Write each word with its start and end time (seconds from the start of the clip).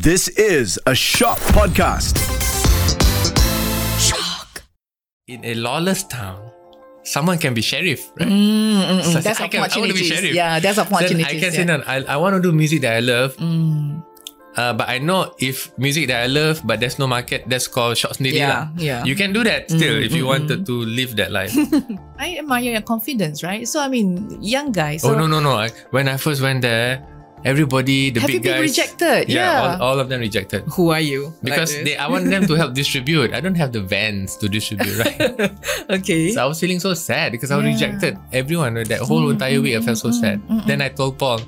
This 0.00 0.28
is 0.40 0.80
a 0.86 0.94
Shock 0.94 1.38
Podcast. 1.52 2.16
Shock. 4.00 4.62
in 5.28 5.44
a 5.44 5.54
lawless 5.54 6.02
town, 6.04 6.50
someone 7.04 7.38
can 7.38 7.54
be 7.54 7.62
sheriff, 7.62 8.10
right? 8.18 8.28
Mm, 8.28 9.02
So 9.04 9.20
That's 9.20 9.38
said, 9.38 9.44
I, 9.44 9.48
can, 9.48 9.58
I 9.60 9.62
want 9.62 9.72
to 9.72 9.80
be 9.80 9.88
opportunities. 9.90 10.08
sheriff. 10.08 10.34
Yeah, 10.34 10.58
that's 10.60 10.76
Then 10.76 10.86
opportunities. 10.86 11.26
I 11.26 11.40
can 11.40 11.50
say, 11.52 11.58
yeah. 11.64 11.76
no, 11.76 11.84
I, 11.86 11.96
I 12.08 12.16
want 12.16 12.34
to 12.36 12.42
do 12.42 12.52
music 12.52 12.80
that 12.82 12.96
I 12.96 13.00
love. 13.00 13.36
Mm. 13.36 14.02
Uh, 14.56 14.72
but 14.74 14.88
I 14.88 14.98
know 14.98 15.34
if 15.38 15.76
music 15.78 16.08
that 16.08 16.24
I 16.24 16.26
love, 16.26 16.60
but 16.64 16.80
there's 16.80 16.98
no 16.98 17.06
market, 17.06 17.44
that's 17.48 17.68
called 17.68 17.96
short 17.96 18.14
sendiri 18.14 18.36
Yeah, 18.44 18.48
lah. 18.48 18.68
yeah. 18.76 19.04
You 19.04 19.14
can 19.16 19.32
do 19.32 19.42
that 19.44 19.70
still 19.70 19.96
Mm, 20.00 20.04
if 20.06 20.12
you 20.12 20.24
mm, 20.24 20.28
wanted 20.28 20.66
to 20.66 20.72
live 20.84 21.16
that 21.16 21.32
life. 21.32 21.56
I 22.18 22.36
admire 22.36 22.76
your 22.76 22.82
confidence, 22.84 23.42
right? 23.42 23.66
So 23.68 23.80
I 23.80 23.88
mean, 23.88 24.28
young 24.42 24.72
guys. 24.72 25.02
So 25.02 25.12
oh 25.12 25.18
no 25.18 25.26
no 25.26 25.40
no! 25.40 25.56
I, 25.56 25.70
when 25.90 26.08
I 26.08 26.16
first 26.20 26.42
went 26.44 26.60
there, 26.60 27.00
everybody, 27.44 28.10
the 28.10 28.20
have 28.20 28.26
big 28.28 28.34
you 28.36 28.40
been 28.40 28.52
guys, 28.60 28.70
rejected? 28.70 29.28
yeah, 29.28 29.76
All, 29.80 29.82
all 29.94 29.98
of 30.00 30.08
them 30.08 30.20
rejected. 30.20 30.62
Who 30.74 30.90
are 30.90 31.00
you? 31.00 31.34
Because 31.42 31.74
Like 31.76 31.84
they, 31.84 31.96
I 31.96 32.08
want 32.08 32.26
them 32.30 32.46
to 32.46 32.54
help 32.54 32.74
distribute. 32.74 33.32
I 33.32 33.40
don't 33.40 33.54
have 33.56 33.72
the 33.72 33.80
vans 33.82 34.36
to 34.38 34.48
distribute, 34.48 34.98
right? 34.98 35.50
okay. 35.90 36.30
So 36.32 36.42
I 36.42 36.46
was 36.46 36.60
feeling 36.60 36.80
so 36.80 36.94
sad 36.94 37.32
because 37.32 37.50
I 37.50 37.56
was 37.56 37.64
Yeah. 37.66 37.72
rejected. 37.74 38.18
Everyone 38.32 38.74
that 38.74 39.00
whole 39.00 39.26
Mm, 39.28 39.32
entire 39.38 39.60
week 39.60 39.76
I 39.76 39.80
felt 39.82 39.98
so 39.98 40.10
mm, 40.10 40.20
sad. 40.20 40.40
mm, 40.42 40.60
mm. 40.62 40.66
Then 40.66 40.80
I 40.82 40.88
told 40.90 41.18
Paul, 41.18 41.40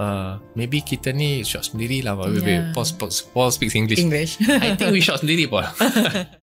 uh, 0.00 0.38
maybe 0.54 0.80
kita 0.80 1.12
ni 1.14 1.42
shot 1.44 1.62
sendiri 1.68 2.04
lah. 2.04 2.16
Wait, 2.16 2.40
wait, 2.42 2.46
Yeah. 2.46 2.72
Paul, 2.74 2.86
Paul, 2.98 3.10
Paul 3.34 3.50
speaks 3.52 3.74
English. 3.74 3.98
English. 4.00 4.36
I 4.48 4.76
think 4.76 4.92
we 4.92 5.00
shot 5.00 5.20
sendiri, 5.20 5.48
Paul. 5.48 5.64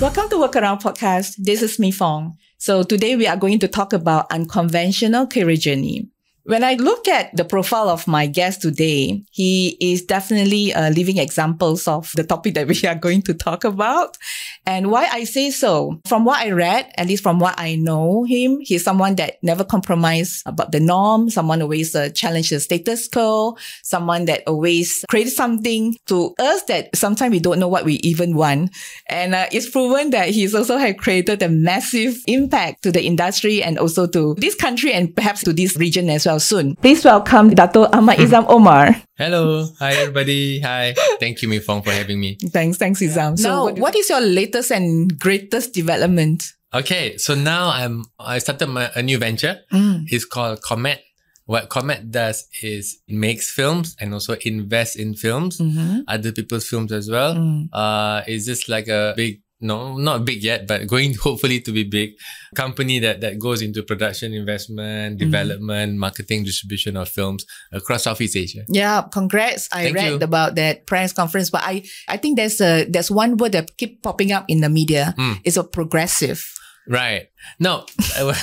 Welcome 0.00 0.28
to 0.30 0.38
Work 0.38 0.56
Around 0.56 0.78
Podcast. 0.80 1.36
This 1.38 1.62
is 1.62 1.78
Mi 1.78 1.90
Fong. 1.90 2.36
So 2.58 2.82
today 2.82 3.16
we 3.16 3.26
are 3.26 3.36
going 3.36 3.58
to 3.60 3.68
talk 3.68 3.92
about 3.92 4.32
unconventional 4.32 5.26
career 5.26 5.56
journey. 5.56 6.08
When 6.46 6.62
I 6.62 6.74
look 6.74 7.08
at 7.08 7.34
the 7.36 7.44
profile 7.44 7.88
of 7.88 8.06
my 8.06 8.28
guest 8.28 8.62
today, 8.62 9.24
he 9.32 9.76
is 9.80 10.02
definitely 10.02 10.72
uh, 10.72 10.90
living 10.90 11.18
examples 11.18 11.88
of 11.88 12.12
the 12.14 12.22
topic 12.22 12.54
that 12.54 12.68
we 12.68 12.80
are 12.86 12.94
going 12.94 13.22
to 13.22 13.34
talk 13.34 13.64
about. 13.64 14.16
And 14.64 14.92
why 14.92 15.08
I 15.10 15.24
say 15.24 15.50
so, 15.50 16.00
from 16.06 16.24
what 16.24 16.38
I 16.38 16.52
read, 16.52 16.92
at 16.96 17.08
least 17.08 17.24
from 17.24 17.40
what 17.40 17.58
I 17.58 17.74
know 17.74 18.22
him, 18.22 18.60
he's 18.60 18.84
someone 18.84 19.16
that 19.16 19.42
never 19.42 19.64
compromise 19.64 20.44
about 20.46 20.70
the 20.70 20.78
norm, 20.78 21.30
someone 21.30 21.62
always 21.62 21.96
uh, 21.96 22.10
challenge 22.10 22.50
the 22.50 22.60
status 22.60 23.08
quo, 23.08 23.56
someone 23.82 24.26
that 24.26 24.44
always 24.46 25.04
creates 25.08 25.34
something 25.34 25.96
to 26.06 26.32
us 26.38 26.62
that 26.64 26.94
sometimes 26.94 27.32
we 27.32 27.40
don't 27.40 27.58
know 27.58 27.68
what 27.68 27.84
we 27.84 27.94
even 28.04 28.36
want. 28.36 28.70
And 29.08 29.34
uh, 29.34 29.46
it's 29.50 29.68
proven 29.68 30.10
that 30.10 30.28
he's 30.28 30.54
also 30.54 30.76
had 30.76 30.96
created 30.96 31.42
a 31.42 31.48
massive 31.48 32.22
impact 32.28 32.84
to 32.84 32.92
the 32.92 33.02
industry 33.02 33.64
and 33.64 33.78
also 33.78 34.06
to 34.06 34.34
this 34.38 34.54
country 34.54 34.92
and 34.92 35.14
perhaps 35.14 35.42
to 35.42 35.52
this 35.52 35.76
region 35.76 36.08
as 36.08 36.24
well 36.24 36.35
soon. 36.38 36.76
Please 36.76 37.04
welcome 37.04 37.50
Dato 37.50 37.84
Ahmad 37.92 38.18
Izham 38.18 38.44
Omar. 38.48 38.96
Hello. 39.18 39.66
Hi, 39.78 39.92
everybody. 39.94 40.60
Hi. 40.60 40.94
Thank 41.20 41.42
you, 41.42 41.48
Mi 41.48 41.58
Fong, 41.58 41.82
for 41.82 41.90
having 41.90 42.20
me. 42.20 42.36
Thanks, 42.52 42.78
thanks 42.78 43.00
Izham. 43.00 43.38
So 43.38 43.68
now, 43.68 43.74
what 43.74 43.94
is 43.96 44.08
your 44.10 44.20
latest 44.20 44.70
and 44.70 45.18
greatest 45.18 45.72
development? 45.74 46.44
Okay, 46.74 47.16
so 47.16 47.34
now 47.34 47.70
I'm 47.70 48.04
I 48.18 48.38
started 48.38 48.66
my, 48.68 48.90
a 48.94 49.02
new 49.02 49.18
venture. 49.18 49.60
Mm. 49.72 50.04
It's 50.10 50.24
called 50.24 50.60
Comet. 50.62 51.00
What 51.46 51.68
Comet 51.68 52.10
does 52.10 52.48
is 52.60 52.98
makes 53.06 53.48
films 53.50 53.94
and 54.00 54.12
also 54.12 54.34
invest 54.44 54.96
in 54.98 55.14
films, 55.14 55.58
Mm-hmm. 55.58 56.00
other 56.08 56.32
people's 56.32 56.66
films 56.66 56.90
as 56.90 57.08
well. 57.08 57.36
Mm. 57.36 57.68
Uh, 57.72 58.22
it's 58.26 58.46
just 58.46 58.68
like 58.68 58.88
a 58.88 59.14
big, 59.16 59.42
no, 59.60 59.96
not 59.96 60.24
big 60.24 60.42
yet, 60.42 60.66
but 60.66 60.86
going 60.86 61.14
hopefully 61.14 61.60
to 61.62 61.72
be 61.72 61.84
big 61.84 62.10
company 62.54 62.98
that 62.98 63.20
that 63.22 63.38
goes 63.38 63.62
into 63.62 63.82
production, 63.82 64.34
investment, 64.34 65.18
Mm-hmm. 65.18 65.30
development, 65.30 65.98
marketing, 65.98 66.44
distribution 66.44 66.96
of 66.96 67.08
films 67.08 67.44
across 67.72 68.04
Southeast 68.04 68.36
Asia. 68.36 68.64
Yeah, 68.68 69.02
congrats. 69.12 69.68
I 69.72 69.84
Thank 69.84 69.96
read 69.96 70.08
you. 70.08 70.16
about 70.16 70.54
that 70.56 70.86
press 70.86 71.12
conference, 71.12 71.50
but 71.50 71.62
I, 71.64 71.84
I 72.08 72.16
think 72.18 72.36
there's 72.36 72.60
a 72.60 72.84
there's 72.84 73.10
one 73.10 73.36
word 73.36 73.52
that 73.52 73.76
keep 73.78 74.02
popping 74.02 74.32
up 74.32 74.44
in 74.48 74.60
the 74.60 74.68
media. 74.68 75.14
Mm. 75.18 75.40
It's 75.44 75.56
a 75.56 75.64
progressive. 75.64 76.44
Right. 76.88 77.28
No, 77.58 77.84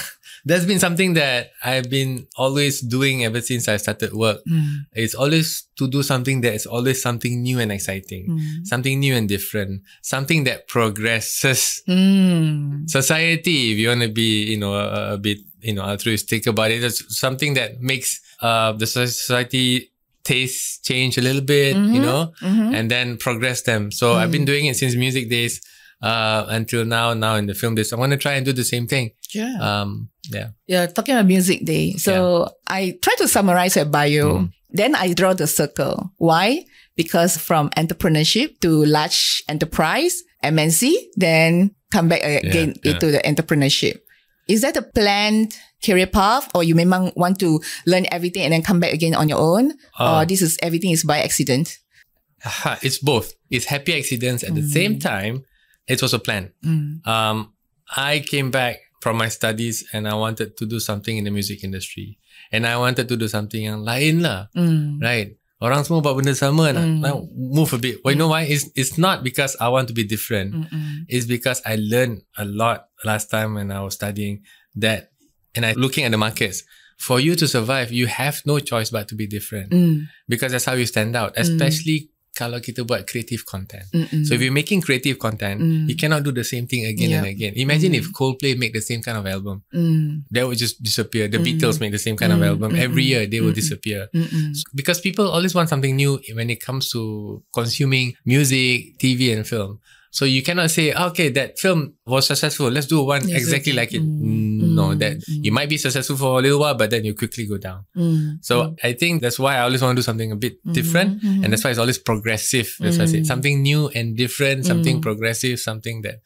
there's 0.45 0.65
been 0.65 0.79
something 0.79 1.13
that 1.13 1.51
I've 1.63 1.89
been 1.89 2.27
always 2.35 2.81
doing 2.81 3.23
ever 3.23 3.39
since 3.41 3.67
I 3.69 3.77
started 3.77 4.11
work. 4.13 4.39
Mm. 4.45 4.85
It's 4.93 5.15
always 5.15 5.63
to 5.77 5.87
do 5.87 6.03
something 6.03 6.41
that 6.41 6.53
is 6.53 6.65
always 6.65 7.01
something 7.01 7.41
new 7.41 7.59
and 7.59 7.71
exciting, 7.71 8.27
Mm. 8.27 8.65
something 8.67 8.99
new 8.99 9.15
and 9.15 9.27
different, 9.29 9.83
something 10.01 10.43
that 10.43 10.67
progresses 10.67 11.81
Mm. 11.87 12.89
society. 12.89 13.71
If 13.73 13.77
you 13.79 13.87
want 13.89 14.01
to 14.01 14.09
be, 14.09 14.43
you 14.51 14.57
know, 14.57 14.73
a, 14.75 15.13
a 15.13 15.17
bit, 15.17 15.39
you 15.61 15.73
know, 15.73 15.83
altruistic 15.83 16.45
about 16.47 16.71
it, 16.71 16.83
it's 16.83 17.17
something 17.17 17.53
that 17.55 17.81
makes 17.81 18.19
uh, 18.41 18.73
the 18.73 18.85
society 18.85 19.91
taste 20.25 20.83
change 20.83 21.17
a 21.17 21.21
little 21.21 21.41
bit, 21.41 21.75
you 21.75 21.99
Mhm. 21.99 22.07
know, 22.07 22.33
Mhm. 22.41 22.73
and 22.75 22.91
then 22.91 23.15
progress 23.17 23.61
them. 23.63 23.91
So 23.91 24.13
I've 24.15 24.31
been 24.31 24.43
doing 24.45 24.65
it 24.65 24.75
since 24.75 24.95
music 24.95 25.29
days 25.29 25.61
uh, 26.03 26.45
until 26.49 26.83
now. 26.83 27.13
Now 27.15 27.35
in 27.35 27.47
the 27.47 27.55
film 27.55 27.75
days, 27.75 27.93
I 27.93 27.95
want 27.95 28.11
to 28.11 28.17
try 28.17 28.33
and 28.33 28.45
do 28.45 28.51
the 28.51 28.63
same 28.63 28.85
thing. 28.85 29.11
Yeah. 29.33 29.55
Um, 29.59 30.09
yeah. 30.29 30.49
Yeah, 30.67 30.85
talking 30.87 31.15
about 31.15 31.25
music 31.25 31.65
day. 31.65 31.93
So 31.93 32.51
I 32.67 32.99
try 33.01 33.15
to 33.17 33.27
summarize 33.27 33.75
your 33.75 33.85
bio. 33.85 34.39
Mm. 34.39 34.53
Then 34.69 34.95
I 34.95 35.13
draw 35.13 35.33
the 35.33 35.47
circle. 35.47 36.11
Why? 36.17 36.65
Because 36.95 37.37
from 37.37 37.69
entrepreneurship 37.71 38.59
to 38.59 38.85
large 38.85 39.43
enterprise, 39.47 40.21
MNC, 40.43 40.93
then 41.15 41.73
come 41.91 42.09
back 42.09 42.21
again 42.21 42.75
yeah. 42.83 42.93
into 42.93 43.11
the 43.11 43.19
entrepreneurship. 43.19 44.01
Is 44.47 44.61
that 44.61 44.75
a 44.75 44.81
planned 44.81 45.55
career 45.83 46.07
path 46.07 46.49
or 46.53 46.63
you 46.63 46.75
memang 46.75 47.15
want 47.15 47.39
to 47.39 47.61
learn 47.87 48.05
everything 48.11 48.43
and 48.43 48.51
then 48.51 48.61
come 48.61 48.79
back 48.79 48.93
again 48.93 49.15
on 49.15 49.29
your 49.29 49.39
own? 49.39 49.73
Uh, 49.97 50.19
or 50.19 50.25
this 50.25 50.41
is 50.41 50.57
everything 50.61 50.91
is 50.91 51.03
by 51.03 51.19
accident? 51.21 51.79
It's 52.81 52.99
both. 52.99 53.33
It's 53.49 53.65
happy 53.65 53.97
accidents 53.97 54.43
at 54.43 54.53
the 54.53 54.63
same 54.63 54.99
time. 54.99 55.45
It's 55.87 56.03
also 56.03 56.19
planned. 56.19 56.51
Mm. 56.63 57.05
Um, 57.07 57.53
I 57.95 58.19
came 58.23 58.51
back 58.51 58.79
from 59.01 59.17
my 59.17 59.27
studies 59.27 59.83
and 59.91 60.07
I 60.07 60.15
wanted 60.15 60.55
to 60.57 60.65
do 60.65 60.79
something 60.79 61.17
in 61.17 61.23
the 61.25 61.31
music 61.31 61.63
industry. 61.63 62.17
And 62.51 62.65
I 62.65 62.77
wanted 62.77 63.09
to 63.09 63.17
do 63.17 63.27
something 63.27 63.59
yang 63.63 63.83
lain 63.83 64.23
lah. 64.23 64.47
Mm. 64.55 65.01
Right? 65.03 65.35
Orang 65.63 65.83
semua 65.87 66.03
buat 66.03 66.15
benda 66.19 66.35
sama 66.35 66.71
nak, 66.75 66.83
Mm. 66.87 66.99
nak 67.03 67.15
move 67.35 67.71
a 67.75 67.79
bit. 67.79 67.95
Well, 68.03 68.11
you 68.15 68.19
know 68.19 68.31
why? 68.31 68.43
It's, 68.47 68.67
it's 68.75 68.95
not 68.99 69.23
because 69.23 69.55
I 69.59 69.67
want 69.71 69.87
to 69.91 69.95
be 69.95 70.03
different. 70.03 70.51
Mm-mm. 70.55 71.07
It's 71.07 71.25
because 71.27 71.59
I 71.63 71.79
learned 71.79 72.23
a 72.35 72.43
lot 72.43 72.91
last 73.07 73.31
time 73.31 73.55
when 73.55 73.71
I 73.71 73.79
was 73.83 73.95
studying 73.95 74.43
that, 74.75 75.11
and 75.55 75.63
I 75.67 75.71
looking 75.75 76.03
at 76.03 76.11
the 76.11 76.19
markets. 76.19 76.63
For 76.99 77.19
you 77.19 77.35
to 77.35 77.47
survive, 77.47 77.91
you 77.91 78.07
have 78.07 78.39
no 78.45 78.59
choice 78.63 78.91
but 78.91 79.07
to 79.11 79.15
be 79.15 79.27
different 79.27 79.71
Mm. 79.75 80.07
because 80.29 80.51
that's 80.55 80.63
how 80.67 80.75
you 80.77 80.85
stand 80.87 81.15
out. 81.15 81.33
Especially 81.35 82.11
kalau 82.33 82.57
kita 82.57 82.81
buat 82.81 83.05
creative 83.05 83.45
content. 83.45 83.85
Mm-mm. 83.93 84.25
So 84.25 84.33
if 84.33 84.41
you're 84.41 84.49
making 84.51 84.81
creative 84.81 85.21
content, 85.21 85.61
Mm. 85.61 85.85
you 85.85 85.93
cannot 85.93 86.25
do 86.25 86.33
the 86.33 86.41
same 86.43 86.65
thing 86.65 86.89
again 86.89 87.13
and 87.13 87.29
Yep. 87.29 87.33
again. 87.37 87.53
Imagine 87.55 87.93
Mm. 87.93 87.99
if 88.01 88.05
Coldplay 88.09 88.57
make 88.57 88.73
the 88.73 88.81
same 88.81 89.05
kind 89.05 89.21
of 89.21 89.29
album. 89.29 89.61
Mm. 89.69 90.25
That 90.33 90.49
would 90.49 90.57
just 90.57 90.81
disappear. 90.81 91.29
The 91.29 91.37
Mm. 91.37 91.45
Beatles 91.45 91.77
make 91.77 91.93
the 91.93 92.01
same 92.01 92.17
kind 92.17 92.33
of 92.33 92.41
Mm, 92.41 92.49
album. 92.57 92.73
mm, 92.73 92.81
Every 92.81 93.05
year 93.05 93.29
they 93.29 93.37
will 93.37 93.53
mm, 93.53 93.57
mm. 93.57 93.61
disappear. 93.61 94.09
Mm-mm. 94.09 94.57
Because 94.73 94.97
people 94.97 95.29
always 95.29 95.53
want 95.53 95.69
something 95.69 95.93
new 95.93 96.17
when 96.33 96.49
it 96.49 96.57
comes 96.57 96.89
to 96.97 97.01
consuming 97.53 98.17
music, 98.25 98.97
TV 98.97 99.29
and 99.29 99.45
film. 99.45 99.77
So 100.13 100.25
you 100.25 100.43
cannot 100.45 100.69
say, 100.69 100.93
okay, 100.93 101.29
that 101.33 101.57
film 101.57 101.95
was 102.05 102.27
successful. 102.27 102.69
Let's 102.69 102.85
do 102.85 103.01
one 103.01 103.27
Yes, 103.27 103.41
exactly 103.41 103.73
like 103.73 103.91
it. 103.97 104.03
Mm, 104.05 104.61
Mm, 104.61 104.75
No, 104.77 104.83
mm, 104.93 104.99
that 105.01 105.13
mm. 105.17 105.43
you 105.45 105.51
might 105.51 105.69
be 105.73 105.77
successful 105.81 106.15
for 106.15 106.37
a 106.37 106.41
little 106.45 106.59
while, 106.61 106.75
but 106.77 106.91
then 106.93 107.03
you 107.03 107.15
quickly 107.15 107.47
go 107.49 107.57
down. 107.57 107.85
Mm. 107.97 108.37
So 108.45 108.75
I 108.83 108.93
think 108.93 109.21
that's 109.23 109.39
why 109.41 109.57
I 109.57 109.61
always 109.65 109.81
want 109.81 109.95
to 109.97 110.01
do 110.01 110.05
something 110.05 110.31
a 110.31 110.35
bit 110.37 110.61
different. 110.71 111.17
mhm. 111.23 111.41
And 111.43 111.47
that's 111.51 111.63
why 111.65 111.71
it's 111.73 111.79
always 111.79 111.97
progressive. 111.97 112.69
That's 112.79 112.97
why 112.99 113.05
I 113.05 113.07
say 113.07 113.21
Mm. 113.21 113.25
something 113.25 113.55
new 113.63 113.89
and 113.97 114.15
different, 114.15 114.65
something 114.69 114.97
Mm. 114.97 115.01
progressive, 115.01 115.57
something 115.59 116.03
that 116.05 116.21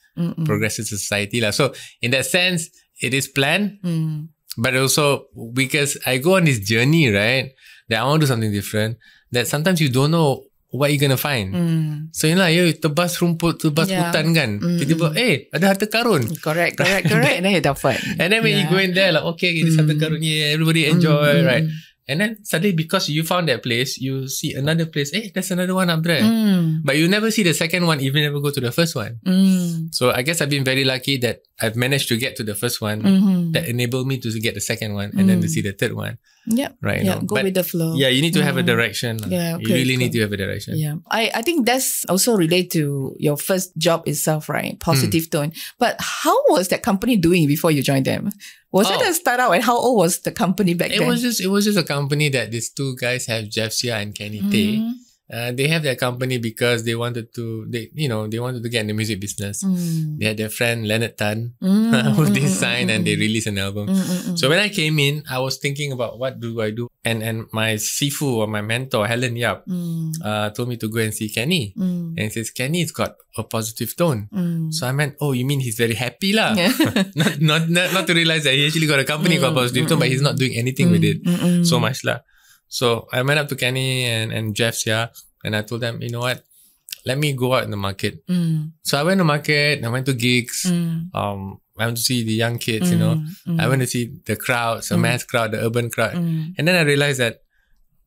progresses 0.46 0.90
society. 0.90 1.40
So 1.52 1.74
in 2.02 2.12
that 2.12 2.26
sense, 2.26 2.68
it 3.02 3.14
is 3.14 3.28
planned, 3.32 3.80
Mm. 3.88 4.28
but 4.58 4.76
also 4.76 5.28
because 5.54 5.98
I 6.06 6.18
go 6.18 6.36
on 6.36 6.44
this 6.44 6.60
journey, 6.60 7.08
right? 7.10 7.52
That 7.88 8.02
I 8.02 8.04
want 8.04 8.20
to 8.20 8.26
do 8.28 8.32
something 8.34 8.52
different. 8.52 8.98
That 9.32 9.48
sometimes 9.48 9.80
you 9.80 9.88
don't 9.90 10.12
know 10.12 10.44
what 10.70 10.92
you're 10.92 11.00
gonna 11.00 11.18
find. 11.18 11.54
Mm. 11.56 11.92
So 12.12 12.28
you 12.28 12.36
know, 12.36 12.46
you 12.48 12.74
tebas 12.76 13.18
rumput, 13.24 13.60
tebas 13.64 13.88
Yeah. 13.88 14.12
hutan 14.12 14.36
kan. 14.36 14.60
Mm, 14.60 14.78
Tiba-tiba, 14.84 15.08
eh, 15.16 15.48
ada 15.56 15.72
harta 15.72 15.88
karun. 15.88 16.28
Correct, 16.44 16.76
correct, 16.76 17.08
correct. 17.12 17.36
and 17.40 17.46
then 17.48 17.54
you 17.56 17.64
dapat. 17.64 17.98
And 18.20 18.28
then 18.34 18.44
when 18.44 18.52
you 18.54 18.68
Yeah. 18.68 18.72
go 18.72 18.78
in 18.78 18.92
there, 18.92 19.12
like, 19.16 19.24
okay, 19.36 19.64
this 19.64 19.80
harta 19.80 19.96
Mm. 19.96 20.02
karun, 20.02 20.20
yeah, 20.22 20.52
everybody 20.52 20.86
enjoy, 20.92 21.40
Mm, 21.40 21.48
right? 21.48 21.66
And 22.08 22.24
then 22.24 22.32
suddenly 22.40 22.72
because 22.72 23.12
you 23.12 23.28
found 23.28 23.52
that 23.52 23.60
place, 23.60 24.00
you 24.00 24.32
see 24.32 24.56
another 24.56 24.88
place, 24.88 25.12
eh, 25.12 25.28
there's 25.28 25.52
another 25.52 25.76
one 25.76 25.92
up 25.92 26.00
there. 26.08 26.24
Mm. 26.24 26.80
But 26.80 26.96
you 26.96 27.04
never 27.12 27.28
see 27.32 27.44
the 27.44 27.52
second 27.52 27.84
one, 27.84 28.00
even 28.00 28.24
never 28.24 28.40
go 28.40 28.48
to 28.48 28.64
the 28.64 28.72
first 28.72 28.96
one. 28.96 29.20
Mm. 29.28 29.92
So 29.92 30.16
I 30.16 30.24
guess 30.24 30.40
I've 30.40 30.48
been 30.52 30.64
very 30.64 30.88
lucky 30.88 31.20
that 31.28 31.44
I've 31.60 31.76
managed 31.76 32.08
to 32.12 32.16
get 32.16 32.40
to 32.40 32.48
the 32.48 32.56
first 32.56 32.80
one 32.80 33.04
Mhm. 33.04 33.52
that 33.60 33.68
enabled 33.68 34.08
me 34.08 34.24
to 34.24 34.32
get 34.40 34.56
the 34.56 34.64
second 34.64 34.96
one 34.96 35.12
and 35.20 35.28
then 35.28 35.44
to 35.44 35.48
Mm. 35.48 35.52
see 35.52 35.60
the 35.60 35.76
third 35.76 36.00
one. 36.00 36.16
Yep. 36.48 36.78
Right. 36.82 37.04
Yeah. 37.04 37.16
no? 37.16 37.22
Go 37.28 37.36
But 37.36 37.44
with 37.44 37.54
the 37.56 37.64
flow. 37.64 37.96
Yeah, 37.96 38.08
you 38.08 38.22
need 38.22 38.34
to 38.34 38.44
have 38.44 38.56
a 38.58 38.64
Mm. 38.64 38.68
direction. 38.72 39.20
Yeah, 39.28 39.58
you 39.60 39.68
really 39.68 39.98
need 39.98 40.14
to 40.14 40.22
have 40.22 40.32
a 40.32 40.38
direction. 40.38 40.78
Yeah. 40.80 40.96
I, 41.12 41.30
I 41.36 41.42
think 41.42 41.66
that's 41.66 42.06
also 42.08 42.36
related 42.36 42.72
to 42.80 43.16
your 43.20 43.36
first 43.38 43.76
job 43.78 44.08
itself, 44.08 44.48
right? 44.48 44.74
Hmm. 44.74 44.78
Positive 44.80 45.30
tone. 45.30 45.52
But 45.78 45.98
how 46.00 46.36
was 46.50 46.70
that 46.70 46.84
company 46.84 47.18
doing 47.18 47.48
before 47.48 47.72
you 47.72 47.84
joined 47.84 48.06
them? 48.06 48.32
Was 48.72 48.90
it 48.90 48.96
Oh. 49.02 49.10
a 49.10 49.14
startup 49.14 49.52
and 49.52 49.64
how 49.64 49.78
old 49.78 49.98
was 49.98 50.20
the 50.20 50.32
company 50.32 50.74
back 50.74 50.92
It 50.92 51.00
then? 51.00 51.08
It 51.08 51.12
was 51.12 51.22
just 51.22 51.40
it 51.42 51.48
was 51.48 51.66
just 51.66 51.78
a 51.78 51.84
company 51.84 52.30
that 52.30 52.52
these 52.52 52.70
two 52.70 52.96
guys 52.96 53.26
have 53.28 53.50
Jeff 53.50 53.74
Sia 53.74 53.98
and 53.98 54.16
Kenny 54.16 54.42
Tay. 54.52 54.84
Mm, 55.28 55.36
Uh, 55.36 55.52
they 55.52 55.68
have 55.68 55.84
their 55.84 56.00
company 56.00 56.40
because 56.40 56.88
they 56.88 56.96
wanted 56.96 57.36
to 57.36 57.68
they 57.68 57.92
you 57.92 58.08
know 58.08 58.32
they 58.32 58.40
wanted 58.40 58.64
to 58.64 58.70
get 58.72 58.88
in 58.88 58.88
the 58.88 58.96
music 58.96 59.20
business. 59.20 59.60
mm, 59.60 60.16
They 60.16 60.32
had 60.32 60.40
their 60.40 60.48
friend 60.48 60.88
Leonard 60.88 61.20
Tan 61.20 61.52
mm, 61.60 61.92
who 62.16 62.24
mm, 62.24 62.32
they 62.32 62.48
mm, 62.48 62.56
signed 62.64 62.88
mm, 62.88 62.96
and 62.96 63.02
they 63.04 63.20
mm, 63.20 63.24
released 63.28 63.52
an 63.52 63.60
album. 63.60 63.92
mm, 63.92 64.00
mm, 64.00 64.20
mm. 64.32 64.36
So 64.40 64.48
when 64.48 64.64
I 64.64 64.72
came 64.72 64.96
in, 65.04 65.28
I 65.28 65.44
was 65.44 65.60
thinking 65.60 65.92
about 65.92 66.16
what 66.16 66.40
do 66.40 66.64
I 66.64 66.72
do, 66.72 66.88
and 67.04 67.20
and 67.20 67.44
my 67.52 67.76
sifu 67.76 68.40
or 68.40 68.48
my 68.48 68.64
mentor 68.64 69.04
Helen 69.04 69.36
Yap 69.36 69.68
Mm, 69.68 70.16
uh, 70.24 70.48
told 70.56 70.72
me 70.72 70.80
to 70.80 70.88
go 70.88 71.04
and 71.04 71.12
see 71.12 71.28
Kenny, 71.28 71.76
mm, 71.76 72.16
and 72.16 72.24
he 72.24 72.32
says 72.32 72.48
Kenny's 72.56 72.96
got 72.96 73.20
a 73.36 73.44
positive 73.44 73.92
tone. 74.00 74.32
mm. 74.32 74.72
So 74.72 74.88
I 74.88 74.96
meant, 74.96 75.20
oh, 75.20 75.36
you 75.36 75.44
mean 75.44 75.60
he's 75.60 75.76
very 75.76 76.00
happy 76.00 76.32
lah? 76.32 76.56
Yeah. 76.56 76.72
not, 77.20 77.36
not 77.44 77.62
not 77.68 77.88
not 77.92 78.06
to 78.08 78.16
realize 78.16 78.48
that 78.48 78.56
he 78.56 78.64
actually 78.64 78.88
got 78.88 79.04
a 79.04 79.08
company 79.08 79.44
called 79.44 79.52
Mm, 79.60 79.60
Positive 79.60 79.86
Tone, 79.92 80.00
but 80.00 80.08
he's 80.08 80.24
not 80.24 80.40
doing 80.40 80.56
anything 80.56 80.88
with 80.88 81.04
it 81.04 81.20
Mm, 81.20 81.36
mm, 81.36 81.52
mm. 81.60 81.64
so 81.68 81.84
much 81.84 82.08
lah. 82.08 82.24
So 82.68 83.08
I 83.12 83.22
went 83.22 83.40
up 83.40 83.48
to 83.50 83.56
Kenny 83.56 84.06
and 84.06 84.32
and 84.32 84.56
Jeff's 84.56 84.86
yeah, 84.86 85.08
and 85.44 85.56
I 85.56 85.62
told 85.62 85.82
them, 85.82 86.02
you 86.02 86.10
know 86.10 86.20
what, 86.22 86.44
let 87.06 87.18
me 87.18 87.34
go 87.34 87.54
out 87.56 87.64
in 87.64 87.72
the 87.72 87.78
market. 87.78 88.26
Mm, 88.28 88.72
So 88.84 88.98
I 89.00 89.04
went 89.04 89.20
to 89.20 89.24
market. 89.24 89.84
I 89.84 89.90
went 89.90 90.06
to 90.08 90.14
gigs. 90.14 90.66
mm, 90.68 91.10
Um, 91.16 91.60
I 91.80 91.86
went 91.86 91.98
to 91.98 92.04
see 92.04 92.24
the 92.24 92.34
young 92.34 92.58
kids. 92.58 92.92
You 92.92 92.98
know, 92.98 93.16
mm, 93.48 93.60
I 93.62 93.68
went 93.70 93.82
to 93.82 93.88
see 93.88 94.12
the 94.26 94.36
crowds, 94.36 94.90
the 94.90 94.96
Mm. 94.96 95.02
mass 95.02 95.24
crowd, 95.24 95.52
the 95.52 95.60
urban 95.64 95.90
crowd, 95.90 96.16
mm, 96.18 96.54
and 96.58 96.68
then 96.68 96.76
I 96.76 96.82
realized 96.84 97.20
that 97.20 97.42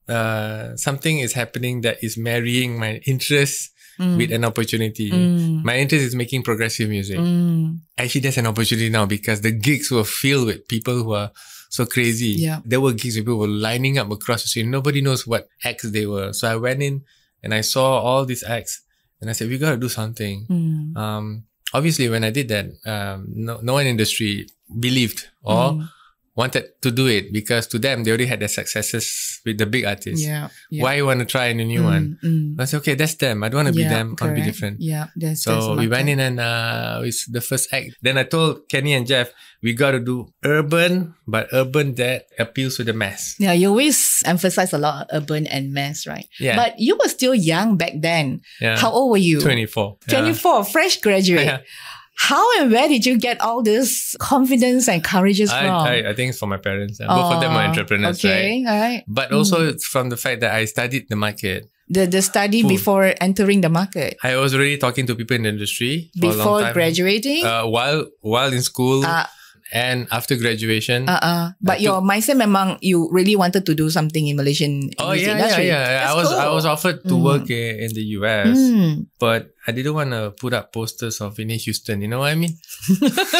uh, 0.08 0.76
something 0.76 1.18
is 1.20 1.34
happening 1.34 1.82
that 1.82 2.02
is 2.02 2.16
marrying 2.18 2.78
my 2.78 3.00
interest 3.06 3.70
mm, 3.98 4.16
with 4.18 4.32
an 4.32 4.44
opportunity. 4.44 5.10
mm, 5.10 5.62
My 5.64 5.78
interest 5.78 6.04
is 6.04 6.14
making 6.16 6.42
progressive 6.42 6.88
music. 6.88 7.18
mm. 7.18 7.78
Actually, 7.96 8.22
there's 8.22 8.38
an 8.38 8.46
opportunity 8.46 8.88
now 8.90 9.06
because 9.06 9.40
the 9.42 9.52
gigs 9.52 9.90
were 9.90 10.04
filled 10.04 10.46
with 10.46 10.66
people 10.68 10.94
who 11.04 11.12
are 11.12 11.30
so 11.70 11.86
crazy. 11.86 12.34
Yeah. 12.36 12.60
There 12.66 12.80
were 12.82 12.92
gigs 12.92 13.14
where 13.16 13.24
people 13.24 13.38
were 13.38 13.46
lining 13.46 13.96
up 13.96 14.10
across 14.10 14.42
the 14.42 14.48
street. 14.48 14.66
Nobody 14.66 15.00
knows 15.00 15.26
what 15.26 15.48
acts 15.64 15.88
they 15.90 16.04
were. 16.04 16.34
So 16.34 16.50
I 16.50 16.56
went 16.56 16.82
in 16.82 17.02
and 17.42 17.54
I 17.54 17.62
saw 17.62 17.98
all 18.00 18.26
these 18.26 18.42
acts 18.42 18.82
and 19.20 19.30
I 19.30 19.32
said, 19.32 19.48
we 19.48 19.56
got 19.56 19.70
to 19.70 19.76
do 19.78 19.88
something. 19.88 20.46
Mm, 20.50 20.96
Um, 20.96 21.44
obviously, 21.72 22.08
when 22.08 22.24
I 22.24 22.30
did 22.30 22.48
that, 22.48 22.66
um, 22.84 23.26
no, 23.32 23.60
no 23.62 23.74
one 23.74 23.82
in 23.82 23.86
the 23.86 23.90
industry 24.02 24.48
believed 24.78 25.28
or 25.42 25.72
mm. 25.72 25.88
Wanted 26.36 26.80
to 26.80 26.90
do 26.90 27.06
it 27.06 27.32
because 27.32 27.66
to 27.68 27.78
them, 27.78 28.04
they 28.04 28.10
already 28.10 28.26
had 28.26 28.40
their 28.40 28.48
successes 28.48 29.40
with 29.44 29.58
the 29.58 29.66
big 29.66 29.84
artists. 29.84 30.24
Yeah. 30.24 30.48
yeah. 30.70 30.82
Why 30.82 30.94
you 30.94 31.06
want 31.06 31.20
to 31.20 31.26
try 31.26 31.46
a 31.46 31.54
new 31.54 31.82
one? 31.82 32.18
Mm, 32.22 32.56
mm. 32.56 32.60
I 32.60 32.64
said, 32.64 32.78
okay, 32.78 32.94
that's 32.94 33.14
them. 33.14 33.42
I 33.42 33.48
don't 33.48 33.64
want 33.64 33.68
to 33.68 33.74
be 33.74 33.82
Yeah, 33.82 33.88
them. 33.88 34.16
I 34.20 34.24
want 34.24 34.36
to 34.36 34.40
be 34.42 34.46
different. 34.46 34.80
Yeah, 34.80 35.06
that's, 35.16 35.44
that's 35.44 35.64
So 35.64 35.76
we 35.76 35.88
went 35.88 36.08
in 36.08 36.20
and 36.20 36.38
uh, 36.40 37.02
it's 37.04 37.26
the 37.26 37.40
first 37.40 37.72
act. 37.72 37.96
Then 38.02 38.16
I 38.18 38.24
told 38.24 38.68
Kenny 38.68 38.94
and 38.94 39.06
Jeff, 39.06 39.32
we 39.62 39.74
got 39.74 39.90
to 39.92 40.00
do 40.00 40.32
urban, 40.44 41.14
but 41.26 41.48
urban 41.52 41.94
that 41.96 42.26
appeals 42.38 42.76
to 42.76 42.84
the 42.84 42.94
mass. 42.94 43.36
Yeah, 43.38 43.52
you 43.52 43.68
always 43.68 44.22
emphasize 44.24 44.72
a 44.72 44.78
lot 44.78 45.08
urban 45.12 45.46
and 45.46 45.72
mass, 45.72 46.06
right? 46.06 46.26
Yeah. 46.38 46.56
But 46.56 46.78
you 46.78 46.96
were 46.96 47.08
still 47.08 47.34
young 47.34 47.76
back 47.76 47.92
then. 47.96 48.40
yeah. 48.60 48.78
How 48.78 48.90
old 48.90 49.10
were 49.10 49.18
you? 49.18 49.40
24. 49.40 49.98
Yeah. 50.08 50.20
24, 50.20 50.64
fresh 50.64 51.00
graduate. 51.00 51.64
How 52.20 52.60
and 52.60 52.70
where 52.70 52.86
did 52.86 53.06
you 53.06 53.16
get 53.16 53.40
all 53.40 53.62
this 53.62 54.14
confidence 54.20 54.88
and 54.88 55.02
courage 55.02 55.40
I, 55.40 55.46
from? 55.46 55.74
I, 55.74 56.10
I 56.10 56.14
think 56.14 56.30
it's 56.30 56.38
from 56.38 56.50
my 56.50 56.58
parents. 56.58 57.00
Uh, 57.00 57.08
Both 57.08 57.32
of 57.34 57.40
them 57.40 57.52
are 57.52 57.64
Oh, 57.64 57.68
entrepreneurs, 57.68 58.18
okay, 58.20 58.62
right? 58.62 58.70
all 58.70 58.80
right. 58.80 59.04
But 59.08 59.32
also 59.32 59.66
it's 59.66 59.86
from 59.86 60.10
the 60.10 60.18
fact 60.18 60.42
that 60.42 60.52
I 60.52 60.66
studied 60.66 61.08
the 61.08 61.16
market. 61.16 61.70
The 61.88 62.06
the 62.06 62.20
study 62.20 62.62
before 62.62 63.14
entering 63.20 63.62
the 63.62 63.72
market. 63.72 64.18
I 64.22 64.36
was 64.36 64.54
already 64.54 64.76
talking 64.76 65.06
to 65.08 65.14
people 65.16 65.34
in 65.34 65.42
the 65.42 65.48
industry 65.48 66.12
for 66.20 66.26
a 66.26 66.28
long 66.28 66.36
Before 66.36 66.72
graduating? 66.72 67.42
Uh, 67.44 67.66
while 67.66 68.06
while 68.20 68.52
in 68.52 68.62
school 68.62 69.02
uh, 69.04 69.26
and 69.72 70.06
after 70.10 70.34
graduation. 70.36 71.08
uh, 71.08 71.18
uh. 71.22 71.46
But 71.62 71.78
I 71.78 71.82
your 71.86 72.02
mindset 72.02 72.36
memang 72.36 72.78
you 72.82 73.08
really 73.12 73.36
wanted 73.36 73.64
to 73.66 73.74
do 73.74 73.90
something 73.90 74.26
in 74.26 74.34
Malaysian 74.36 74.90
oh 74.98 75.12
yeah, 75.12 75.22
yeah, 75.22 75.32
industry. 75.38 75.66
yeah. 75.70 75.82
I 75.82 75.86
That's 75.86 76.14
was 76.16 76.28
I 76.32 76.48
was 76.50 76.64
offered 76.66 77.02
to 77.06 77.14
Mm. 77.14 77.22
work 77.22 77.46
in, 77.50 77.86
in 77.86 77.90
the 77.94 78.04
US. 78.18 78.58
Mm. 78.58 79.06
but 79.18 79.50
I 79.66 79.72
didn't 79.72 79.94
want 79.94 80.10
to 80.10 80.34
put 80.34 80.52
up 80.54 80.72
posters 80.72 81.20
of 81.20 81.38
Whitney 81.38 81.56
Houston. 81.58 82.00
You 82.02 82.08
know 82.08 82.20
what 82.20 82.32
I 82.32 82.38
mean? 82.38 82.56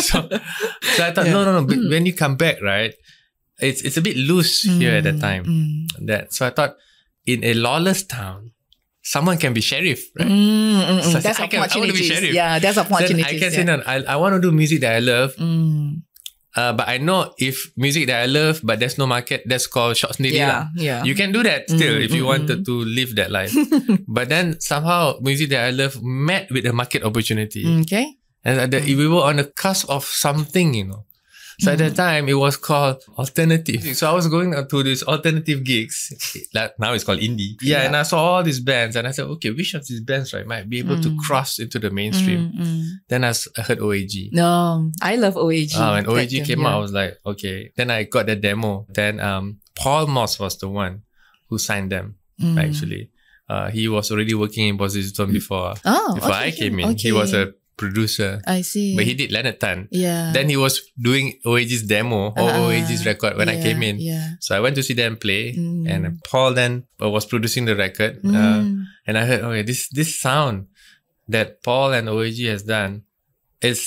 so, 0.06 0.28
so 0.94 1.00
I 1.02 1.10
thought, 1.10 1.26
Yeah. 1.26 1.34
no, 1.34 1.44
no, 1.44 1.60
no. 1.60 1.66
But 1.66 1.78
Mm. 1.78 1.90
when 1.90 2.06
you 2.06 2.14
come 2.14 2.36
back, 2.36 2.60
right, 2.62 2.94
it's 3.58 3.82
it's 3.82 3.96
a 3.98 4.04
bit 4.04 4.16
loose 4.16 4.62
here 4.62 4.96
at 5.00 5.04
that 5.04 5.18
Mm, 5.18 5.24
time. 5.24 5.42
Mm. 5.44 6.06
That 6.06 6.32
so 6.32 6.46
I 6.46 6.50
thought, 6.54 6.76
in 7.26 7.42
a 7.44 7.52
lawless 7.54 8.04
town, 8.04 8.52
someone 9.02 9.36
can 9.40 9.52
be 9.56 9.60
sheriff, 9.64 10.00
right? 10.16 10.28
Mm, 10.28 10.80
mm, 10.80 11.00
mm. 11.00 11.12
So 11.12 11.18
That's 11.20 11.40
I 11.40 11.48
can- 11.48 11.60
I 11.60 11.66
wanna 11.66 11.92
be 11.92 11.98
opportunities. 11.98 12.08
sheriff. 12.08 12.32
Yeah, 12.36 12.58
that's 12.60 12.76
Then 12.76 12.84
opportunities. 12.86 13.26
I 13.26 13.36
can 13.40 13.50
yeah. 13.52 13.58
say, 13.58 13.64
no, 13.64 13.82
I, 13.84 13.96
I 14.04 14.16
want 14.20 14.36
to 14.36 14.40
do 14.40 14.52
music 14.52 14.80
that 14.84 14.96
I 14.96 15.00
love, 15.00 15.34
Mm. 15.36 16.04
Uh, 16.56 16.72
but 16.72 16.88
I 16.88 16.98
know 16.98 17.32
if 17.38 17.70
music 17.76 18.06
that 18.08 18.22
I 18.22 18.26
love, 18.26 18.60
but 18.62 18.78
there's 18.80 18.98
no 18.98 19.06
market, 19.06 19.42
that's 19.46 19.66
called 19.66 19.96
short 19.96 20.14
sneaky 20.14 20.36
Yeah, 20.42 20.48
lah. 20.48 20.64
yeah. 20.76 21.00
You 21.04 21.14
can 21.14 21.30
do 21.32 21.42
that 21.42 21.70
still 21.70 21.98
Mm, 22.00 22.04
if 22.04 22.10
you 22.12 22.24
mm, 22.24 22.32
wanted 22.32 22.64
to 22.66 22.74
live 22.84 23.14
that 23.16 23.30
life. 23.30 23.54
but 24.08 24.28
then 24.28 24.58
somehow 24.60 25.18
music 25.22 25.50
that 25.50 25.64
I 25.66 25.70
love 25.70 26.02
met 26.02 26.50
with 26.50 26.66
a 26.66 26.72
market 26.72 27.02
opportunity. 27.04 27.66
okay. 27.82 28.16
And 28.44 28.72
the, 28.72 28.80
we 28.96 29.04
were 29.06 29.20
on 29.22 29.36
the 29.36 29.44
cusp 29.44 29.84
of 29.92 30.04
something, 30.04 30.72
you 30.74 30.84
know. 30.88 31.04
So 31.60 31.72
at 31.72 31.78
that 31.78 31.94
time, 31.94 32.28
it 32.28 32.34
was 32.34 32.56
called 32.56 33.02
alternative. 33.18 33.82
So 33.96 34.10
I 34.10 34.14
was 34.14 34.26
going 34.28 34.52
to 34.52 34.82
these 34.82 35.02
alternative 35.02 35.62
gigs. 35.64 36.12
Like 36.54 36.78
now 36.78 36.92
it's 36.94 37.04
called 37.04 37.20
indie. 37.20 37.56
Yeah, 37.60 37.78
Yeah. 37.80 37.86
and 37.86 37.96
I 37.96 38.02
saw 38.02 38.18
all 38.18 38.42
these 38.42 38.60
bands, 38.60 38.96
and 38.96 39.06
I 39.06 39.10
said, 39.12 39.26
okay, 39.26 39.50
which 39.50 39.74
of 39.74 39.86
these 39.86 40.00
bands 40.00 40.32
right 40.32 40.46
might 40.46 40.68
be 40.68 40.78
able 40.78 41.00
to 41.00 41.08
Mm. 41.10 41.18
cross 41.18 41.58
into 41.58 41.78
the 41.78 41.90
mainstream? 41.90 42.52
Mm, 42.52 42.60
mm. 42.66 42.84
Then 43.08 43.24
I 43.24 43.32
heard 43.62 43.78
OAG. 43.80 44.30
No, 44.32 44.90
I 45.02 45.16
love 45.16 45.34
OAG. 45.36 45.72
Ah, 45.76 45.94
when 45.94 46.06
OAG 46.06 46.44
came 46.46 46.60
yeah. 46.60 46.68
out, 46.68 46.74
I 46.74 46.78
was 46.78 46.92
like, 46.92 47.18
okay. 47.26 47.72
Then 47.76 47.90
I 47.90 48.04
got 48.04 48.26
the 48.26 48.36
demo. 48.36 48.86
Then 48.88 49.20
um, 49.20 49.60
Paul 49.76 50.06
Moss 50.06 50.38
was 50.38 50.56
the 50.58 50.68
one 50.68 51.02
who 51.48 51.58
signed 51.58 51.92
them. 51.92 52.16
Mm. 52.40 52.56
Actually, 52.58 53.10
uh, 53.48 53.70
he 53.70 53.86
was 53.88 54.10
already 54.10 54.32
working 54.34 54.68
in 54.68 54.78
Positive 54.78 55.14
Tone 55.14 55.32
before 55.32 55.74
Oh, 55.84 56.14
before 56.14 56.30
okay, 56.30 56.46
I 56.46 56.50
came 56.52 56.78
in. 56.80 56.96
He 56.96 57.12
was 57.12 57.34
a 57.34 57.52
producer, 57.80 58.30
I 58.46 58.60
see. 58.62 58.92
but 58.96 59.04
he 59.08 59.14
did 59.16 59.32
Leonard 59.32 59.58
Tan. 59.64 59.88
yeah. 59.90 60.30
Then 60.36 60.46
he 60.52 60.56
was 60.60 60.74
doing 61.00 61.40
OAG's 61.48 61.82
demo 61.88 62.36
or 62.36 62.48
Uh, 62.52 62.60
OAG's 62.68 63.02
record 63.08 63.32
when 63.40 63.48
I 63.48 63.56
came 63.64 63.80
in. 63.82 63.96
Yeah. 63.98 64.36
So 64.44 64.52
I 64.52 64.60
went 64.60 64.76
to 64.76 64.84
see 64.84 64.94
them 65.02 65.16
play, 65.16 65.56
Mm. 65.56 65.88
and 65.88 66.02
Paul 66.28 66.52
then 66.52 66.72
uh, 67.00 67.08
was 67.08 67.24
producing 67.24 67.64
the 67.64 67.74
record. 67.74 68.20
Uh, 68.20 68.60
Mm. 68.60 68.84
and 69.08 69.14
I 69.16 69.24
heard, 69.24 69.40
okay, 69.48 69.64
this 69.64 69.88
this 69.88 70.10
sound 70.26 70.68
that 71.34 71.62
Paul 71.64 71.96
and 71.96 72.06
OAG 72.12 72.38
has 72.52 72.62
done 72.76 72.92
is 73.62 73.80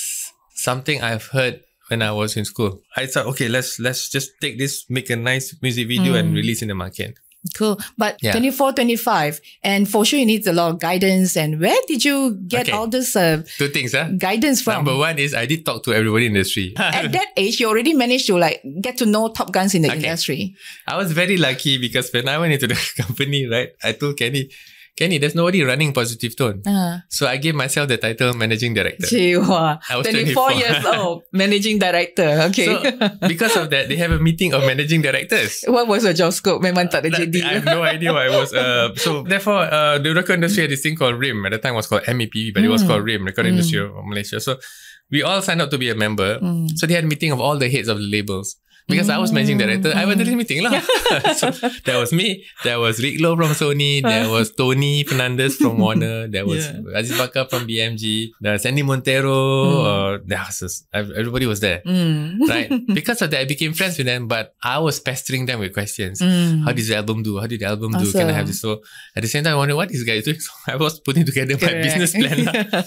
something 0.55 0.97
I've 1.01 1.27
heard 1.35 1.61
when 1.89 2.01
I 2.01 2.11
was 2.15 2.37
in 2.39 2.45
school. 2.47 2.81
I 2.95 3.05
thought, 3.05 3.27
okay, 3.35 3.47
let's 3.51 3.77
let's 3.79 4.07
just 4.09 4.31
take 4.41 4.55
this, 4.57 4.85
make 4.89 5.09
a 5.11 5.19
nice 5.19 5.53
music 5.61 5.85
video, 5.87 6.13
and 6.15 6.31
Mm. 6.31 6.35
release 6.41 6.61
in 6.63 6.69
the 6.71 6.77
market. 6.85 7.19
Cool. 7.55 7.77
But 7.97 8.17
Yeah. 8.21 8.31
24, 8.31 8.71
25, 8.73 9.41
and 9.63 9.89
for 9.89 10.05
sure 10.05 10.17
you 10.19 10.25
need 10.25 10.47
a 10.47 10.53
lot 10.53 10.71
of 10.71 10.79
guidance. 10.79 11.35
And 11.35 11.59
where 11.59 11.77
did 11.87 12.03
you 12.05 12.39
get 12.47 12.69
Okay. 12.69 12.71
all 12.71 12.87
this 12.87 13.15
uh, 13.15 13.43
Two 13.57 13.67
things, 13.67 13.91
huh? 13.91 14.09
guidance 14.17 14.61
from? 14.61 14.75
Number 14.85 14.95
one 14.95 15.19
is 15.19 15.33
I 15.33 15.45
did 15.45 15.65
talk 15.65 15.83
to 15.83 15.93
everybody 15.93 16.27
in 16.27 16.33
the 16.33 16.39
industry. 16.39 16.73
At 16.77 17.11
that 17.11 17.27
age, 17.35 17.59
you 17.59 17.67
already 17.67 17.93
managed 17.93 18.27
to 18.27 18.37
like 18.37 18.61
get 18.81 18.97
to 18.99 19.05
know 19.05 19.27
top 19.27 19.51
guns 19.51 19.75
in 19.75 19.81
the 19.81 19.89
Okay. 19.89 19.97
industry. 19.97 20.55
I 20.87 20.95
was 20.95 21.11
very 21.11 21.35
lucky 21.37 21.77
because 21.77 22.11
when 22.13 22.29
I 22.29 22.37
went 22.37 22.53
into 22.53 22.67
the 22.67 22.75
company, 22.97 23.45
right, 23.45 23.69
I 23.83 23.91
told 23.91 24.17
Kenny, 24.17 24.49
Kenny, 24.93 25.17
there's 25.17 25.33
nobody 25.33 25.63
running 25.65 25.89
positive 25.91 26.37
tone. 26.37 26.61
Uh, 26.61 27.01
So 27.09 27.25
I 27.25 27.37
gave 27.41 27.55
myself 27.57 27.89
the 27.89 27.97
title 27.97 28.33
managing 28.37 28.77
director. 28.77 29.09
wow. 29.41 29.79
I 29.89 29.97
was 29.97 30.05
24 30.05 30.53
24. 30.53 30.53
years 30.53 30.85
old, 30.85 31.23
managing 31.33 31.79
director. 31.81 32.29
Okay. 32.53 32.65
So 32.69 32.77
because 33.25 33.57
of 33.57 33.73
that, 33.73 33.89
they 33.89 33.97
have 33.97 34.11
a 34.13 34.19
meeting 34.21 34.53
of 34.53 34.61
managing 34.69 35.01
directors. 35.01 35.63
what 35.67 35.87
was 35.89 36.03
your 36.05 36.13
job 36.13 36.29
scope? 36.33 36.61
Memang 36.61 36.93
tak 36.93 37.09
ada 37.09 37.25
jadi. 37.25 37.41
I 37.41 37.53
have 37.57 37.65
no 37.65 37.81
idea 37.81 38.13
what 38.13 38.29
it 38.29 38.33
was. 38.37 38.53
Uh, 38.53 38.93
so 38.93 39.23
therefore, 39.33 39.65
uh, 39.65 39.97
the 39.97 40.13
record 40.13 40.37
industry 40.37 40.69
had 40.69 40.71
this 40.71 40.85
thing 40.85 40.93
called 40.93 41.17
RIM. 41.17 41.41
At 41.49 41.57
the 41.57 41.61
time, 41.61 41.73
it 41.73 41.81
was 41.81 41.89
called 41.89 42.05
MEP, 42.05 42.53
but 42.53 42.61
it 42.61 42.69
was 42.69 42.85
Mm. 42.85 42.87
called 42.93 43.01
RIM, 43.01 43.25
Record 43.25 43.49
Mm. 43.49 43.53
Industry 43.57 43.81
of 43.81 43.97
Malaysia. 44.05 44.37
So 44.37 44.61
we 45.09 45.25
all 45.25 45.41
signed 45.41 45.61
up 45.65 45.73
to 45.73 45.81
be 45.81 45.89
a 45.89 45.97
member. 45.97 46.37
Mm. 46.37 46.69
So 46.77 46.85
they 46.85 46.93
had 46.93 47.05
a 47.05 47.09
meeting 47.09 47.33
of 47.33 47.41
all 47.41 47.57
the 47.57 47.65
heads 47.65 47.89
of 47.89 47.97
the 47.97 48.05
labels. 48.05 48.61
Because 48.87 49.09
I 49.09 49.17
was 49.17 49.31
managing 49.31 49.57
director, 49.57 49.91
I 49.95 50.03
went 50.05 50.19
to 50.19 50.25
this 50.25 50.35
meeting 50.35 50.61
lah. 50.63 50.75
so 51.39 51.51
there 51.87 51.99
was 51.99 52.11
me, 52.11 52.43
there 52.63 52.79
was 52.79 52.99
Rick 53.01 53.21
Lowe 53.21 53.35
from 53.35 53.55
Sony, 53.55 54.03
there 54.03 54.27
was 54.29 54.51
Tony 54.51 55.03
Fernandes 55.05 55.55
from 55.55 55.77
Warner, 55.79 56.27
there 56.27 56.45
was 56.45 56.67
Yeah. 56.67 56.99
Aziz 56.99 57.17
Bakar 57.17 57.47
from 57.47 57.63
BMG, 57.67 58.31
there 58.41 58.53
was 58.53 58.61
Sandy 58.63 58.83
Monteiro, 58.83 60.19
Mm. 60.19 60.27
uh, 60.27 60.43
was 60.61 60.83
everybody 60.93 61.45
was 61.45 61.59
there. 61.59 61.81
Mm. 61.87 62.39
Right? 62.53 62.69
because 62.93 63.21
of 63.23 63.31
that, 63.31 63.39
I 63.41 63.45
became 63.45 63.73
friends 63.73 63.97
with 63.97 64.07
them, 64.07 64.27
but 64.27 64.53
I 64.63 64.79
was 64.79 64.99
pestering 64.99 65.45
them 65.47 65.59
with 65.63 65.73
questions. 65.73 66.19
Mm. 66.19 66.65
How 66.65 66.71
did 66.73 66.85
the 66.87 66.95
album 66.97 67.23
do? 67.23 67.39
How 67.39 67.47
did 67.47 67.59
the 67.61 67.67
album 67.71 67.93
do? 67.95 68.11
Can 68.11 68.29
I 68.29 68.33
have 68.33 68.47
this? 68.47 68.59
So 68.61 68.81
at 69.15 69.21
the 69.23 69.29
same 69.31 69.43
time, 69.43 69.53
I 69.53 69.57
wondered 69.57 69.75
what 69.79 69.89
this 69.89 70.03
guy 70.03 70.19
is 70.19 70.25
doing. 70.25 70.39
So 70.43 70.51
I 70.67 70.75
was 70.75 70.99
putting 70.99 71.25
together 71.25 71.55
my 71.55 71.73
business 71.81 72.11
plan. 72.11 72.45
lah. 72.45 72.83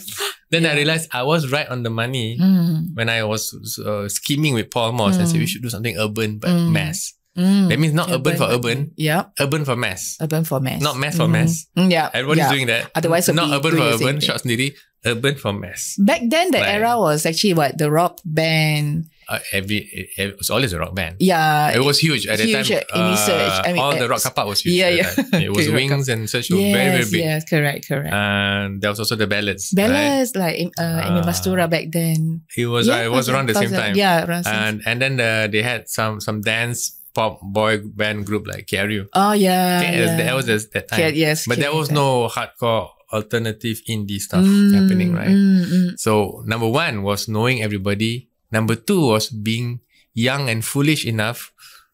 Then 0.50 0.62
I 0.66 0.74
realized 0.78 1.08
I 1.10 1.22
was 1.26 1.50
right 1.50 1.66
on 1.68 1.82
the 1.82 1.90
money 1.90 2.38
Mm. 2.38 2.94
when 2.94 3.08
I 3.08 3.22
was 3.24 3.50
uh, 3.80 4.08
scheming 4.08 4.54
with 4.54 4.70
Paul 4.70 4.92
Moss. 4.92 5.16
I 5.18 5.24
said 5.24 5.36
Mm. 5.36 5.44
we 5.44 5.48
should 5.50 5.62
do 5.62 5.70
something 5.70 5.85
urban 5.94 6.42
but 6.42 6.50
Mm. 6.50 6.74
mass. 6.74 7.14
Mm. 7.38 7.68
That 7.68 7.78
means 7.78 7.94
not 7.94 8.10
urban, 8.10 8.34
for 8.34 8.48
urban, 8.50 8.90
Yeah. 8.96 9.30
urban 9.38 9.62
for 9.68 9.76
mass. 9.76 10.16
Urban 10.24 10.42
for 10.42 10.58
mass. 10.58 10.80
Not 10.82 10.96
mass 10.96 11.14
for 11.20 11.28
Mhm. 11.28 11.36
mass. 11.36 11.66
Mm, 11.76 11.92
yeah. 11.92 12.08
Everybody's 12.10 12.48
yeah. 12.48 12.52
doing 12.52 12.66
that. 12.66 12.90
Otherwise, 12.96 13.28
not 13.28 13.52
urban 13.52 13.76
for 13.76 13.86
urban, 13.94 14.20
short 14.24 14.40
sendiri, 14.42 14.72
urban 15.04 15.36
for 15.36 15.52
mass. 15.52 15.94
Back 16.00 16.22
then, 16.32 16.50
the 16.50 16.58
Right. 16.64 16.80
era 16.80 16.96
was 16.98 17.26
actually 17.28 17.52
what 17.54 17.76
the 17.76 17.92
rock 17.92 18.18
band 18.24 19.12
uh, 19.28 19.38
every 19.52 19.78
it, 19.92 20.08
it 20.16 20.38
was 20.38 20.50
always 20.50 20.72
a 20.72 20.78
rock 20.78 20.94
band. 20.94 21.16
Yeah. 21.18 21.70
It 21.74 21.82
was 21.84 21.98
huge 21.98 22.26
at 22.26 22.38
the 22.38 22.46
time. 22.52 22.64
Amy 22.94 23.16
Search. 23.16 23.56
I 23.66 23.72
mean, 23.72 23.82
all 23.82 23.92
uh, 23.92 23.98
the 23.98 24.08
rock 24.08 24.22
car 24.22 24.46
was 24.46 24.60
huge. 24.60 24.74
yeah, 24.74 24.88
yeah. 24.90 25.10
It 25.46 25.52
was 25.56 25.68
Wings 25.70 26.08
and 26.08 26.28
Search 26.30 26.50
were 26.50 26.58
yes, 26.58 26.74
very, 26.76 26.90
very 26.98 27.10
big. 27.10 27.20
yes, 27.24 27.44
correct, 27.48 27.88
correct. 27.88 28.12
And 28.14 28.80
there 28.80 28.90
was 28.90 28.98
also 29.00 29.16
the 29.16 29.26
ballads. 29.26 29.74
right? 29.76 30.26
Like 30.34 30.56
uh, 30.78 31.02
Amy 31.06 31.20
Ah. 31.20 31.26
Mastura 31.26 31.68
back 31.68 31.90
then. 31.90 32.42
It 32.56 32.66
was 32.66 32.88
uh, 32.88 33.02
it 33.04 33.10
was 33.10 33.28
around 33.28 33.48
the 33.48 33.54
same 33.54 33.70
time. 33.70 33.94
Yeah, 33.96 34.24
around 34.26 34.44
same 34.44 34.54
And 34.54 34.76
and 34.86 34.96
then 35.02 35.14
uh, 35.20 35.46
they 35.50 35.62
had 35.62 35.88
some 35.88 36.20
some 36.20 36.40
dance 36.40 36.94
pop 37.14 37.40
boy 37.42 37.80
band 37.82 38.26
group 38.26 38.46
like 38.46 38.66
Carrier. 38.68 39.06
Oh 39.14 39.32
yeah, 39.32 39.80
yeah. 39.82 40.16
That 40.16 40.34
was 40.36 40.46
that 40.46 40.86
time. 40.88 41.00
Yeah, 41.00 41.08
yes, 41.08 41.46
but 41.48 41.58
there 41.58 41.74
was 41.74 41.90
no 41.90 42.28
hardcore 42.28 42.90
alternative 43.12 43.80
indie 43.88 44.18
stuff 44.20 44.42
Mm, 44.44 44.74
happening, 44.74 45.14
right? 45.14 45.30
mm, 45.30 45.64
mm. 45.64 45.88
So 45.98 46.42
number 46.46 46.68
one 46.68 47.02
was 47.02 47.28
knowing 47.28 47.62
everybody. 47.62 48.28
Number 48.48 48.74
two 48.74 49.02
was 49.10 49.28
being 49.28 49.80
young 50.12 50.48
and 50.48 50.62
foolish 50.62 51.04
enough 51.04 51.52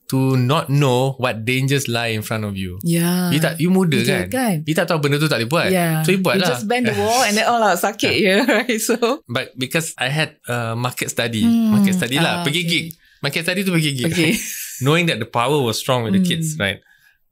to 0.08 0.36
not 0.36 0.68
know 0.68 1.16
what 1.16 1.48
dangers 1.48 1.88
lie 1.88 2.12
in 2.12 2.20
front 2.20 2.44
of 2.44 2.52
you. 2.52 2.76
Yeah. 2.84 3.32
You 3.32 3.40
tak, 3.40 3.56
you 3.56 3.72
muda 3.72 3.96
Betul 3.96 4.28
kan? 4.28 4.28
kan? 4.28 4.54
You 4.68 4.74
tak 4.76 4.84
tahu 4.84 5.00
benda 5.00 5.16
tu 5.16 5.24
tak 5.24 5.40
boleh 5.40 5.48
buat. 5.48 5.68
Yeah. 5.72 6.04
So 6.04 6.12
you 6.12 6.20
buat 6.20 6.36
you 6.36 6.44
lah. 6.44 6.52
just 6.52 6.68
bend 6.68 6.84
the 6.84 6.92
wall 6.92 7.24
and 7.24 7.32
then 7.32 7.48
all 7.48 7.64
out 7.64 7.80
sakit 7.80 8.12
yeah, 8.20 8.44
right? 8.60 8.76
So 8.76 9.24
But 9.24 9.56
because 9.56 9.96
I 9.96 10.12
had 10.12 10.36
uh, 10.44 10.76
market 10.76 11.08
study, 11.08 11.40
Hmm, 11.40 11.72
market 11.80 11.96
study 11.96 12.20
ah, 12.20 12.22
lah, 12.22 12.34
pergi 12.44 12.60
okay. 12.60 12.68
gig. 12.68 12.86
Market 13.24 13.42
study 13.48 13.60
tu 13.64 13.72
pergi 13.72 13.90
gig. 13.96 14.12
okay. 14.12 14.36
Knowing 14.84 15.08
that 15.08 15.16
the 15.16 15.24
power 15.24 15.56
was 15.64 15.80
strong 15.80 16.04
with 16.04 16.12
the 16.12 16.20
Hmm. 16.20 16.28
kids, 16.28 16.60
right? 16.60 16.82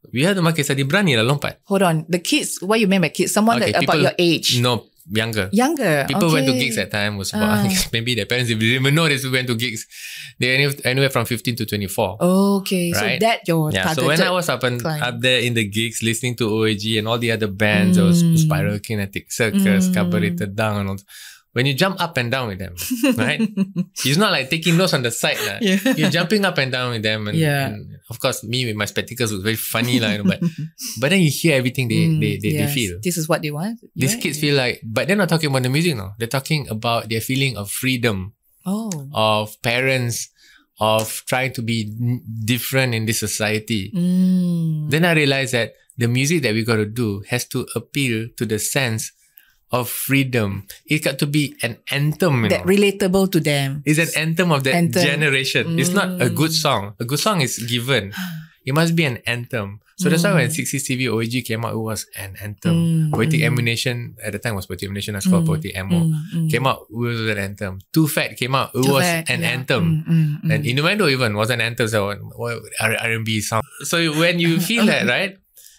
We 0.09 0.25
had 0.25 0.33
the 0.33 0.41
market 0.41 0.65
study, 0.65 0.81
berani 0.89 1.12
lah 1.12 1.27
lompat. 1.29 1.61
Hold 1.69 1.85
on. 1.85 1.97
The 2.09 2.19
kids, 2.19 2.65
what 2.65 2.81
you 2.81 2.89
mean 2.89 3.05
by 3.05 3.12
kids? 3.12 3.37
Someone 3.37 3.61
Okay, 3.61 3.77
that 3.77 3.85
about 3.85 4.00
people- 4.00 4.09
your 4.09 4.17
age. 4.17 4.57
No, 4.57 4.89
younger. 5.11 5.49
Younger. 5.52 6.05
People 6.09 6.33
went 6.33 6.47
to 6.47 6.52
gigs 6.52 6.79
at 6.79 6.90
time 6.90 7.17
was 7.17 7.31
about 7.33 7.67
Ah. 7.67 7.85
maybe 7.93 8.14
their 8.14 8.26
parents 8.26 8.49
didn't 8.49 8.62
even 8.62 8.95
know 8.95 9.09
they 9.09 9.19
went 9.29 9.47
to 9.49 9.55
gigs. 9.55 9.87
They 10.38 10.55
anywhere 10.85 11.11
from 11.11 11.26
15 11.26 11.57
to 11.57 11.67
24. 11.67 12.17
Okay. 12.21 12.93
So 12.93 13.00
Right? 13.00 13.21
that 13.21 13.40
your 13.47 13.71
yeah, 13.73 13.93
so 13.93 14.07
when 14.07 14.21
I 14.23 14.31
was 14.31 14.49
up 14.49 14.62
and 14.62 14.81
client. 14.81 15.02
up 15.02 15.21
there 15.21 15.40
in 15.40 15.55
the 15.55 15.64
gigs 15.69 16.02
listening 16.02 16.37
to 16.37 16.49
OAG 16.49 16.99
and 16.99 17.09
all 17.09 17.19
the 17.19 17.33
other 17.33 17.49
bands, 17.49 17.99
Mm. 17.99 18.38
Spiral 18.38 18.79
Kinetic 18.79 19.31
Circus, 19.33 19.88
Mm. 19.88 19.95
Carburetor 19.95 20.47
Dung 20.47 20.76
and 20.81 20.88
all. 20.90 20.99
When 21.52 21.66
you 21.66 21.75
jump 21.75 22.00
up 22.00 22.16
and 22.16 22.30
down 22.30 22.47
with 22.47 22.59
them, 22.61 22.76
right? 23.19 23.42
it's 24.07 24.16
not 24.16 24.30
like 24.30 24.50
taking 24.50 24.76
notes 24.76 24.95
on 24.95 25.02
the 25.02 25.11
side. 25.11 25.37
Yeah. 25.61 25.83
You're 25.99 26.11
jumping 26.11 26.45
up 26.45 26.59
and 26.59 26.71
down 26.71 26.92
with 26.92 27.02
them. 27.02 27.26
And, 27.26 27.37
Yeah. 27.37 27.66
and 27.75 27.99
of 28.09 28.21
course, 28.21 28.45
me 28.45 28.66
with 28.66 28.76
my 28.76 28.85
spectacles 28.87 29.33
was 29.33 29.42
very 29.42 29.57
funny. 29.59 29.99
lah, 29.99 30.11
you 30.14 30.19
know, 30.23 30.30
but, 30.30 30.38
but 31.00 31.11
then 31.11 31.21
you 31.21 31.30
hear 31.30 31.57
everything 31.59 31.88
they, 31.88 32.07
Mm, 32.07 32.21
they, 32.21 32.38
they, 32.38 32.57
they 32.57 32.66
feel. 32.71 32.99
This 33.02 33.19
is 33.19 33.28
what 33.28 33.42
they 33.42 33.50
want. 33.50 33.80
These 33.97 34.14
Yeah, 34.14 34.21
kids 34.23 34.37
yeah. 34.38 34.40
feel 34.42 34.57
like, 34.62 34.80
but 34.87 35.09
they're 35.09 35.16
not 35.19 35.28
talking 35.28 35.50
about 35.50 35.64
the 35.64 35.71
music 35.75 35.97
now. 35.97 36.14
They're 36.19 36.28
talking 36.30 36.69
about 36.71 37.09
their 37.11 37.21
feeling 37.21 37.57
of 37.57 37.69
freedom, 37.71 38.35
Oh. 38.64 39.09
of 39.12 39.61
parents, 39.62 40.30
of 40.78 41.25
trying 41.26 41.52
to 41.54 41.62
be 41.62 41.90
different 42.45 42.95
in 42.95 43.07
this 43.07 43.19
society. 43.19 43.90
Mm. 43.90 44.88
Then 44.88 45.04
I 45.04 45.12
realized 45.19 45.52
that 45.54 45.75
the 45.99 46.07
music 46.09 46.42
that 46.42 46.54
we 46.54 46.62
got 46.64 46.76
to 46.76 46.87
do 46.87 47.23
has 47.28 47.45
to 47.49 47.66
appeal 47.75 48.28
to 48.38 48.47
the 48.47 48.59
sense 48.59 49.12
of 49.71 49.89
freedom. 49.89 50.67
It 50.87 51.05
got 51.05 51.19
to 51.21 51.27
be 51.27 51.55
an 51.62 51.79
anthem. 51.91 52.45
You 52.45 52.50
That 52.50 52.67
know? 52.67 52.73
relatable 52.75 53.31
to 53.33 53.41
them. 53.41 53.83
It's 53.87 53.99
an 54.03 54.11
anthem 54.17 54.50
of 54.50 54.65
that 54.65 54.75
Anthem. 54.75 55.03
generation. 55.03 55.79
It's 55.79 55.91
not 55.95 56.21
a 56.21 56.29
good 56.29 56.50
Mm. 56.50 56.62
song. 56.67 56.83
A 56.99 57.05
good 57.05 57.21
song 57.21 57.41
is 57.41 57.59
given. 57.59 58.12
It 58.61 58.75
must 58.77 58.93
be 58.95 59.05
an 59.09 59.25
anthem. 59.27 59.81
So 59.97 60.09
that's 60.12 60.23
why 60.25 60.33
when 60.37 60.49
60s 60.53 60.85
TV 60.85 61.09
OAG 61.09 61.41
came 61.45 61.65
out, 61.65 61.73
it 61.73 61.81
was 61.81 62.05
an 62.17 62.37
anthem. 62.45 62.77
Mm, 62.77 63.12
Poetic 63.12 63.41
mm. 63.41 63.47
Ammunition, 63.49 64.17
at 64.23 64.33
the 64.33 64.39
time 64.39 64.55
was 64.55 64.65
Poetic 64.69 64.85
Ammunition, 64.89 65.12
that's 65.17 65.27
called 65.29 65.45
Mm, 65.45 65.49
Poetic 65.49 65.73
Ammo. 65.77 66.00
Mm, 66.00 66.12
mm. 66.35 66.50
Came 66.53 66.67
out, 66.69 66.85
it 66.89 66.97
was 66.97 67.21
an 67.21 67.39
anthem. 67.41 67.81
Too 67.93 68.07
Fat 68.07 68.37
came 68.37 68.55
out, 68.55 68.69
it 68.77 68.85
Too 68.85 68.93
was 68.93 69.03
bad, 69.05 69.29
an 69.33 69.41
yeah. 69.41 69.49
anthem. 69.57 69.85
Mm, 69.85 70.12
mm, 70.12 70.43
mm. 70.45 70.55
And 70.55 70.61
Innuendo 70.67 71.09
even 71.09 71.35
was 71.37 71.49
an 71.50 71.61
anthem. 71.61 71.89
So 71.89 72.12
R&B 72.81 73.41
song. 73.41 73.62
So 73.85 73.97
when 74.19 74.39
you 74.39 74.61
feel 74.61 74.85
that, 74.87 75.07
right? 75.17 75.37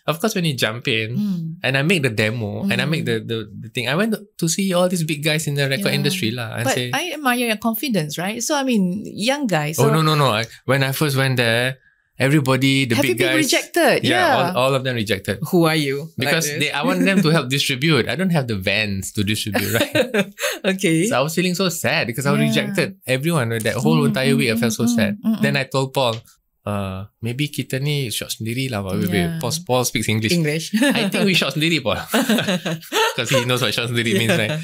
Of 0.07 0.19
course, 0.19 0.33
when 0.33 0.45
you 0.45 0.53
jump 0.57 0.87
in 0.87 1.13
Mm. 1.17 1.61
and 1.61 1.77
I 1.77 1.81
make 1.85 2.01
the 2.01 2.09
demo 2.09 2.65
and 2.65 2.81
I 2.81 2.85
make 2.85 3.05
the, 3.05 3.19
the, 3.21 3.45
the 3.45 3.69
thing, 3.69 3.85
I 3.87 3.95
went 3.95 4.15
to 4.17 4.45
see 4.49 4.73
all 4.73 4.89
these 4.89 5.03
big 5.05 5.21
guys 5.23 5.45
in 5.47 5.53
the 5.55 5.69
record 5.69 5.93
Yeah. 5.93 5.99
industry 6.01 6.31
lah, 6.31 6.57
and 6.57 6.65
But 6.65 6.73
say, 6.75 6.89
I 6.93 7.13
admire 7.13 7.47
your 7.53 7.61
confidence, 7.61 8.17
right? 8.17 8.41
So 8.41 8.55
I 8.57 8.63
mean, 8.65 9.05
young 9.05 9.45
guys. 9.45 9.77
So 9.77 9.87
oh 9.87 9.93
no 9.93 10.01
no 10.01 10.15
no! 10.17 10.33
I, 10.33 10.45
when 10.65 10.81
I 10.81 10.91
first 10.91 11.13
went 11.15 11.37
there, 11.37 11.77
everybody 12.17 12.85
the 12.85 12.95
have 12.95 13.05
you 13.05 13.15
big 13.15 13.21
guys, 13.21 13.35
rejected? 13.45 14.03
yeah, 14.03 14.09
Yeah. 14.09 14.35
All, 14.37 14.47
all 14.57 14.73
of 14.75 14.83
them 14.83 14.95
rejected 14.95 15.39
Who 15.49 15.65
are 15.65 15.75
you? 15.75 16.09
because 16.17 16.49
Like 16.49 16.59
they 16.59 16.69
I 16.71 16.81
want 16.83 17.01
them 17.05 17.21
to 17.21 17.29
help 17.29 17.49
distribute. 17.53 18.07
I 18.09 18.15
don't 18.15 18.29
have 18.33 18.47
the 18.47 18.57
vans 18.57 19.11
to 19.13 19.23
distribute, 19.23 19.73
right? 19.73 19.95
okay. 20.65 21.05
So 21.09 21.17
I 21.17 21.21
was 21.21 21.33
feeling 21.33 21.55
so 21.55 21.69
sad 21.69 22.07
because 22.07 22.25
I 22.25 22.31
was 22.31 22.41
Yeah. 22.41 22.49
rejected. 22.49 22.97
Everyone 23.05 23.49
that 23.49 23.75
whole 23.81 24.01
Mm, 24.01 24.07
entire 24.13 24.33
mm, 24.33 24.37
week 24.37 24.49
I 24.53 24.55
felt 24.57 24.73
so 24.73 24.85
mm, 24.85 24.95
sad. 24.95 25.17
mm, 25.21 25.37
mm, 25.37 25.41
Then 25.41 25.53
mm. 25.55 25.61
I 25.61 25.63
told 25.65 25.93
Paul, 25.93 26.21
uh, 26.65 27.05
maybe 27.21 27.47
kita 27.49 27.79
ni 27.81 28.09
shot 28.11 28.31
sendiri 28.33 28.69
lah. 28.69 28.81
Yeah. 29.07 29.39
Paul, 29.39 29.53
Paul 29.65 29.83
speaks 29.85 30.07
English. 30.09 30.31
English. 30.33 30.71
I 30.97 31.09
think 31.09 31.25
we 31.25 31.33
shot 31.33 31.53
sendiri, 31.55 31.81
Paul. 31.81 31.99
Because 33.15 33.29
he 33.29 33.45
knows 33.45 33.61
what 33.61 33.73
shot 33.73 33.89
sendiri 33.89 34.17
means, 34.17 34.35
right? 34.37 34.59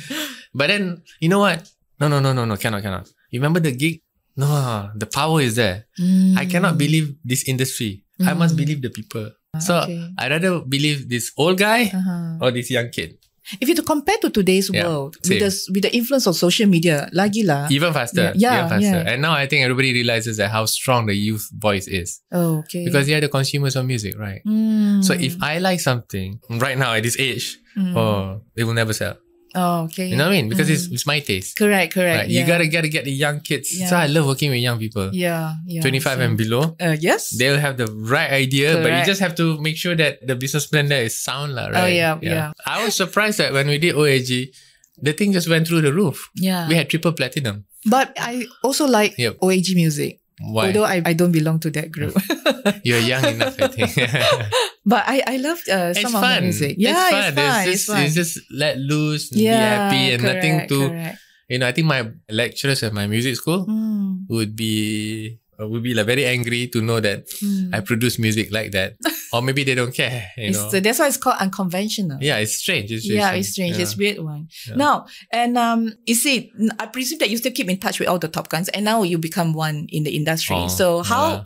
But 0.53 0.67
then, 0.71 1.03
you 1.19 1.29
know 1.29 1.39
what? 1.43 1.67
No, 1.99 2.07
no, 2.07 2.19
no, 2.19 2.33
no, 2.33 2.45
no, 2.45 2.55
cannot, 2.57 2.81
cannot. 2.81 3.07
You 3.31 3.39
remember 3.41 3.59
the 3.59 3.71
gig? 3.73 4.01
No, 4.37 4.47
the 4.93 5.09
power 5.09 5.41
is 5.41 5.55
there. 5.57 5.89
I 6.37 6.45
cannot 6.45 6.77
believe 6.77 7.17
this 7.25 7.43
industry. 7.49 8.05
I 8.21 8.33
must 8.33 8.53
Mm. 8.53 8.61
believe 8.61 8.79
the 8.81 8.89
people. 8.93 9.33
So 9.57 9.81
okay. 9.89 10.13
I 10.17 10.29
rather 10.29 10.61
believe 10.61 11.09
this 11.09 11.33
old 11.37 11.57
guy 11.57 11.89
Uh-huh. 11.89 12.37
or 12.41 12.53
this 12.53 12.69
young 12.69 12.89
kid. 12.93 13.17
If 13.61 13.69
you 13.69 13.75
to 13.75 13.83
compare 13.83 14.17
to 14.21 14.29
today's 14.29 14.67
Yeah, 14.69 14.83
world 14.83 15.15
same. 15.23 15.39
with 15.39 15.39
the 15.47 15.51
with 15.71 15.83
the 15.87 15.91
influence 15.95 16.27
of 16.27 16.35
social 16.35 16.67
media, 16.67 17.07
lagi 17.15 17.47
lah. 17.47 17.67
Even 17.71 17.93
faster. 17.95 18.33
Yeah, 18.35 18.67
even 18.67 18.69
faster. 18.75 18.99
yeah. 19.03 19.09
And 19.15 19.21
now 19.23 19.31
I 19.31 19.47
think 19.47 19.63
everybody 19.63 19.93
realizes 19.95 20.35
that 20.37 20.51
how 20.51 20.65
strong 20.67 21.07
the 21.07 21.15
youth 21.15 21.47
voice 21.55 21.87
is. 21.87 22.19
Oh, 22.31 22.59
okay. 22.67 22.83
Because 22.83 23.07
they 23.07 23.15
are 23.15 23.23
the 23.23 23.31
consumers 23.31 23.75
of 23.79 23.85
music, 23.87 24.19
right? 24.19 24.43
Mm. 24.43 24.99
So 25.03 25.13
if 25.15 25.39
I 25.41 25.59
like 25.63 25.79
something 25.79 26.39
right 26.59 26.77
now 26.77 26.93
at 26.93 27.03
this 27.07 27.15
age, 27.19 27.57
Mm. 27.77 27.93
oh, 27.95 28.41
it 28.57 28.65
will 28.65 28.73
never 28.73 28.91
sell. 28.91 29.21
Oh, 29.55 29.83
okay. 29.85 30.07
You 30.07 30.15
know 30.17 30.25
what 30.27 30.33
I 30.33 30.41
mean? 30.41 30.49
Because 30.49 30.67
Mm. 30.69 30.73
it's, 30.73 30.85
it's 30.91 31.05
my 31.07 31.19
taste. 31.19 31.55
correct, 31.57 31.93
correct. 31.93 32.23
Right? 32.25 32.29
You 32.29 32.45
gotta 32.45 32.67
gotta 32.67 32.89
get 32.89 33.05
the 33.05 33.11
young 33.11 33.39
kids. 33.41 33.69
So 33.89 33.95
I 33.95 34.07
love 34.07 34.25
working 34.27 34.49
with 34.51 34.59
young 34.59 34.79
people. 34.79 35.09
yeah, 35.13 35.55
yeah. 35.65 35.81
25 35.81 36.19
and 36.19 36.37
below. 36.37 36.75
Uh, 36.79 36.95
yes. 36.99 37.35
They'll 37.37 37.59
have 37.59 37.77
the 37.77 37.87
right 37.87 38.31
idea, 38.31 38.81
but 38.81 38.91
you 38.91 39.05
just 39.05 39.21
have 39.21 39.35
to 39.35 39.59
make 39.61 39.77
sure 39.77 39.95
that 39.95 40.25
the 40.25 40.35
business 40.35 40.65
plan 40.67 40.87
there 40.89 41.03
is 41.03 41.17
sound, 41.17 41.55
lah, 41.55 41.67
right? 41.71 41.83
Oh, 41.83 41.87
yeah, 41.87 42.17
yeah. 42.21 42.51
I 42.65 42.83
was 42.83 42.95
surprised 42.95 43.37
that 43.39 43.53
when 43.53 43.67
we 43.67 43.77
did 43.77 43.95
OAG, 43.95 44.51
the 44.97 45.13
thing 45.13 45.31
just 45.31 45.47
went 45.47 45.67
through 45.67 45.81
the 45.81 45.93
roof. 45.93 46.29
yeah. 46.35 46.67
We 46.67 46.75
had 46.75 46.89
triple 46.89 47.13
platinum. 47.13 47.65
But 47.85 48.17
I 48.19 48.47
also 48.63 48.85
like 48.87 49.15
Yep. 49.17 49.37
OAG 49.39 49.75
music. 49.75 50.19
Why? 50.41 50.67
Although 50.67 50.85
I, 50.85 51.01
I 51.05 51.13
don't 51.13 51.31
belong 51.31 51.59
to 51.65 51.69
that 51.71 51.89
group. 51.89 52.13
You're 52.83 52.99
young 53.01 53.25
enough, 53.25 53.55
I 53.61 53.67
think. 53.73 53.89
but 54.87 55.03
I, 55.05 55.21
I 55.27 55.37
love 55.37 55.59
uh, 55.69 55.91
it's 55.91 56.01
some 56.01 56.15
of 56.15 56.21
fun. 56.21 56.35
the 56.35 56.41
music. 56.41 56.75
Yeah, 56.79 56.95
it's 56.95 57.11
fun. 57.11 57.23
it's 57.27 57.35
fun. 57.35 57.59
It's, 57.59 57.67
It's, 57.67 57.75
just, 57.75 57.87
fun. 57.87 58.03
it's 58.03 58.15
just 58.15 58.33
let 58.51 58.77
loose, 58.77 59.31
and 59.31 59.41
yeah, 59.41 59.89
be 59.89 59.95
happy, 59.95 60.13
and 60.13 60.23
nothing 60.23 60.53
correct, 60.55 60.69
to. 60.69 60.87
correct. 60.89 61.17
You 61.49 61.59
know, 61.59 61.67
I 61.67 61.71
think 61.71 61.87
my 61.87 62.11
lecturers 62.29 62.83
at 62.83 62.93
my 62.93 63.07
music 63.07 63.35
school 63.35 63.65
Mm, 63.65 64.27
would 64.27 64.55
be 64.55 65.39
uh, 65.59 65.67
would 65.67 65.81
be 65.83 65.93
like 65.93 66.05
very 66.05 66.25
angry 66.25 66.67
to 66.67 66.81
know 66.81 66.99
that 66.99 67.27
mm. 67.43 67.73
I 67.73 67.79
produce 67.79 68.19
music 68.19 68.51
like 68.51 68.71
that, 68.71 68.95
or 69.33 69.41
maybe 69.41 69.63
they 69.63 69.75
don't 69.75 69.93
care. 69.93 70.27
You 70.37 70.51
know. 70.51 70.69
that's 70.69 70.99
why 70.99 71.07
it's 71.07 71.17
called 71.17 71.37
unconventional. 71.39 72.19
yeah, 72.21 72.37
it's 72.37 72.55
strange. 72.57 72.91
It's 72.91 73.07
yeah, 73.07 73.27
strange. 73.27 73.39
it's 73.39 73.51
strange. 73.53 73.75
Yeah. 73.75 73.81
It's 73.83 73.97
weird 73.97 74.19
one. 74.19 74.47
Yeah. 74.67 74.75
Now, 74.75 75.05
and 75.31 75.57
um, 75.57 75.93
you 76.05 76.15
see, 76.15 76.51
I 76.79 76.87
presume 76.87 77.19
that 77.19 77.29
you 77.29 77.37
still 77.37 77.51
keep 77.53 77.69
in 77.69 77.77
touch 77.77 77.99
with 77.99 78.07
all 78.07 78.19
the 78.19 78.27
top 78.27 78.49
guns, 78.49 78.69
and 78.69 78.85
now 78.85 79.03
you 79.03 79.17
become 79.17 79.53
one 79.53 79.87
in 79.89 80.03
the 80.03 80.15
industry. 80.15 80.55
Oh, 80.55 80.67
so 80.67 81.01
how 81.03 81.29
yeah. 81.29 81.43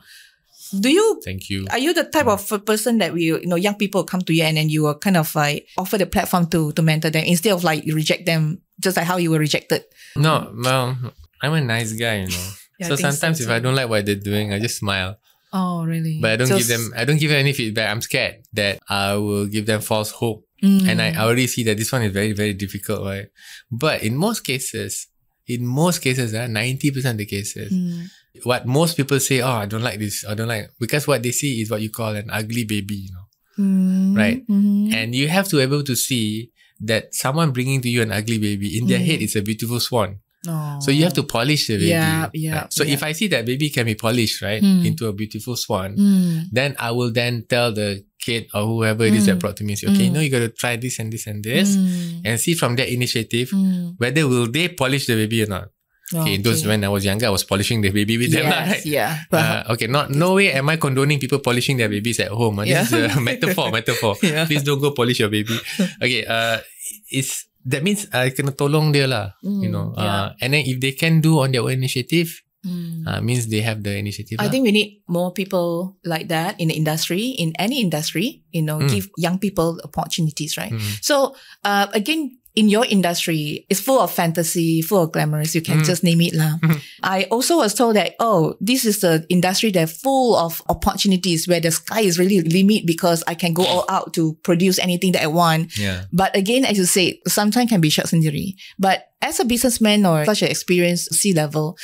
Do 0.80 0.90
you? 0.90 1.22
Thank 1.24 1.50
you. 1.50 1.68
Are 1.72 1.78
you 1.80 1.94
the 1.94 2.04
type 2.06 2.28
of 2.28 2.66
person 2.66 2.98
that 3.00 3.14
we, 3.14 3.24
you 3.24 3.46
know, 3.46 3.56
young 3.56 3.76
people 3.76 4.04
come 4.04 4.22
to 4.22 4.34
you 4.34 4.44
and 4.44 4.58
then 4.58 4.70
you 4.70 4.84
will 4.84 4.96
kind 4.96 5.18
of 5.18 5.34
like 5.36 5.68
offer 5.78 5.98
the 5.98 6.06
platform 6.06 6.48
to 6.48 6.72
to 6.74 6.82
mentor 6.82 7.10
them 7.10 7.26
instead 7.26 7.54
of 7.54 7.64
like 7.64 7.86
you 7.86 7.96
reject 7.96 8.26
them, 8.26 8.62
just 8.80 8.98
like 8.98 9.06
how 9.06 9.18
you 9.18 9.32
were 9.32 9.40
rejected? 9.40 9.84
No, 10.16 10.52
well, 10.56 10.98
I'm 11.42 11.54
a 11.54 11.62
nice 11.62 11.94
guy, 11.94 12.22
you 12.22 12.28
know. 12.28 12.50
Yeah, 12.82 12.88
I 12.88 12.90
so 12.90 12.96
think 12.96 13.06
so 13.06 13.12
sometimes 13.12 13.42
if. 13.42 13.50
I 13.50 13.60
don't 13.60 13.76
like 13.76 13.90
what 13.90 14.08
they're 14.08 14.16
doing, 14.16 14.54
I 14.54 14.60
just 14.60 14.78
smile. 14.80 15.18
Oh, 15.54 15.84
really? 15.84 16.18
But 16.20 16.32
I 16.32 16.36
don't 16.38 16.48
So 16.48 16.58
give 16.58 16.68
them 16.68 16.92
I 16.96 17.06
don't 17.06 17.20
give 17.20 17.30
them 17.30 17.40
any 17.40 17.54
feedback. 17.54 17.92
I'm 17.92 18.02
scared 18.02 18.42
that 18.54 18.80
I 18.90 19.16
will 19.16 19.46
give 19.46 19.68
them 19.68 19.82
false 19.82 20.10
hope. 20.10 20.48
Mm. 20.64 20.88
And 20.88 21.02
I 21.02 21.14
already 21.16 21.46
see 21.48 21.64
that 21.66 21.78
this 21.78 21.92
one 21.92 22.02
is 22.04 22.12
very, 22.12 22.32
very 22.34 22.54
difficult, 22.54 23.06
right? 23.06 23.28
But 23.72 24.02
in 24.04 24.16
most 24.16 24.42
cases, 24.42 25.08
in 25.48 25.66
most 25.66 26.00
cases, 26.00 26.34
uh, 26.34 26.48
90% 26.48 27.06
of 27.12 27.18
the 27.18 27.26
cases, 27.26 27.72
Mm. 27.74 28.10
What 28.44 28.66
most 28.66 28.96
people 28.98 29.20
say, 29.20 29.42
oh, 29.42 29.52
I 29.52 29.66
don't 29.66 29.84
like 29.84 30.00
this, 30.00 30.26
I 30.28 30.34
don't 30.34 30.48
like 30.48 30.70
because 30.80 31.08
what 31.08 31.22
they 31.24 31.32
see 31.32 31.62
is 31.62 31.70
what 31.70 31.82
you 31.82 31.90
call 31.90 32.16
an 32.16 32.30
ugly 32.32 32.64
baby, 32.64 32.96
you 32.96 33.12
know. 33.12 33.26
Mm. 33.60 34.18
Right. 34.18 34.48
Mhm. 34.48 34.94
And 34.94 35.14
you 35.16 35.28
have 35.28 35.48
to 35.50 35.58
be 35.58 35.62
able 35.62 35.84
to 35.84 35.96
see 35.96 36.50
that 36.80 37.14
someone 37.14 37.52
bringing 37.52 37.82
to 37.82 37.90
you 37.90 38.02
an 38.02 38.12
ugly 38.12 38.40
baby, 38.40 38.78
in 38.78 38.88
their 38.88 39.00
Mm. 39.00 39.06
head, 39.06 39.22
it's 39.22 39.36
a 39.36 39.42
beautiful 39.42 39.80
swan. 39.80 40.18
Oh. 40.48 40.80
So 40.82 40.90
you 40.90 41.04
have 41.04 41.14
to 41.14 41.24
polish 41.24 41.68
the 41.68 41.76
baby. 41.76 41.90
Yeah, 41.90 42.30
yeah, 42.34 42.62
right? 42.62 42.74
So 42.74 42.84
yeah. 42.84 42.94
if 42.94 43.04
I 43.04 43.12
see 43.12 43.28
that 43.28 43.46
baby 43.46 43.70
can 43.70 43.86
be 43.86 43.94
polished, 43.94 44.42
right, 44.42 44.64
Mm. 44.64 44.86
into 44.88 45.06
a 45.06 45.14
beautiful 45.14 45.56
swan, 45.56 45.96
Mm. 45.96 46.46
then 46.52 46.76
I 46.80 46.90
will 46.92 47.12
then 47.12 47.46
tell 47.48 47.72
the 47.72 48.04
kid 48.20 48.48
or 48.54 48.66
whoever 48.66 49.06
it 49.06 49.14
is 49.14 49.26
that 49.28 49.36
Mm. 49.38 49.40
brought 49.42 49.58
to 49.58 49.64
me, 49.64 49.76
say, 49.76 49.88
okay, 49.88 50.06
you 50.06 50.10
Mm. 50.10 50.14
know, 50.16 50.22
you 50.22 50.30
got 50.30 50.40
to 50.40 50.50
try 50.50 50.78
this 50.78 50.98
and 50.98 51.14
this 51.14 51.28
and 51.28 51.44
this, 51.44 51.76
Mm. 51.76 52.22
and 52.26 52.40
see 52.40 52.56
from 52.56 52.76
that 52.78 52.90
initiative 52.90 53.52
whether 53.98 54.28
will 54.28 54.48
they 54.50 54.70
polish 54.70 55.06
the 55.06 55.14
baby 55.16 55.44
or 55.44 55.48
not. 55.48 55.70
Okay, 56.14 56.38
those 56.38 56.68
when 56.68 56.84
I 56.84 56.92
was 56.92 57.04
younger, 57.04 57.28
I 57.28 57.34
was 57.34 57.44
polishing 57.44 57.80
the 57.80 57.90
baby 57.90 58.20
with 58.20 58.32
them. 58.32 58.52
lah, 58.52 58.68
right? 58.68 58.84
Yes, 58.84 58.86
yeah. 58.86 59.12
Uh, 59.32 59.72
okay, 59.76 59.88
not 59.88 60.12
no 60.12 60.36
way 60.36 60.52
am 60.52 60.68
I 60.68 60.76
condoning 60.76 61.18
people 61.18 61.40
polishing 61.40 61.80
their 61.80 61.88
babies 61.88 62.20
at 62.20 62.30
home. 62.30 62.60
ah. 62.60 62.68
This 62.68 62.92
is 62.92 63.16
a 63.16 63.20
metaphor, 63.32 63.72
metaphor. 63.72 64.20
Yeah. 64.24 64.44
Please 64.44 64.64
don't 64.64 64.84
go 64.84 64.92
polish 64.92 65.24
your 65.24 65.32
baby. 65.32 65.56
Okay, 66.04 66.28
uh, 66.28 66.60
it's 67.08 67.48
that 67.64 67.82
means 67.82 68.10
I 68.12 68.36
kena 68.36 68.52
tolong 68.52 68.92
dia 68.92 69.08
lah. 69.08 69.38
you 69.40 69.70
Mm, 69.70 69.72
know, 69.72 69.88
yeah. 69.96 70.04
uh, 70.04 70.28
and 70.42 70.52
then 70.54 70.64
if 70.66 70.82
they 70.82 70.92
can 70.92 71.22
do 71.22 71.40
on 71.40 71.54
their 71.54 71.62
own 71.62 71.78
initiative, 71.78 72.42
mm. 72.66 73.06
uh, 73.06 73.22
means 73.22 73.48
they 73.48 73.62
have 73.62 73.86
the 73.86 73.94
initiative. 73.94 74.42
I 74.42 74.46
lah. 74.46 74.52
think 74.52 74.66
we 74.66 74.74
need 74.74 75.06
more 75.08 75.30
people 75.32 75.96
like 76.04 76.28
that 76.34 76.58
in 76.58 76.74
the 76.74 76.76
industry, 76.76 77.38
in 77.38 77.54
any 77.62 77.80
industry, 77.80 78.42
you 78.50 78.66
know, 78.66 78.82
Mm. 78.82 78.90
give 78.90 79.06
young 79.16 79.38
people 79.38 79.78
opportunities, 79.86 80.58
right? 80.58 80.74
Mm. 80.74 80.82
So, 81.06 81.38
uh, 81.64 81.88
again, 81.94 82.41
in 82.54 82.68
your 82.68 82.86
industry, 82.86 83.66
it's 83.70 83.80
full 83.80 84.00
of 84.00 84.12
fantasy, 84.12 84.82
full 84.82 85.04
of 85.04 85.12
glamorous. 85.14 85.56
You 85.56 85.62
can 85.62 85.80
Mm. 85.80 85.86
just 85.86 86.04
name 86.04 86.20
it 86.20 86.36
lah. 86.36 86.58
Mhm. 86.60 86.82
I 87.02 87.24
also 87.32 87.58
was 87.64 87.74
told 87.74 87.96
that, 87.96 88.16
oh, 88.20 88.56
this 88.60 88.84
is 88.84 89.00
the 89.00 89.26
industry 89.30 89.72
that's 89.72 89.96
full 90.04 90.36
of 90.36 90.62
opportunities 90.68 91.48
where 91.48 91.62
the 91.62 91.72
sky 91.72 92.02
is 92.02 92.20
really 92.20 92.42
limit 92.42 92.86
because 92.86 93.24
I 93.26 93.36
can 93.36 93.54
go 93.54 93.64
all 93.64 93.86
out 93.88 94.12
to 94.20 94.36
produce 94.44 94.80
anything 94.80 95.14
that 95.14 95.24
I 95.24 95.28
want. 95.32 95.72
Yeah. 95.80 96.06
But 96.12 96.36
again, 96.36 96.66
as 96.66 96.78
you 96.78 96.84
say, 96.86 97.22
sometimes 97.28 97.70
can 97.72 97.80
be 97.80 97.90
short 97.90 98.08
sendiri. 98.12 98.56
But 98.78 99.08
as 99.22 99.40
a 99.40 99.46
businessman 99.46 100.06
or 100.06 100.26
such 100.26 100.42
an 100.44 100.50
experienced 100.52 101.14
C 101.16 101.32
level, 101.32 101.78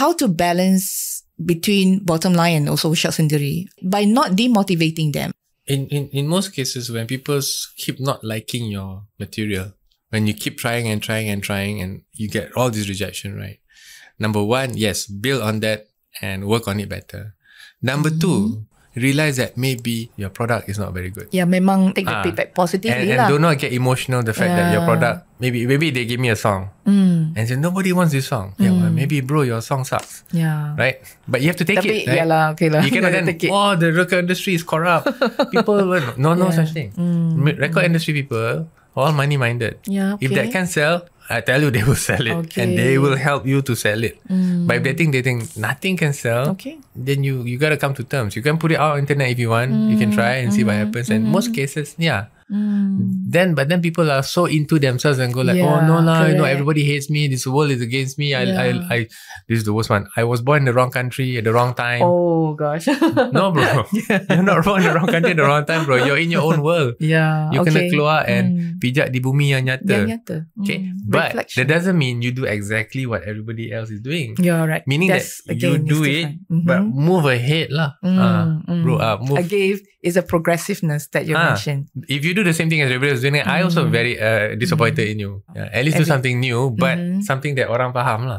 how 0.00 0.12
to 0.14 0.28
balance 0.28 1.22
between 1.44 2.00
bottom 2.00 2.32
line 2.34 2.56
and 2.64 2.68
also 2.68 2.94
short 2.94 3.14
sendiri 3.14 3.66
by 3.82 4.04
not 4.04 4.32
demotivating 4.32 5.12
them. 5.12 5.32
In, 5.68 5.86
in 5.92 6.08
in 6.16 6.24
most 6.26 6.56
cases, 6.56 6.88
when 6.90 7.04
people 7.06 7.38
keep 7.76 8.00
not 8.00 8.24
liking 8.24 8.72
your 8.72 9.04
material, 9.20 9.76
when 10.10 10.26
you 10.26 10.34
keep 10.34 10.56
trying 10.58 10.88
and 10.88 11.02
trying 11.02 11.28
and 11.28 11.42
trying, 11.42 11.80
and 11.80 12.02
you 12.12 12.28
get 12.28 12.52
all 12.56 12.70
this 12.70 12.88
rejection, 12.88 13.36
right? 13.36 13.60
Number 14.18 14.42
one, 14.42 14.76
yes, 14.76 15.06
build 15.06 15.42
on 15.42 15.60
that 15.60 15.88
and 16.20 16.46
work 16.48 16.66
on 16.66 16.80
it 16.80 16.88
better. 16.88 17.34
Number 17.82 18.10
two, 18.10 18.66
realize 18.98 19.36
that 19.38 19.54
maybe 19.54 20.10
your 20.18 20.26
product 20.28 20.66
is 20.66 20.74
not 20.74 20.90
very 20.90 21.06
good. 21.10 21.30
Yeah, 21.30 21.46
memang 21.46 21.94
take 21.94 22.10
the 22.10 22.18
Ah. 22.18 22.22
feedback 22.26 22.50
And, 22.50 22.56
positively 22.58 23.14
and 23.14 23.22
lah. 23.22 23.28
do 23.30 23.38
not 23.38 23.54
get 23.54 23.70
emotional 23.70 24.26
the 24.26 24.34
fact 24.34 24.50
that 24.58 24.74
your 24.74 24.82
product 24.82 25.22
maybe 25.38 25.62
maybe 25.70 25.94
they 25.94 26.02
give 26.02 26.18
me 26.18 26.34
a 26.34 26.38
song 26.40 26.74
Mm, 26.82 27.38
and 27.38 27.42
say 27.46 27.54
nobody 27.54 27.94
wants 27.94 28.10
this 28.10 28.26
song. 28.26 28.58
Yeah, 28.58 28.74
well, 28.74 28.90
Mm. 28.90 28.98
maybe 28.98 29.22
bro 29.22 29.46
your 29.46 29.62
song 29.62 29.86
sucks, 29.86 30.26
yeah. 30.34 30.74
right? 30.74 30.98
But 31.30 31.46
you 31.46 31.52
have 31.54 31.60
to 31.62 31.66
take 31.68 31.78
Tapi 31.78 32.02
it. 32.02 32.10
Right? 32.10 32.18
yeah 32.18 32.26
lah, 32.26 32.42
okay 32.58 32.74
lah. 32.74 32.82
You 32.82 32.90
cannot 32.90 33.14
then 33.14 33.30
take 33.30 33.46
it. 33.46 33.54
oh 33.54 33.78
the 33.78 33.94
record 33.94 34.26
industry 34.26 34.58
is 34.58 34.66
corrupt. 34.66 35.06
people 35.54 35.78
no 36.18 36.34
no 36.34 36.48
Yeah. 36.50 36.58
such 36.58 36.74
thing. 36.74 36.90
Mm, 36.98 37.54
Record 37.54 37.86
industry 37.86 38.18
people 38.18 38.66
all 38.96 39.12
money 39.12 39.36
minded. 39.36 39.78
Yeah, 39.84 40.16
If 40.20 40.30
that 40.32 40.48
okay. 40.48 40.52
can 40.52 40.66
sell, 40.66 41.06
I 41.28 41.40
tell 41.40 41.60
you 41.60 41.70
they 41.70 41.84
will 41.84 42.00
sell 42.08 42.24
it 42.24 42.56
and 42.56 42.78
they 42.78 42.96
will 42.96 43.16
help 43.16 43.46
you 43.46 43.60
to 43.62 43.76
sell 43.76 44.02
it. 44.02 44.16
Mm, 44.28 44.66
But 44.66 44.76
if 44.80 44.82
they 44.82 44.94
think 44.94 45.12
they 45.12 45.22
think 45.22 45.56
nothing 45.56 45.96
can 45.96 46.12
sell, 46.12 46.56
okay. 46.56 46.78
then 46.96 47.22
you 47.22 47.44
you 47.44 47.58
gotta 47.60 47.76
come 47.76 47.92
to 48.00 48.04
terms. 48.04 48.34
You 48.34 48.42
can 48.42 48.56
put 48.56 48.72
it 48.72 48.80
out 48.80 48.96
on 48.96 49.04
internet 49.04 49.28
if 49.28 49.38
you 49.38 49.50
want. 49.50 49.70
You 49.92 50.00
can 50.00 50.10
mm. 50.10 50.16
try 50.16 50.40
and 50.40 50.52
see 50.52 50.64
what 50.64 50.80
mm-hmm. 50.80 50.88
happens. 50.88 51.10
And 51.12 51.28
mm-hmm. 51.28 51.36
most 51.36 51.52
cases, 51.52 51.94
yeah. 52.00 52.32
Mm, 52.48 53.28
Then 53.28 53.52
but 53.54 53.68
then 53.68 53.84
people 53.84 54.10
are 54.10 54.22
so 54.22 54.46
into 54.48 54.78
themselves 54.80 55.18
and 55.20 55.32
go 55.32 55.42
like, 55.44 55.60
oh 55.60 55.78
Yeah, 55.78 55.86
no 55.86 56.00
lah, 56.00 56.26
you 56.26 56.34
know 56.34 56.48
everybody 56.48 56.80
hates 56.84 57.10
me. 57.12 57.28
This 57.28 57.44
world 57.46 57.70
is 57.70 57.84
against 57.84 58.16
me. 58.18 58.32
I, 58.34 58.42
I 58.48 58.66
Yeah. 58.72 58.88
I 58.88 58.98
this 59.48 59.60
is 59.60 59.64
the 59.68 59.72
worst 59.76 59.90
one. 59.92 60.08
I 60.16 60.24
was 60.24 60.40
born 60.40 60.64
in 60.64 60.68
the 60.68 60.72
wrong 60.72 60.88
country 60.90 61.36
at 61.36 61.44
the 61.44 61.52
wrong 61.52 61.76
time. 61.76 62.00
oh 62.02 62.54
gosh. 62.56 62.88
No, 63.36 63.52
bro. 63.52 63.84
You're 64.32 64.42
not 64.42 64.64
born 64.64 64.80
in 64.80 64.88
the 64.88 64.96
wrong 64.96 65.12
country 65.12 65.36
at 65.36 65.40
the 65.40 65.44
wrong 65.44 65.64
time, 65.68 65.84
bro. 65.84 66.00
You're 66.00 66.16
in 66.16 66.32
your 66.32 66.42
own 66.48 66.64
world. 66.64 66.96
yeah. 67.04 67.52
You 67.52 67.60
okay. 67.60 67.70
kena 67.70 67.80
keluar 67.92 68.24
and 68.24 68.46
Mm. 68.48 68.80
pijak 68.80 69.12
di 69.12 69.20
bumi 69.20 69.52
yang 69.52 69.68
nyata. 69.68 69.84
Yang 69.84 70.08
nyata. 70.08 70.36
Okay. 70.64 70.78
Mm, 70.88 71.04
But 71.04 71.36
reflection. 71.36 71.56
that 71.60 71.68
doesn't 71.68 71.98
mean 72.00 72.24
you 72.24 72.32
do 72.32 72.48
exactly 72.48 73.04
what 73.04 73.28
everybody 73.28 73.68
else 73.68 73.92
is 73.92 74.00
doing. 74.00 74.38
You're 74.40 74.64
right. 74.64 74.86
Meaning 74.88 75.12
That's, 75.12 75.44
that 75.44 75.58
again, 75.60 75.84
you 75.84 75.90
do 75.90 76.00
it, 76.06 76.38
different. 76.48 76.64
but 76.64 76.80
move 76.86 77.28
ahead 77.28 77.68
lah. 77.74 77.98
Ah, 78.00 78.62
Mm, 78.64 78.82
bro, 78.86 78.94
mm. 78.96 79.04
uh, 79.04 79.16
move. 79.20 79.36
Again, 79.36 79.82
is 79.98 80.14
a 80.14 80.22
progressiveness 80.22 81.10
that 81.10 81.26
you 81.26 81.34
Ah. 81.34 81.52
mentioned. 81.52 81.90
If 82.06 82.22
you 82.22 82.30
do 82.38 82.46
the 82.46 82.54
same 82.54 82.70
thing 82.70 82.78
as 82.80 82.88
everybody 82.88 83.18
is 83.18 83.22
doing, 83.22 83.42
I 83.42 83.66
also 83.66 83.82
Mm. 83.82 83.90
very 83.90 84.14
uh, 84.14 84.54
disappointed 84.54 85.10
in 85.10 85.18
you. 85.18 85.42
Yeah, 85.50 85.74
at 85.74 85.82
least 85.82 85.98
do 85.98 86.06
something 86.06 86.38
new, 86.38 86.70
but 86.70 86.94
Mhm. 86.94 87.26
something 87.26 87.58
that 87.58 87.66
orang 87.66 87.90
faham 87.90 88.30
lah. 88.30 88.38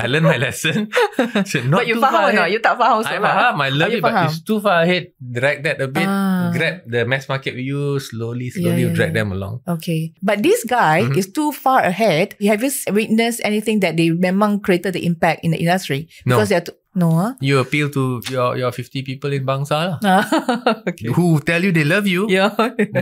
I 0.00 0.08
learned 0.08 0.24
my 0.26 0.40
lesson. 0.40 0.88
So 1.50 1.60
not 1.68 1.84
but 1.84 1.86
you 1.86 2.00
faham 2.00 2.32
or 2.32 2.32
not? 2.32 2.48
You 2.48 2.64
tak 2.64 2.80
faham 2.80 2.90
I 2.90 2.98
also 3.04 3.14
lah. 3.20 3.28
faham, 3.28 3.54
I 3.60 3.68
love 3.68 3.92
Oh, 3.92 3.96
it, 3.96 4.02
but 4.02 4.12
it's 4.24 4.40
too 4.40 4.58
far 4.58 4.80
ahead. 4.82 5.12
Drag 5.20 5.60
that 5.68 5.76
a 5.84 5.88
bit. 5.92 6.08
Ah. 6.08 6.48
Grab 6.50 6.80
the 6.88 7.04
mass 7.04 7.28
market 7.28 7.52
view 7.52 8.00
slowly, 8.00 8.48
slowly 8.48 8.88
yeah, 8.88 8.94
drag 8.96 9.12
yeah. 9.12 9.20
them 9.20 9.36
along. 9.36 9.60
Okay. 9.68 10.16
But 10.24 10.40
this 10.40 10.64
guy 10.64 11.04
Mhm. 11.04 11.20
is 11.20 11.28
too 11.28 11.52
far 11.52 11.84
ahead. 11.84 12.34
Have 12.40 12.64
you 12.64 12.72
witnessed 12.88 13.44
anything 13.44 13.84
that 13.84 14.00
they 14.00 14.08
memang 14.10 14.64
created 14.64 14.96
the 14.96 15.04
impact 15.04 15.44
in 15.44 15.52
the 15.52 15.60
industry? 15.60 16.08
No. 16.24 16.38
Because 16.38 16.48
they're 16.48 16.64
too, 16.64 16.76
no, 16.94 17.10
huh? 17.14 17.32
You 17.40 17.58
appeal 17.58 17.90
to 17.94 18.22
your 18.30 18.58
your 18.58 18.72
50 18.72 19.02
people 19.02 19.30
in 19.30 19.46
Bangsar 19.46 20.02
lah. 20.02 20.26
okay. 20.90 21.06
Who 21.14 21.38
tell 21.38 21.62
you 21.62 21.70
they 21.70 21.86
love 21.86 22.10
you. 22.10 22.26
Yeah. 22.26 22.50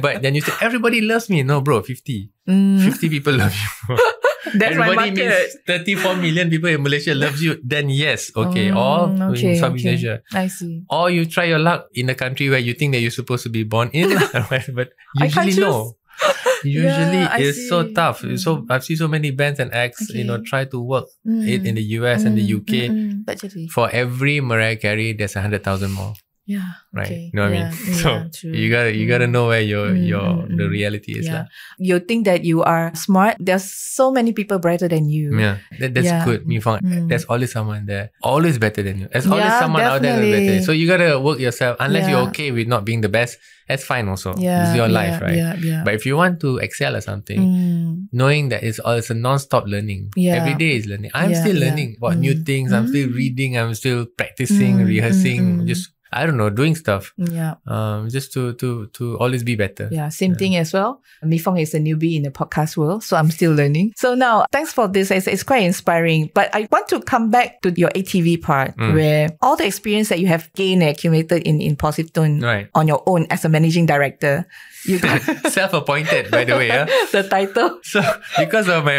But 0.00 0.20
then 0.20 0.36
you 0.36 0.44
say 0.44 0.52
everybody 0.60 1.00
loves 1.00 1.32
me. 1.32 1.40
No, 1.42 1.60
bro, 1.64 1.80
50. 1.80 2.28
Mm, 2.48 2.84
50 2.84 3.08
people 3.08 3.32
love 3.32 3.56
you. 3.56 3.96
that's 4.60 4.76
my 4.76 4.92
everybody 4.92 5.10
means 5.16 5.56
34 5.64 6.16
million 6.16 6.52
people 6.52 6.68
in 6.68 6.84
Malaysia 6.84 7.16
loves 7.16 7.40
you. 7.40 7.56
Then 7.64 7.88
yes, 7.88 8.28
okay. 8.36 8.68
Mm, 8.68 8.76
or 8.76 8.96
okay, 9.32 9.56
in 9.56 9.60
Southeast 9.60 9.86
okay. 9.88 9.96
Asia. 9.96 10.14
I 10.36 10.46
see. 10.52 10.84
Or 10.92 11.08
you 11.08 11.24
try 11.24 11.48
your 11.48 11.60
luck 11.60 11.88
in 11.96 12.12
a 12.12 12.16
country 12.16 12.48
where 12.52 12.60
you 12.60 12.74
think 12.74 12.92
that 12.92 13.00
you're 13.00 13.14
supposed 13.14 13.42
to 13.44 13.52
be 13.52 13.64
born 13.64 13.88
in. 13.96 14.12
but 14.76 14.92
usually 15.16 15.56
no. 15.56 15.96
Usually 16.64 17.22
Yeah, 17.22 17.36
it's 17.38 17.68
so 17.68 17.86
tough. 17.92 18.22
Mm. 18.22 18.38
So 18.38 18.66
I've 18.68 18.84
seen 18.84 18.96
so 18.96 19.08
many 19.08 19.30
bands 19.30 19.60
and 19.60 19.72
acts, 19.72 20.10
you 20.10 20.24
know, 20.24 20.42
try 20.42 20.64
to 20.66 20.80
work 20.80 21.06
Mm, 21.26 21.46
it 21.46 21.66
in 21.66 21.74
the 21.74 21.82
US 22.00 22.24
and 22.24 22.36
the 22.36 22.42
mm, 22.46 22.56
UK. 22.58 22.72
mm, 22.90 23.24
mm. 23.24 23.26
Tak. 23.26 23.70
For 23.70 23.90
every 23.90 24.40
Mariah 24.40 24.76
Carey, 24.76 25.12
there's 25.12 25.36
a 25.36 25.40
hundred 25.42 25.62
thousand 25.62 25.92
more. 25.92 26.14
Yeah. 26.48 26.80
Right. 26.96 27.04
Okay. 27.04 27.28
You 27.28 27.36
know 27.36 27.44
what 27.44 27.52
Yeah, 27.52 27.68
I 27.68 27.76
mean? 27.76 27.92
yeah, 27.92 28.00
so 28.02 28.10
true. 28.32 28.56
you 28.56 28.72
gotta 28.72 28.88
you 28.96 29.04
gotta 29.04 29.28
Mm. 29.28 29.34
know 29.36 29.46
where 29.52 29.60
your 29.60 29.92
Mm, 29.92 30.00
your 30.08 30.28
mm, 30.48 30.56
the 30.56 30.64
mm. 30.64 30.72
reality 30.72 31.12
is. 31.20 31.28
Yeah. 31.28 31.44
You 31.76 32.00
think 32.00 32.24
that 32.24 32.40
you 32.48 32.64
are 32.64 32.88
smart. 32.96 33.36
There's 33.36 33.68
so 33.68 34.08
many 34.08 34.32
people 34.32 34.56
brighter 34.56 34.88
than 34.88 35.12
you. 35.12 35.36
Yeah, 35.36 35.60
that, 35.76 35.92
that's 35.92 36.08
Yeah. 36.08 36.24
good. 36.24 36.48
Me 36.48 36.56
found 36.56 36.80
Mm. 36.88 37.12
there's 37.12 37.28
always 37.28 37.52
someone 37.52 37.84
there, 37.84 38.16
always 38.24 38.56
better 38.56 38.80
than 38.80 39.04
you. 39.04 39.06
There's 39.12 39.28
always 39.28 39.44
Yeah, 39.52 39.60
someone 39.60 39.84
out 39.84 40.00
there 40.00 40.16
that's 40.16 40.32
better. 40.40 40.56
So 40.64 40.72
you 40.72 40.88
gotta 40.88 41.20
work 41.20 41.36
yourself. 41.36 41.76
Unless 41.84 42.08
you're 42.08 42.24
okay 42.32 42.48
with 42.48 42.64
not 42.64 42.88
being 42.88 43.04
the 43.04 43.12
best, 43.12 43.36
that's 43.68 43.84
fine 43.84 44.08
also. 44.08 44.32
Yeah. 44.40 44.64
it's 44.64 44.72
your 44.72 44.88
yeah, 44.88 45.00
life, 45.04 45.16
right? 45.20 45.36
Yeah. 45.36 45.52
Yeah. 45.60 45.80
But 45.84 46.00
if 46.00 46.08
you 46.08 46.16
want 46.16 46.40
to 46.40 46.56
excel 46.64 46.96
at 46.96 47.04
something, 47.04 48.08
knowing 48.08 48.48
that 48.56 48.64
it's 48.64 48.80
all 48.80 48.96
it's 48.96 49.12
a 49.12 49.14
non-stop 49.14 49.68
learning. 49.68 50.16
Yeah. 50.16 50.40
Every 50.40 50.56
day 50.56 50.80
is 50.80 50.88
learning. 50.88 51.12
I'm 51.12 51.30
Yeah, 51.36 51.44
still 51.44 51.56
yeah. 51.60 51.68
learning 51.68 52.00
about 52.00 52.16
new 52.16 52.32
things. 52.40 52.72
I'm 52.72 52.88
still 52.88 53.12
reading. 53.12 53.60
I'm 53.60 53.76
still 53.76 54.08
practicing, 54.08 54.80
rehearsing. 54.80 55.68
Just 55.68 55.92
I 56.12 56.24
don't 56.26 56.36
know, 56.36 56.50
doing 56.50 56.74
stuff. 56.74 57.12
Yeah. 57.16 57.54
Um, 57.66 58.08
just 58.08 58.32
to 58.34 58.54
to 58.54 58.86
to 58.94 59.18
always 59.18 59.42
be 59.42 59.56
better. 59.56 59.88
Yeah, 59.92 60.08
same 60.08 60.34
thing 60.34 60.56
as 60.56 60.72
well. 60.72 61.02
Mi 61.22 61.38
Fong 61.38 61.58
is 61.58 61.74
a 61.74 61.78
newbie 61.80 62.16
in 62.16 62.22
the 62.22 62.30
podcast 62.30 62.76
world, 62.76 63.04
so 63.04 63.16
I'm 63.16 63.30
still 63.30 63.52
learning. 63.52 63.92
So 63.96 64.14
now, 64.14 64.46
thanks 64.52 64.72
for 64.72 64.88
this. 64.88 65.10
It's, 65.10 65.26
it's 65.26 65.42
quite 65.42 65.62
inspiring. 65.64 66.30
But 66.34 66.54
I 66.54 66.68
want 66.70 66.88
to 66.88 67.00
come 67.00 67.30
back 67.30 67.60
to 67.62 67.72
your 67.76 67.90
8TV 67.94 68.40
part, 68.40 68.76
Mm. 68.76 68.94
where 68.94 69.28
all 69.42 69.56
the 69.56 69.66
experience 69.66 70.08
that 70.08 70.20
you 70.20 70.26
have 70.28 70.52
gained 70.54 70.82
and 70.82 70.90
accumulated 70.90 71.42
in 71.42 71.60
in 71.60 71.76
Positive 71.76 72.12
Tone 72.12 72.40
Right. 72.40 72.68
on 72.74 72.88
your 72.88 73.02
own 73.06 73.26
as 73.30 73.44
a 73.44 73.48
managing 73.48 73.86
director, 73.86 74.46
you 74.84 74.98
got 75.02 75.20
Self-appointed, 75.50 76.30
by 76.30 76.44
the 76.44 76.54
way. 76.56 76.68
Yeah. 76.68 76.84
the 77.12 77.26
title. 77.28 77.78
So 77.82 78.02
because 78.38 78.68
of 78.68 78.84
my 78.84 78.98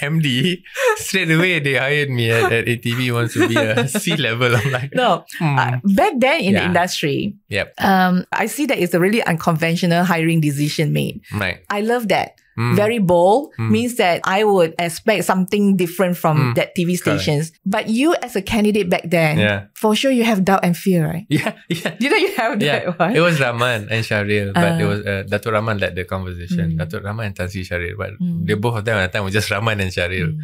MD, 0.00 0.62
straight 0.96 1.30
away 1.30 1.60
they 1.60 1.74
hired 1.74 2.10
me 2.10 2.30
at, 2.30 2.52
at 2.52 2.64
8TV 2.66 3.12
wants 3.12 3.34
to 3.34 3.48
be 3.48 3.56
a 3.56 3.86
C 4.00 4.16
level. 4.16 4.54
I'm 4.56 4.72
like, 4.72 4.94
No, 4.94 5.24
hmm. 5.38 5.58
uh, 5.58 5.78
back 5.84 6.14
then 6.16 6.40
in 6.40 6.54
the 6.54 6.64
industry, 6.64 7.34
yep, 7.48 7.74
um, 7.78 8.24
I 8.32 8.46
see 8.46 8.66
that 8.66 8.78
it's 8.78 8.94
a 8.94 9.00
really 9.00 9.22
unconventional 9.22 10.04
hiring 10.04 10.40
decision 10.40 10.92
made. 10.92 11.20
right. 11.34 11.60
I 11.70 11.80
love 11.82 12.08
that. 12.08 12.36
Mm. 12.58 12.76
Very 12.76 12.98
bold 13.00 13.52
Mm. 13.58 13.70
means 13.70 13.96
that 13.96 14.20
I 14.24 14.44
would 14.44 14.74
expect 14.78 15.24
something 15.24 15.76
different 15.76 16.16
from 16.20 16.52
Mm. 16.52 16.54
that 16.60 16.76
TV 16.76 16.96
Correct. 17.00 17.22
stations. 17.24 17.52
But 17.64 17.88
you 17.88 18.14
as 18.20 18.36
a 18.36 18.42
candidate 18.42 18.90
back 18.92 19.08
then, 19.08 19.38
Yeah. 19.38 19.72
for 19.74 19.96
sure 19.96 20.10
you 20.12 20.24
have 20.24 20.44
doubt 20.44 20.60
and 20.62 20.76
fear, 20.76 21.06
right? 21.08 21.24
Yeah, 21.32 21.56
yeah. 21.72 21.96
You 21.98 22.10
know 22.12 22.16
you 22.20 22.32
have 22.36 22.60
Yeah, 22.60 22.92
that 22.92 22.98
one. 22.98 23.16
it 23.16 23.20
was 23.24 23.40
Rahman 23.40 23.88
and 23.88 24.04
Sharil, 24.04 24.52
but 24.52 24.72
Ah. 24.72 24.78
it 24.78 24.84
was 24.84 25.00
uh, 25.06 25.22
Dato 25.24 25.48
Rahman 25.50 25.78
led 25.80 25.96
the 25.96 26.04
conversation. 26.04 26.76
Mm. 26.76 26.78
Dato 26.84 27.00
Rahman 27.00 27.32
and 27.32 27.34
Tansi 27.36 27.64
Sharil, 27.64 27.96
but 27.96 28.12
Mm. 28.20 28.44
they 28.46 28.54
both 28.54 28.76
of 28.76 28.84
them 28.84 28.98
at 29.00 29.08
the 29.10 29.16
time 29.16 29.24
were 29.24 29.32
just 29.32 29.48
Rahman 29.50 29.80
and 29.80 29.90
Sharil. 29.90 30.36
Mm. 30.36 30.38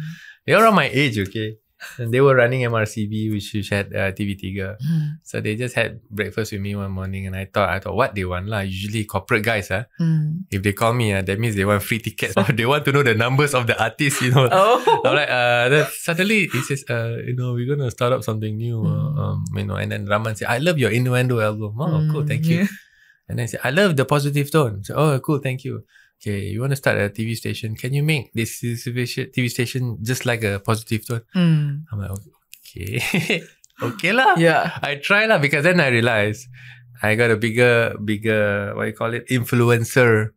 They 0.47 0.55
were 0.57 0.63
around 0.65 0.75
my 0.81 0.89
age, 0.89 1.19
okay. 1.29 1.61
And 1.97 2.09
they 2.13 2.19
were 2.19 2.35
running 2.35 2.61
MRCB, 2.67 3.31
which 3.31 3.53
which 3.53 3.69
had 3.69 3.93
uh, 3.95 4.11
TV3. 4.11 4.75
Mm. 4.79 5.19
So 5.23 5.39
they 5.39 5.55
just 5.55 5.75
had 5.75 6.01
breakfast 6.11 6.51
with 6.51 6.59
me 6.61 6.75
one 6.75 6.91
morning, 6.91 7.27
and 7.27 7.35
I 7.35 7.45
thought, 7.45 7.69
I 7.69 7.79
thought, 7.79 7.95
what 7.95 8.15
they 8.15 8.25
want 8.25 8.47
lah. 8.51 8.59
Usually 8.67 9.05
corporate 9.05 9.43
guys, 9.43 9.71
ah. 9.71 9.87
Mm. 9.99 10.43
If 10.51 10.59
they 10.63 10.73
call 10.73 10.91
me, 10.93 11.13
ah, 11.15 11.21
that 11.23 11.39
means 11.39 11.55
they 11.55 11.63
want 11.63 11.83
free 11.83 11.99
tickets. 11.99 12.35
or 12.35 12.43
they 12.57 12.65
want 12.67 12.83
to 12.85 12.91
know 12.91 13.03
the 13.03 13.15
numbers 13.15 13.53
of 13.55 13.67
the 13.67 13.79
artists, 13.79 14.21
you 14.21 14.31
know. 14.31 14.47
Oh. 14.59 14.83
I'm 15.05 15.15
like, 15.15 15.29
uh, 15.31 15.65
then 15.69 15.85
suddenly 15.95 16.47
he 16.51 16.59
says, 16.67 16.83
uh, 16.89 17.17
you 17.23 17.35
know, 17.35 17.53
we're 17.55 17.67
gonna 17.69 17.91
start 17.91 18.11
up 18.11 18.23
something 18.23 18.55
new, 18.57 18.83
uh, 18.83 19.09
Mm. 19.15 19.19
um, 19.19 19.37
you 19.55 19.65
know. 19.65 19.75
And 19.79 19.91
then 19.91 20.05
Rahman 20.05 20.35
said, 20.35 20.47
I 20.51 20.57
love 20.59 20.77
your 20.77 20.91
innuendo 20.91 21.39
album. 21.39 21.79
Oh, 21.79 22.03
cool, 22.11 22.25
thank 22.27 22.45
you. 22.45 22.67
yeah. 22.67 22.67
And 23.29 23.37
then 23.37 23.45
he 23.45 23.51
said, 23.55 23.61
I 23.63 23.69
love 23.69 23.95
the 23.95 24.05
positive 24.05 24.49
tone. 24.51 24.83
So, 24.83 24.95
oh, 24.97 25.19
cool, 25.21 25.37
thank 25.39 25.63
you. 25.63 25.85
Okay, 26.19 26.51
you 26.51 26.59
want 26.61 26.71
to 26.71 26.75
start 26.75 26.97
a 26.99 27.09
TV 27.09 27.35
station? 27.35 27.75
Can 27.75 27.93
you 27.95 28.03
make 28.03 28.31
this 28.35 28.59
TV 28.61 29.49
station 29.49 29.97
just 30.03 30.25
like 30.27 30.43
a 30.43 30.59
positive 30.59 31.07
tone? 31.07 31.23
Mm. 31.35 31.87
I'm 31.91 31.99
like, 31.99 32.11
okay, 32.67 32.99
okay 33.81 34.11
lah. 34.11 34.35
Yeah. 34.35 34.75
I 34.83 34.99
try 34.99 35.25
lah 35.25 35.39
because 35.39 35.63
then 35.63 35.79
I 35.79 35.87
realized 35.87 36.47
I 37.01 37.15
got 37.15 37.31
a 37.31 37.37
bigger, 37.39 37.95
bigger, 38.03 38.75
what 38.75 38.91
you 38.91 38.93
call 38.93 39.13
it, 39.15 39.27
influencer 39.31 40.35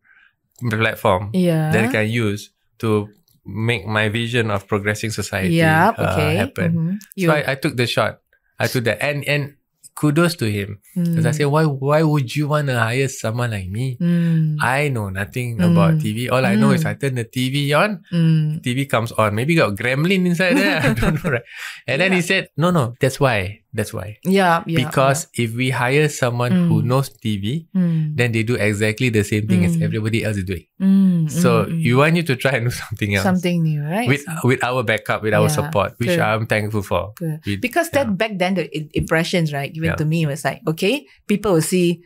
platform 0.63 1.29
Yeah. 1.35 1.71
that 1.75 1.83
I 1.85 1.91
can 1.91 2.07
use 2.07 2.51
to 2.79 3.09
make 3.43 3.83
my 3.85 4.07
vision 4.07 4.47
of 4.51 4.63
progressing 4.67 5.11
society 5.11 5.59
yeah. 5.59 5.91
uh, 5.99 6.15
Okay. 6.15 6.35
happen. 6.39 6.71
Mhm. 6.71 6.93
You, 7.19 7.27
So 7.27 7.35
I, 7.35 7.51
I 7.51 7.55
took 7.59 7.75
the 7.75 7.83
shot. 7.87 8.23
I 8.55 8.67
took 8.71 8.85
that, 8.87 9.03
and 9.03 9.27
and 9.27 9.59
kudos 9.95 10.35
to 10.37 10.45
him 10.49 10.77
because 10.93 11.25
I 11.25 11.31
Mm. 11.31 11.35
said, 11.37 11.47
why 11.53 11.65
why 11.65 12.01
would 12.03 12.35
you 12.35 12.47
want 12.49 12.67
to 12.67 12.77
hire 12.77 13.07
someone 13.07 13.51
like 13.51 13.69
me? 13.69 13.97
Mm. 14.01 14.57
I 14.61 14.89
know 14.89 15.09
nothing 15.09 15.57
about 15.61 15.97
Mm. 15.97 16.01
TV. 16.01 16.17
All 16.29 16.45
I 16.45 16.53
know 16.55 16.71
is 16.71 16.83
Mm. 16.83 16.89
I 16.89 16.93
turn 16.99 17.15
the 17.15 17.25
TV 17.25 17.73
on, 17.73 18.03
Mm. 18.11 18.61
TV 18.61 18.85
comes 18.85 19.11
on. 19.15 19.33
Maybe 19.33 19.55
got 19.55 19.73
gremlin 19.75 20.25
inside 20.27 20.57
there. 20.57 20.77
I 20.85 20.93
don't 20.93 21.17
know, 21.23 21.31
right? 21.39 21.47
And 21.87 22.01
then 22.01 22.11
he 22.13 22.21
said, 22.21 22.49
no, 22.57 22.69
no, 22.69 22.93
that's 22.99 23.17
why. 23.19 23.62
That's 23.73 23.89
why. 23.93 24.17
Yeah. 24.23 24.61
Yeah. 24.69 24.85
because 24.85 25.27
if 25.33 25.57
we 25.57 25.73
hire 25.73 26.05
someone 26.09 26.51
who 26.69 26.81
Mm. 26.81 26.85
knows 26.85 27.09
TV. 27.09 27.65
Mm. 27.75 28.13
then 28.15 28.31
they 28.31 28.43
do 28.45 28.53
exactly 28.55 29.09
the 29.09 29.23
same 29.25 29.47
thing 29.49 29.65
as 29.65 29.73
Mm. 29.77 29.81
everybody 29.89 30.21
else 30.23 30.37
is 30.37 30.45
doing. 30.45 30.69
Mm, 30.77 31.25
So 31.31 31.65
mm, 31.65 31.73
mm. 31.73 31.81
you 31.81 31.97
want 31.97 32.15
you 32.15 32.21
to 32.23 32.35
try 32.37 32.51
and 32.61 32.69
do 32.69 32.73
something 32.85 33.15
else 33.17 33.23
something 33.25 33.63
new, 33.65 33.81
right? 33.81 34.05
with 34.07 34.21
with 34.45 34.61
our 34.63 34.83
backup, 34.85 35.23
with 35.25 35.33
our 35.33 35.49
support, 35.49 35.97
which 35.97 36.13
good. 36.13 36.19
I'm 36.21 36.45
thankful 36.45 36.83
for. 36.85 37.17
With- 37.17 37.61
because 37.65 37.89
that 37.97 38.13
back 38.13 38.37
then 38.37 38.53
the 38.61 38.69
impressions 38.93 39.49
right 39.51 39.73
given 39.73 39.89
Yeah. 39.97 39.99
to 40.01 40.05
me 40.05 40.25
was 40.29 40.45
like 40.45 40.61
okay 40.69 41.09
people 41.25 41.57
will 41.57 41.65
see 41.65 42.05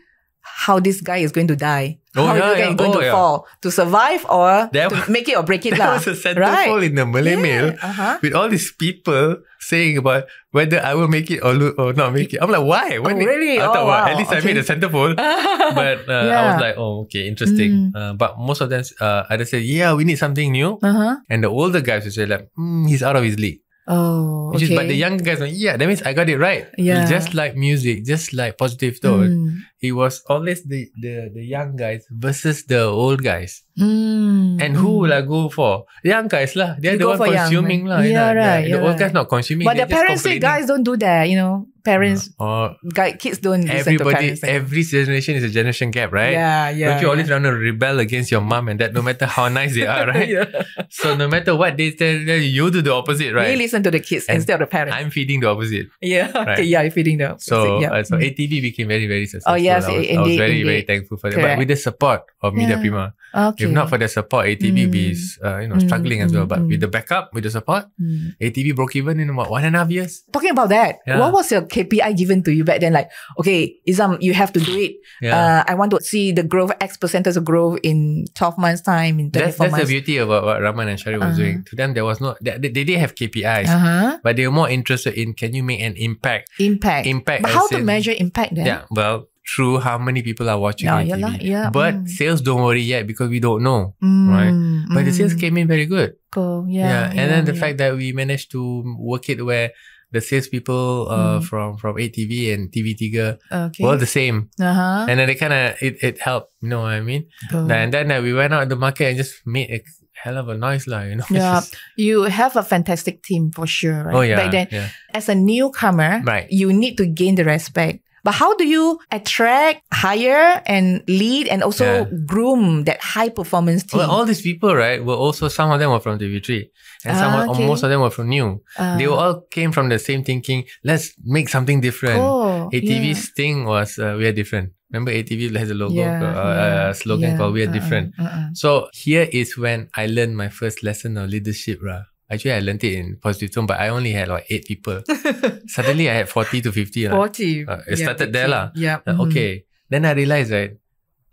how 0.56 0.80
this 0.80 1.02
guy 1.02 1.18
is 1.18 1.32
going 1.32 1.48
to 1.48 1.56
die 1.56 2.00
Oh, 2.18 2.26
how 2.26 2.34
yeah, 2.34 2.58
yeah. 2.58 2.74
going 2.74 2.90
Oh, 2.96 3.00
to 3.00 3.06
yeah. 3.06 3.12
fall 3.14 3.46
to 3.62 3.70
survive 3.70 4.26
or 4.26 4.70
to 4.74 5.06
make 5.12 5.30
it 5.30 5.38
or 5.38 5.44
break 5.46 5.66
it 5.70 5.76
That 5.78 5.86
lah. 5.86 5.94
was 6.02 6.08
a 6.10 6.18
centerfold 6.18 6.82
right? 6.82 6.84
in 6.90 6.96
the 6.98 7.06
Malay 7.06 7.36
Mail 7.38 7.78
uh-huh. 7.78 8.18
with 8.26 8.34
all 8.34 8.50
these 8.50 8.72
people 8.74 9.38
saying 9.62 9.98
about 10.02 10.26
whether 10.50 10.82
I 10.82 10.96
will 10.98 11.08
make 11.12 11.30
it 11.30 11.46
or, 11.46 11.54
lo- 11.54 11.76
or 11.78 11.94
not 11.94 12.14
make 12.18 12.34
it. 12.34 12.40
I'm 12.42 12.50
like, 12.50 12.66
why? 12.66 12.98
When 12.98 13.22
Oh, 13.22 13.26
really? 13.26 13.60
I 13.62 13.70
thought, 13.70 13.86
Oh, 13.86 13.86
well, 13.86 14.02
wow. 14.02 14.10
at 14.10 14.18
least 14.18 14.32
I 14.34 14.42
made 14.42 14.58
Okay. 14.58 14.66
a 14.66 14.70
centerfold. 14.76 15.14
but 15.78 16.10
uh, 16.10 16.26
I 16.26 16.42
was 16.54 16.62
like, 16.62 16.76
oh, 16.82 17.02
okay, 17.06 17.28
interesting. 17.28 17.92
Mm. 17.92 17.96
Uh, 17.96 18.14
but 18.18 18.40
most 18.40 18.62
of 18.66 18.70
them, 18.74 18.82
uh, 19.00 19.24
either 19.30 19.46
said, 19.46 19.62
yeah, 19.62 19.94
we 19.94 20.04
need 20.04 20.18
something 20.18 20.50
new. 20.52 20.80
uh-huh. 20.82 21.18
And 21.30 21.44
the 21.44 21.50
older 21.54 21.82
guys 21.86 22.04
would 22.06 22.14
say, 22.18 22.26
like, 22.26 22.50
mm, 22.58 22.88
he's 22.90 23.04
out 23.04 23.14
of 23.16 23.24
his 23.24 23.38
league. 23.38 23.62
oh 23.88 24.52
Which 24.52 24.64
okay. 24.64 24.74
is, 24.74 24.80
but 24.80 24.88
the 24.88 24.96
younger 24.96 25.24
guys 25.24 25.40
went, 25.40 25.54
yeah, 25.54 25.78
that 25.78 25.86
means 25.88 26.02
I 26.02 26.14
got 26.14 26.28
it 26.30 26.38
right. 26.38 26.68
Yeah. 26.78 27.06
Just 27.08 27.34
like 27.34 27.56
music, 27.56 28.04
just 28.06 28.34
like 28.34 28.58
positive 28.58 29.00
tone. 29.02 29.30
Mm. 29.30 29.52
It 29.82 29.92
was 29.94 30.24
always 30.28 30.64
the, 30.64 30.90
the, 31.00 31.30
the 31.34 31.44
young 31.46 31.76
guys 31.76 32.06
versus 32.10 32.66
the 32.66 32.82
old 32.84 33.22
guys. 33.24 33.62
Mm. 33.78 34.58
And 34.62 34.76
who 34.76 34.98
will 35.06 35.14
I 35.14 35.22
go 35.22 35.50
for? 35.50 35.86
The 36.04 36.10
young 36.10 36.28
guys 36.28 36.56
lah. 36.56 36.76
They're 36.82 36.94
You 36.94 37.00
the 37.00 37.08
one 37.14 37.22
young, 37.30 37.46
consuming 37.46 37.86
lah. 37.86 38.00
you 38.02 38.10
Yeah, 38.18 38.34
know. 38.34 38.42
right, 38.42 38.62
The, 38.64 38.70
yeah, 38.70 38.76
the 38.76 38.82
old 38.82 38.90
right. 38.90 39.00
guys 39.06 39.14
not 39.14 39.30
consuming. 39.30 39.66
but 39.70 39.78
the 39.78 39.86
parents 39.86 40.24
say 40.24 40.40
guys 40.40 40.66
don't 40.66 40.82
do 40.84 40.98
that 40.98 41.30
you 41.30 41.38
know 41.38 41.68
parents 41.86 42.34
Or 42.42 42.76
guy, 42.92 43.14
kids 43.14 43.38
don't 43.40 43.64
listen 43.64 43.96
to 43.98 44.04
parents 44.04 44.44
every 44.44 44.82
generation 44.84 45.36
is 45.38 45.44
a 45.46 45.50
generation 45.54 45.92
gap, 45.94 46.12
right? 46.12 46.34
yeah 46.34 46.70
yeah 46.74 46.88
Don't 46.98 47.02
you 47.06 47.10
always 47.14 47.30
yeah. 47.30 47.36
want 47.38 47.46
to 47.46 47.54
rebel 47.54 48.00
against 48.02 48.28
your 48.34 48.42
mom 48.42 48.68
and 48.68 48.80
dad, 48.82 48.94
no 48.98 49.02
matter 49.06 49.26
how 49.30 49.48
nice 49.48 49.76
they 49.78 49.86
are, 49.88 50.08
right? 50.12 50.28
Yeah. 50.28 50.50
So 50.90 51.16
no 51.16 51.28
matter 51.30 51.56
what 51.56 51.78
they 51.78 51.92
tell 51.94 52.12
you, 52.18 52.34
you 52.42 52.72
do 52.74 52.82
the 52.82 52.92
opposite, 52.98 53.32
right? 53.32 53.54
we 53.54 53.56
listen 53.62 53.84
to 53.86 53.92
the 53.94 54.02
kids 54.02 54.26
And 54.28 54.38
instead 54.42 54.58
of 54.60 54.68
the 54.68 54.72
parents 54.74 54.98
I'm 54.98 55.12
feeding 55.14 55.40
the 55.46 55.50
opposite. 55.54 55.88
yeah 56.02 56.32
Right. 56.36 56.58
okay 56.60 56.64
yeah 56.66 56.82
you're 56.82 56.92
feeding 56.98 57.22
the 57.22 57.38
So, 57.38 57.80
yeah. 57.80 57.94
uh, 57.94 58.04
so. 58.04 58.18
8TV 58.18 58.60
became 58.74 58.88
very, 58.90 59.06
very 59.08 59.28
successful. 59.30 59.54
Oh, 59.54 59.56
yes, 59.68 59.84
I 59.86 59.92
was, 59.92 60.08
i- 60.08 60.10
I 60.14 60.18
was 60.20 60.28
indeed, 60.32 60.38
very, 60.40 60.60
very 60.64 60.84
thankful 60.88 61.18
for 61.20 61.28
that. 61.30 61.40
But 61.44 61.58
with 61.60 61.68
the 61.68 61.76
support 61.76 62.22
of 62.42 62.54
Media 62.56 62.76
Yeah. 62.76 62.82
Prima, 62.82 63.06
okay 63.36 63.66
if 63.66 63.70
not 63.72 63.90
for 63.92 63.98
the 64.00 64.08
support, 64.08 64.48
8TV 64.48 64.88
be, 64.88 65.12
Mm. 65.12 65.20
uh, 65.44 65.58
you 65.62 65.68
know, 65.68 65.76
Mm, 65.76 65.86
struggling 65.88 66.20
as 66.24 66.32
well. 66.34 66.46
mm, 66.46 66.52
But 66.54 66.60
mm. 66.64 66.68
with 66.72 66.82
the 66.82 66.88
backup, 66.88 67.34
with 67.36 67.44
the 67.44 67.52
support, 67.52 67.86
Mm. 68.00 68.34
8TV 68.40 68.72
broke 68.76 68.96
even 68.96 69.20
in 69.20 69.30
about 69.30 69.50
one 69.52 69.64
and 69.68 69.76
a 69.76 69.80
half 69.84 69.92
years. 69.92 70.24
Talking 70.32 70.52
about 70.56 70.70
that, 70.70 71.00
Yeah. 71.06 71.20
what 71.20 71.34
was 71.34 71.52
your 71.52 71.64
KPI 71.68 72.14
given 72.16 72.42
to 72.48 72.52
you 72.56 72.64
back 72.64 72.80
then? 72.80 72.94
Like, 72.94 73.10
okay, 73.40 73.76
Izham, 73.88 74.18
you 74.22 74.34
have 74.34 74.52
to 74.54 74.60
do 74.64 74.74
it. 74.80 74.96
Yeah. 75.22 75.36
Uh, 75.36 75.62
I 75.68 75.76
want 75.76 75.92
to 75.92 76.00
see 76.02 76.32
the 76.32 76.44
growth, 76.44 76.72
X 76.82 76.96
percentage 76.98 77.36
of 77.38 77.44
growth 77.46 77.80
in 77.84 78.26
12 78.34 78.58
months 78.58 78.82
time, 78.82 79.20
in 79.20 79.32
24 79.32 79.42
that's 79.44 79.58
that's 79.58 79.78
the 79.84 79.92
beauty 80.00 80.18
about 80.18 80.44
what 80.48 80.62
Rahman 80.62 80.88
and 80.88 81.00
Shari 81.00 81.18
was 81.18 81.36
Uh-huh. 81.36 81.38
doing. 81.38 81.58
To 81.70 81.76
them, 81.76 81.94
there 81.94 82.06
was 82.06 82.22
no, 82.22 82.36
they, 82.42 82.58
they 82.58 82.70
didn't 82.72 83.02
have 83.02 83.14
KPIs, 83.16 83.68
uh-huh. 83.68 84.18
but 84.24 84.36
they 84.38 84.48
were 84.48 84.54
more 84.56 84.70
interested 84.70 85.14
in 85.14 85.34
can 85.34 85.54
you 85.54 85.64
make 85.64 85.82
an 85.82 85.94
impact? 85.98 86.50
Impact. 86.60 87.06
Impact. 87.08 87.42
But 87.44 87.52
how 87.52 87.68
to 87.68 87.80
measure 87.84 88.14
impact 88.18 88.56
then? 88.56 88.66
Yeah, 88.66 88.82
well, 88.92 89.28
through 89.48 89.80
how 89.80 89.98
many 89.98 90.22
people 90.22 90.50
are 90.52 90.60
watching 90.60 90.92
Yeah, 90.92 91.00
on 91.00 91.08
yeah 91.08 91.16
TV. 91.16 91.24
lah, 91.24 91.36
yeah, 91.40 91.68
But 91.72 91.94
mm. 92.04 92.10
sales 92.12 92.44
don't 92.44 92.60
worry 92.68 92.84
yet 92.84 93.08
because 93.08 93.32
we 93.32 93.40
don't 93.40 93.64
know. 93.64 93.96
Mm, 94.04 94.28
Right. 94.28 94.56
But 94.92 95.06
the 95.08 95.14
sales 95.16 95.34
mm. 95.36 95.40
came 95.40 95.56
in 95.56 95.68
very 95.72 95.88
good. 95.88 96.20
Cool. 96.36 96.68
Yeah. 96.68 97.08
and 97.16 97.32
then 97.32 97.46
the 97.48 97.56
yeah. 97.56 97.62
fact 97.64 97.80
that 97.80 97.96
we 97.96 98.12
managed 98.12 98.52
to 98.52 98.84
work 99.00 99.30
it 99.32 99.40
where 99.46 99.72
the 100.12 100.20
salespeople 100.20 101.08
uh, 101.12 101.40
Mm. 101.40 101.44
from 101.44 101.68
from 101.80 101.96
8TV 102.00 102.52
and 102.56 102.72
TV 102.72 102.96
Tiga 102.96 103.40
okay. 103.52 103.84
were 103.84 103.92
all 103.96 104.00
the 104.00 104.08
same, 104.08 104.48
uh-huh. 104.56 105.04
and 105.08 105.20
then 105.20 105.28
they 105.28 105.36
kind 105.36 105.52
of 105.52 105.76
it, 105.84 106.00
it 106.00 106.16
helped. 106.24 106.52
You 106.64 106.72
know 106.72 106.88
what 106.88 106.96
I 106.96 107.04
mean? 107.04 107.28
Cool. 107.52 107.68
And 107.72 107.92
then 107.92 108.08
uh, 108.12 108.24
we 108.24 108.32
went 108.32 108.56
out 108.56 108.64
in 108.64 108.72
the 108.72 108.80
market 108.80 109.12
and 109.12 109.18
just 109.20 109.44
made 109.44 109.68
a 109.68 109.84
hell 110.16 110.40
of 110.40 110.48
a 110.48 110.56
noise, 110.56 110.88
lah. 110.88 111.04
You 111.04 111.20
know? 111.20 111.28
Yeah. 111.32 111.60
Just- 111.60 111.76
you 112.00 112.24
have 112.32 112.56
a 112.56 112.64
fantastic 112.64 113.20
team 113.24 113.52
for 113.52 113.68
sure, 113.68 114.08
right? 114.08 114.16
oh 114.16 114.24
yeah. 114.24 114.40
Back 114.40 114.52
then, 114.56 114.68
yeah. 114.72 114.90
as 115.12 115.28
a 115.28 115.36
newcomer, 115.36 116.24
Right. 116.24 116.48
you 116.48 116.72
need 116.72 116.96
to 117.04 117.06
gain 117.06 117.36
the 117.36 117.44
respect. 117.44 118.07
But 118.28 118.36
how 118.36 118.60
do 118.60 118.68
you 118.68 119.00
attract, 119.10 119.88
hire, 119.94 120.60
and 120.68 121.00
lead, 121.08 121.48
and 121.48 121.64
also 121.64 121.88
Yeah. 121.88 122.12
groom 122.28 122.84
that 122.84 123.00
high 123.00 123.32
performance 123.32 123.88
team? 123.88 124.04
Well, 124.04 124.12
all 124.12 124.26
these 124.28 124.44
people, 124.44 124.76
right, 124.76 125.00
were 125.00 125.16
also 125.16 125.48
some 125.48 125.72
of 125.72 125.80
them 125.80 125.92
were 125.96 126.04
from 126.04 126.20
TV3, 126.20 126.68
and 127.08 127.16
some 127.16 127.32
Ah, 127.32 127.48
okay. 127.48 127.64
most 127.64 127.88
of 127.88 127.90
them 127.90 128.02
were 128.04 128.12
from 128.12 128.28
New. 128.28 128.60
Uh, 128.76 128.98
they 129.00 129.08
all 129.08 129.48
came 129.48 129.72
from 129.72 129.88
the 129.88 129.96
same 129.96 130.28
thinking. 130.28 130.68
Let's 130.84 131.16
make 131.24 131.48
something 131.48 131.80
different. 131.80 132.20
cool. 132.28 132.68
8TV's 132.76 133.32
thing 133.32 133.64
was 133.64 133.96
uh, 133.96 134.20
we 134.20 134.28
are 134.28 134.36
different. 134.36 134.76
Remember 134.92 135.12
8TV 135.16 135.56
has 135.56 135.72
a 135.72 135.78
logo, 135.84 135.96
yeah, 135.96 136.20
uh, 136.20 136.52
yeah, 136.52 136.90
a 136.92 136.96
slogan 137.00 137.32
yeah, 137.32 137.38
called 137.40 137.54
"We 137.56 137.64
are 137.64 137.72
uh-uh, 137.72 137.80
different." 137.80 138.12
uh-uh. 138.20 138.52
So 138.60 138.70
here 138.92 139.24
is 139.32 139.56
when 139.56 139.88
I 139.96 140.12
learned 140.12 140.36
my 140.36 140.50
first 140.52 140.84
lesson 140.84 141.16
of 141.16 141.32
leadership, 141.32 141.80
rah. 141.80 142.04
Actually, 142.30 142.54
I 142.54 142.60
learned 142.60 142.84
it 142.84 142.94
in 142.94 143.16
positive 143.24 143.52
tone, 143.56 143.66
but 143.66 143.80
I 143.80 143.88
only 143.90 144.12
had 144.12 144.28
like 144.28 144.46
eight 144.50 144.66
people. 144.68 145.00
Suddenly, 145.68 146.10
I 146.12 146.14
had 146.14 146.28
forty 146.30 146.60
to 146.62 146.72
fifty. 146.76 147.08
lah. 147.08 147.16
40. 147.16 147.64
Uh, 147.68 147.82
it 147.88 147.98
started 148.04 148.34
there 148.36 148.48
lah. 148.52 148.72
Yeah. 148.76 149.00
Uh, 149.08 149.16
mhm. 149.16 149.32
Okay, 149.32 149.64
then 149.90 150.04
I 150.04 150.12
realized 150.12 150.52
right, 150.52 150.76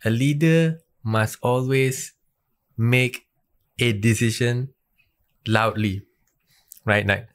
a 0.06 0.10
leader 0.10 0.78
must 1.02 1.38
always 1.42 2.14
make 2.78 3.26
a 3.82 3.90
decision 3.92 4.70
loudly, 5.50 6.06
right? 6.86 7.02
Like 7.06 7.26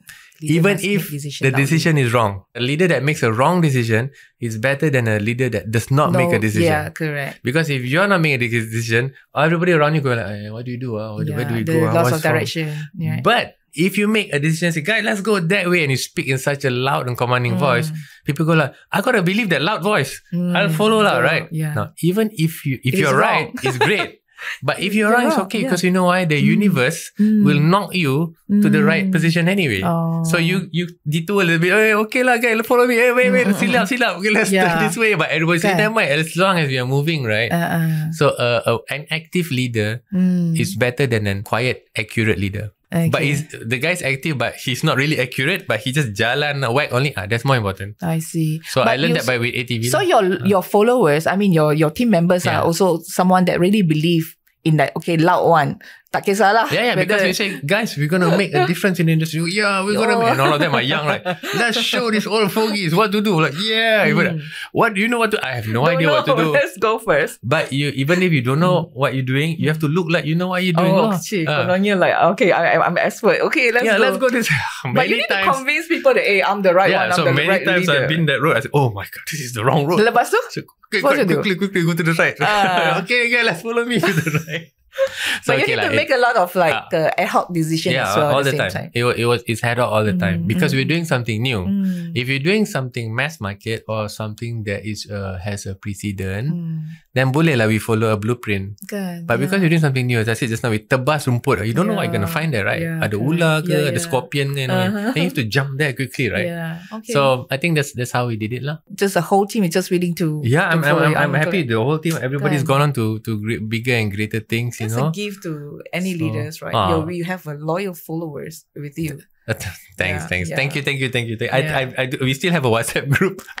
even 0.42 0.76
if 0.80 1.10
decision 1.10 1.44
the 1.46 1.50
loudly. 1.52 1.64
decision 1.64 1.98
is 1.98 2.12
wrong, 2.12 2.44
a 2.54 2.60
leader 2.60 2.88
that 2.88 3.02
makes 3.02 3.22
a 3.22 3.32
wrong 3.32 3.60
decision 3.60 4.10
is 4.40 4.56
better 4.58 4.88
than 4.90 5.06
a 5.08 5.18
leader 5.20 5.48
that 5.48 5.70
does 5.70 5.90
not 5.90 6.12
make 6.12 6.32
a 6.32 6.38
decision. 6.38 6.68
Yeah, 6.72 6.88
correct. 6.90 7.40
Because 7.42 7.68
if 7.70 7.84
you're 7.84 8.06
not 8.08 8.20
making 8.20 8.40
a 8.40 8.48
decision, 8.48 9.12
everybody 9.36 9.72
around 9.72 9.94
you 9.94 10.00
go 10.00 10.14
like, 10.14 10.26
"Eh, 10.26 10.48
"What 10.50 10.64
do 10.64 10.70
you 10.72 10.80
do? 10.80 10.96
ah? 10.96 11.16
Where, 11.16 11.24
do- 11.24 11.34
where 11.36 11.44
do 11.44 11.54
we 11.54 11.64
go? 11.64 11.86
ah? 11.86 11.92
loss 11.92 12.10
What's 12.12 12.16
of 12.16 12.22
direction. 12.22 12.72
Yeah. 12.96 13.20
But 13.22 13.56
if 13.72 13.94
you 13.98 14.08
make 14.08 14.32
a 14.32 14.38
decision, 14.40 14.72
say, 14.72 14.80
"Guys, 14.82 15.04
let's 15.04 15.20
go 15.20 15.38
that 15.38 15.68
way," 15.70 15.82
and 15.84 15.90
you 15.92 15.96
speak 16.00 16.26
in 16.26 16.38
such 16.38 16.64
a 16.64 16.70
loud 16.70 17.06
and 17.06 17.16
commanding 17.16 17.54
voice, 17.56 17.92
people 18.24 18.44
go 18.46 18.54
like, 18.54 18.74
"I 18.90 19.00
gotta 19.00 19.22
believe 19.22 19.48
that 19.50 19.62
loud 19.62 19.82
voice. 19.82 20.18
Mm, 20.34 20.56
I'll 20.56 20.70
follow 20.74 21.02
lah, 21.02 21.20
follow, 21.20 21.22
right?" 21.22 21.46
yeah. 21.52 21.74
Now, 21.74 21.92
even 22.02 22.30
if 22.34 22.64
you 22.66 22.80
if 22.82 22.94
you're 22.98 23.14
right, 23.16 23.52
it's 23.62 23.78
great. 23.78 24.16
But 24.62 24.80
if 24.80 24.92
you're 24.94 25.08
You're 25.08 25.16
wrong, 25.16 25.28
it's 25.32 25.40
okay 25.48 25.64
yeah. 25.64 25.68
because 25.68 25.82
you 25.84 25.90
know 25.90 26.08
why? 26.08 26.24
The 26.24 26.36
Mm. 26.40 26.60
universe 26.60 27.12
Mm. 27.18 27.42
will 27.44 27.60
knock 27.60 27.94
you 27.94 28.36
to 28.50 28.68
the 28.68 28.82
right 28.84 29.06
Mm. 29.08 29.12
position 29.14 29.48
anyway. 29.48 29.80
Oh. 29.84 30.22
So 30.26 30.36
you 30.40 30.68
you 30.74 30.88
detour 31.06 31.42
a 31.42 31.46
little 31.46 31.62
bit. 31.62 31.72
Hey, 31.72 31.94
okay 32.06 32.22
lah, 32.26 32.36
guys, 32.40 32.58
follow 32.66 32.84
me. 32.88 32.96
Hey, 32.98 33.12
wait, 33.14 33.30
wait, 33.30 33.46
Mm, 33.46 33.54
mm, 33.54 33.60
silap, 33.60 33.84
silap. 33.88 34.12
Okay, 34.20 34.32
let's 34.32 34.50
Yeah. 34.52 34.66
turn 34.68 34.86
this 34.88 34.96
way. 34.98 35.14
But 35.14 35.30
everybody 35.32 35.60
say, 35.62 35.72
Kan. 35.72 35.80
never 35.88 35.94
mind. 35.96 36.10
As 36.12 36.34
long 36.36 36.56
as 36.58 36.66
we 36.68 36.76
are 36.80 36.88
moving, 36.88 37.24
right? 37.24 37.50
Uh-uh. 37.52 38.10
so 38.16 38.34
uh, 38.34 38.60
uh, 38.66 38.78
an 38.90 39.06
active 39.10 39.50
leader 39.54 40.02
Mm. 40.10 40.56
is 40.58 40.74
better 40.74 41.06
than 41.06 41.26
a 41.30 41.34
quiet, 41.46 41.86
accurate 41.94 42.38
leader. 42.40 42.72
Okay. 42.92 43.08
But 43.08 43.22
he's, 43.22 43.46
the 43.46 43.78
guy's 43.78 44.02
active, 44.02 44.36
but 44.36 44.56
he's 44.56 44.82
not 44.82 44.96
really 44.98 45.20
accurate. 45.20 45.66
But 45.70 45.78
he 45.78 45.92
just 45.92 46.10
jalan 46.12 46.66
whack 46.74 46.90
only. 46.92 47.14
Ah, 47.16 47.26
that's 47.30 47.44
more 47.44 47.54
important. 47.54 47.94
I 48.02 48.18
see. 48.18 48.60
So 48.66 48.82
I 48.82 48.96
learned 48.98 49.14
you- 49.14 49.22
that 49.22 49.26
by 49.30 49.38
with 49.38 49.54
8TV. 49.54 49.86
So 49.86 49.98
lah. 50.02 50.10
your 50.10 50.22
your 50.46 50.62
followers, 50.66 51.26
I 51.30 51.36
mean 51.38 51.52
your 51.54 51.70
your 51.72 51.90
team 51.94 52.10
members 52.10 52.44
Yeah. 52.44 52.58
are 52.60 52.62
also 52.66 52.98
someone 53.06 53.46
that 53.46 53.60
really 53.62 53.82
believe 53.86 54.34
in 54.66 54.76
that. 54.82 54.90
Okay, 54.98 55.14
loud 55.16 55.46
one. 55.46 55.78
Tak 56.10 56.26
kisahlah. 56.26 56.66
yeah, 56.74 56.90
yeah, 56.90 56.96
because 56.98 57.22
we 57.22 57.30
say, 57.30 57.62
guys, 57.62 57.94
we're 57.94 58.10
gonna 58.10 58.34
make 58.34 58.50
a 58.50 58.66
difference 58.66 58.98
in 58.98 59.06
the 59.06 59.14
industry. 59.14 59.38
Yeah, 59.54 59.86
we're 59.86 59.94
gonna 59.94 60.18
Oh. 60.18 60.26
make, 60.26 60.34
and 60.34 60.42
all 60.42 60.50
of 60.50 60.58
them 60.58 60.74
are 60.74 60.82
young, 60.82 61.06
like, 61.06 61.22
let's 61.54 61.78
show 61.78 62.10
these 62.10 62.26
old 62.26 62.50
fogies 62.50 62.90
what 62.98 63.14
to 63.14 63.22
do. 63.22 63.38
Like, 63.38 63.54
yeah, 63.62 64.10
even- 64.10 64.42
what 64.74 64.98
do 64.98 64.98
you 64.98 65.06
know 65.06 65.22
what 65.22 65.30
to? 65.30 65.38
I 65.38 65.54
have 65.62 65.70
no 65.70 65.86
idea 65.86 66.10
what 66.10 66.26
to 66.26 66.34
do. 66.34 66.50
Let's 66.50 66.74
go 66.82 66.98
first. 66.98 67.38
But 67.46 67.70
you, 67.70 67.94
even 67.94 68.26
if 68.26 68.34
you 68.34 68.42
don't 68.42 68.58
know 68.58 68.90
what 68.90 69.14
you're 69.14 69.22
doing, 69.22 69.54
you 69.62 69.70
have 69.70 69.78
to 69.86 69.88
look 69.88 70.10
like 70.10 70.26
you 70.26 70.34
know 70.34 70.50
what 70.50 70.66
you're 70.66 70.74
doing. 70.74 70.90
Oh, 70.90 71.14
cik, 71.14 71.46
Ah. 71.46 71.62
kononnya 71.62 71.94
like 71.94 72.18
okay, 72.34 72.50
I, 72.50 72.74
I'm- 72.74 72.98
an 72.98 73.06
expert. 73.06 73.38
Okay, 73.46 73.70
let's 73.70 73.86
yeah, 73.86 73.94
go. 73.94 74.02
let's 74.02 74.18
go 74.18 74.26
this. 74.34 74.50
But 74.90 75.06
you 75.14 75.22
need 75.22 75.30
to 75.30 75.38
times. 75.46 75.62
convince 75.62 75.86
people 75.86 76.10
that 76.18 76.26
hey, 76.26 76.42
I'm 76.42 76.66
the 76.66 76.74
right 76.74 76.90
yeah, 76.90 77.06
one. 77.06 77.14
I'm 77.14 77.18
so 77.22 77.30
the 77.30 77.38
many 77.38 77.46
right 77.46 77.62
times 77.62 77.86
leader. 77.86 78.02
I've 78.02 78.10
been 78.10 78.26
that 78.26 78.42
road. 78.42 78.58
I 78.58 78.66
said, 78.66 78.74
oh 78.74 78.90
my 78.90 79.06
god, 79.06 79.22
this 79.30 79.38
is 79.46 79.54
the 79.54 79.62
wrong 79.62 79.86
road. 79.86 80.02
Lepas 80.02 80.34
tu? 80.34 80.42
So, 80.50 80.66
quick, 80.90 81.06
quick, 81.06 81.22
quickly, 81.22 81.54
quickly 81.54 81.86
go 81.86 81.94
to 81.94 82.02
the 82.02 82.18
right. 82.18 82.34
Ah. 82.42 82.98
okay, 83.06 83.30
okay, 83.30 83.46
let's 83.46 83.62
follow 83.62 83.86
me 83.86 84.02
to 84.02 84.10
the 84.10 84.26
right. 84.50 84.74
So, 85.46 85.54
but 85.54 85.62
you 85.62 85.64
okay 85.64 85.72
need 85.72 85.80
lah, 85.80 85.86
to 85.88 85.92
it- 85.94 86.00
make 86.02 86.12
a 86.12 86.20
lot 86.20 86.36
of 86.36 86.50
like 86.54 86.74
Ah. 86.92 87.08
uh, 87.08 87.20
ad 87.22 87.28
hoc 87.30 87.46
decisions 87.54 87.94
yeah, 87.96 88.10
as 88.10 88.16
well 88.18 88.30
all 88.34 88.42
at 88.42 88.46
the, 88.46 88.52
the 88.52 88.58
same 88.58 88.68
time. 88.68 88.72
time. 88.72 88.90
It 88.92 89.02
was, 89.06 89.14
it 89.16 89.26
was 89.26 89.40
it's 89.46 89.62
had 89.62 89.78
out 89.78 89.88
all 89.90 90.04
the 90.04 90.12
time 90.14 90.44
Mm, 90.44 90.50
because 90.50 90.70
mm. 90.72 90.76
we're 90.82 90.90
doing 90.90 91.06
something 91.06 91.38
new. 91.40 91.62
Mm, 91.64 92.12
If 92.14 92.26
you're 92.28 92.42
doing 92.42 92.66
something 92.66 93.14
mass 93.14 93.38
market 93.40 93.86
or 93.86 94.10
something 94.10 94.66
that 94.66 94.82
is 94.82 95.06
uh, 95.06 95.38
has 95.38 95.64
a 95.66 95.78
precedent, 95.78 96.50
mm. 96.50 96.78
then 97.14 97.30
boleh 97.30 97.54
lah 97.54 97.70
we 97.70 97.78
follow 97.78 98.10
a 98.10 98.18
blueprint. 98.18 98.74
Kan, 98.86 99.24
But 99.26 99.38
because 99.38 99.62
you're 99.62 99.70
doing 99.70 99.82
something 99.82 100.04
new, 100.06 100.18
as 100.18 100.28
I 100.28 100.34
said 100.34 100.50
just 100.50 100.62
now, 100.62 100.70
we 100.74 100.82
tebas 100.82 101.30
rumput. 101.30 101.62
You 101.62 101.72
don't 101.72 101.86
know 101.86 101.94
what 101.94 102.10
you're 102.10 102.14
gonna 102.18 102.30
find 102.30 102.50
there, 102.50 102.66
right? 102.66 102.82
yeah, 102.82 102.98
ada 103.02 103.14
ular 103.16 103.62
ke, 103.62 103.70
Yeah, 103.70 103.90
ada 103.90 103.96
yeah. 103.96 104.02
scorpion 104.02 104.58
ke, 104.58 104.66
you 104.66 104.70
know. 104.70 104.78
Uh-huh. 104.80 105.14
Then 105.14 105.22
you 105.22 105.30
have 105.30 105.38
to 105.38 105.46
jump 105.46 105.78
there 105.78 105.94
quickly, 105.94 106.26
right? 106.28 106.50
Yeah. 106.50 106.82
Okay. 107.00 107.14
So 107.14 107.46
I 107.50 107.56
think 107.62 107.78
that's 107.78 107.94
that's 107.94 108.10
how 108.10 108.26
we 108.26 108.34
did 108.34 108.50
it 108.52 108.66
lah. 108.66 108.82
just 108.90 109.14
the 109.14 109.22
whole 109.22 109.46
team 109.46 109.62
is 109.62 109.70
just 109.72 109.88
willing 109.94 110.18
to. 110.18 110.42
Yeah, 110.42 110.66
to 110.66 110.74
I'm 110.74 110.80
I'm, 110.82 110.98
I'm. 110.98 111.14
I'm 111.30 111.34
happy. 111.38 111.62
The 111.62 111.78
whole 111.78 112.02
team, 112.02 112.18
everybody's 112.18 112.66
Kan. 112.66 112.70
gone 112.74 112.82
on 112.88 112.92
to 112.98 113.22
to 113.22 113.38
bigger 113.64 113.94
and 113.94 114.10
greater 114.10 114.42
things. 114.42 114.79
You 114.80 114.88
That's 114.88 114.96
know. 114.96 115.08
a 115.08 115.12
gift 115.12 115.42
to 115.42 115.82
any 115.92 116.16
So, 116.16 116.24
leaders, 116.24 116.62
right? 116.62 116.74
ah. 116.74 117.06
You, 117.06 117.24
have 117.24 117.46
a 117.46 117.52
loyal 117.54 117.92
followers 117.92 118.64
with 118.74 118.98
you. 118.98 119.20
thanks, 119.46 119.66
Yeah, 119.98 120.26
thanks, 120.26 120.48
yeah. 120.48 120.56
thank 120.56 120.74
you, 120.74 120.80
thank 120.82 121.00
you, 121.00 121.08
thank 121.10 121.28
you. 121.28 121.36
Thank, 121.36 121.52
I, 121.52 121.58
Yeah. 121.58 121.78
I, 121.98 122.02
I, 122.02 122.06
do, 122.06 122.18
we 122.22 122.32
still 122.32 122.52
have 122.52 122.64
a 122.64 122.70
WhatsApp 122.70 123.10
group. 123.10 123.42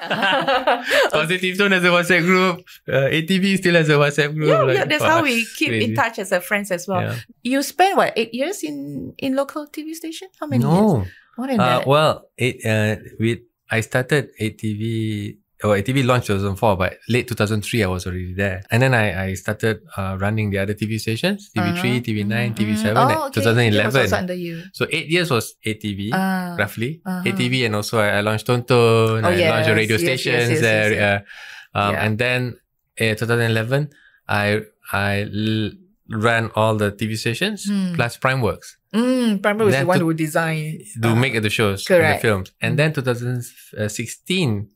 Positive 1.12 1.58
Tone 1.58 1.72
has 1.72 1.84
a 1.84 1.88
WhatsApp 1.88 2.24
group. 2.24 2.60
Uh, 2.88 3.12
8TV 3.12 3.58
still 3.58 3.74
has 3.74 3.88
a 3.90 3.94
WhatsApp 4.00 4.34
group. 4.34 4.48
yeah, 4.48 4.62
like, 4.62 4.76
yeah, 4.76 4.84
that's 4.86 5.02
wow, 5.02 5.18
how 5.18 5.22
we 5.22 5.44
keep 5.56 5.72
in 5.72 5.94
touch 5.94 6.18
as 6.18 6.32
a 6.32 6.40
friends 6.40 6.70
as 6.70 6.88
well. 6.88 7.14
You 7.42 7.62
spent 7.62 7.96
what 7.98 8.12
eight 8.16 8.32
years 8.32 8.62
in 8.62 9.12
in 9.18 9.36
local 9.36 9.66
TV 9.66 9.92
station? 9.94 10.28
How 10.40 10.46
many 10.46 10.64
years? 10.64 11.06
More 11.36 11.46
than 11.46 11.60
uh, 11.60 11.78
that. 11.78 11.86
well, 11.86 12.28
it 12.36 12.64
uh, 12.64 12.96
with 13.18 13.40
I 13.70 13.80
started 13.82 14.30
8TV. 14.40 15.36
Oh, 15.62 15.70
ATV 15.76 16.06
launched 16.06 16.28
2004, 16.28 16.76
but 16.76 16.96
late 17.08 17.28
2003 17.28 17.82
I 17.84 17.86
was 17.86 18.06
already 18.06 18.32
there, 18.32 18.62
and 18.70 18.82
then 18.82 18.94
I, 18.94 19.24
I 19.26 19.34
started 19.34 19.80
uh, 19.96 20.16
running 20.18 20.48
the 20.50 20.58
other 20.58 20.72
TV 20.74 20.98
stations, 20.98 21.50
TV3, 21.54 21.78
Uh-huh. 21.78 22.00
TV9, 22.00 22.32
Mhm, 22.48 22.54
TV7, 22.56 22.94
mhm. 22.94 22.96
Oh, 22.96 23.26
okay. 23.28 23.40
That 23.40 23.44
was 23.44 23.44
2011. 23.44 24.00
also 24.00 24.16
under 24.16 24.34
you. 24.34 24.62
So 24.72 24.86
eight 24.90 25.08
years 25.08 25.28
was 25.30 25.54
8TV. 25.66 26.10
Ah. 26.14 26.56
roughly 26.58 27.02
Uh-huh. 27.04 27.22
8TV 27.28 27.66
and 27.66 27.74
also 27.76 27.98
I, 28.00 28.08
I 28.18 28.20
launched 28.22 28.46
Tonton 28.46 29.20
Oh, 29.24 29.28
I 29.28 29.36
launched 29.52 29.68
the 29.68 29.76
yes, 29.76 29.82
radio 29.82 29.96
yes, 29.96 30.02
yes, 30.02 30.20
stations 30.20 30.48
yes, 30.48 30.50
yes, 30.50 30.60
there 30.60 30.90
yes. 30.92 31.22
uh, 31.74 31.78
um, 31.78 31.92
Yeah. 31.94 32.04
and 32.04 32.12
then 32.18 32.40
in 32.96 33.16
2011 33.16 33.90
I 34.28 34.62
I 34.92 35.28
l- 35.28 35.72
ran 36.08 36.50
all 36.56 36.74
the 36.76 36.90
TV 36.90 37.16
stations 37.16 37.68
Hmm. 37.68 37.94
plus 37.94 38.16
Primeworks 38.16 38.76
Mm, 38.92 39.40
Primary 39.40 39.66
was 39.70 39.76
the 39.78 39.86
one 39.86 39.98
to- 40.00 40.04
who 40.06 40.14
designed. 40.14 40.82
to 41.02 41.10
uh, 41.10 41.14
make 41.14 41.34
the 41.40 41.50
shows 41.50 41.86
and 41.86 42.00
the 42.00 42.02
correct. 42.02 42.22
films 42.22 42.48
and 42.60 42.74
Mm. 42.74 42.78
then 42.80 42.90
2016 42.92 44.68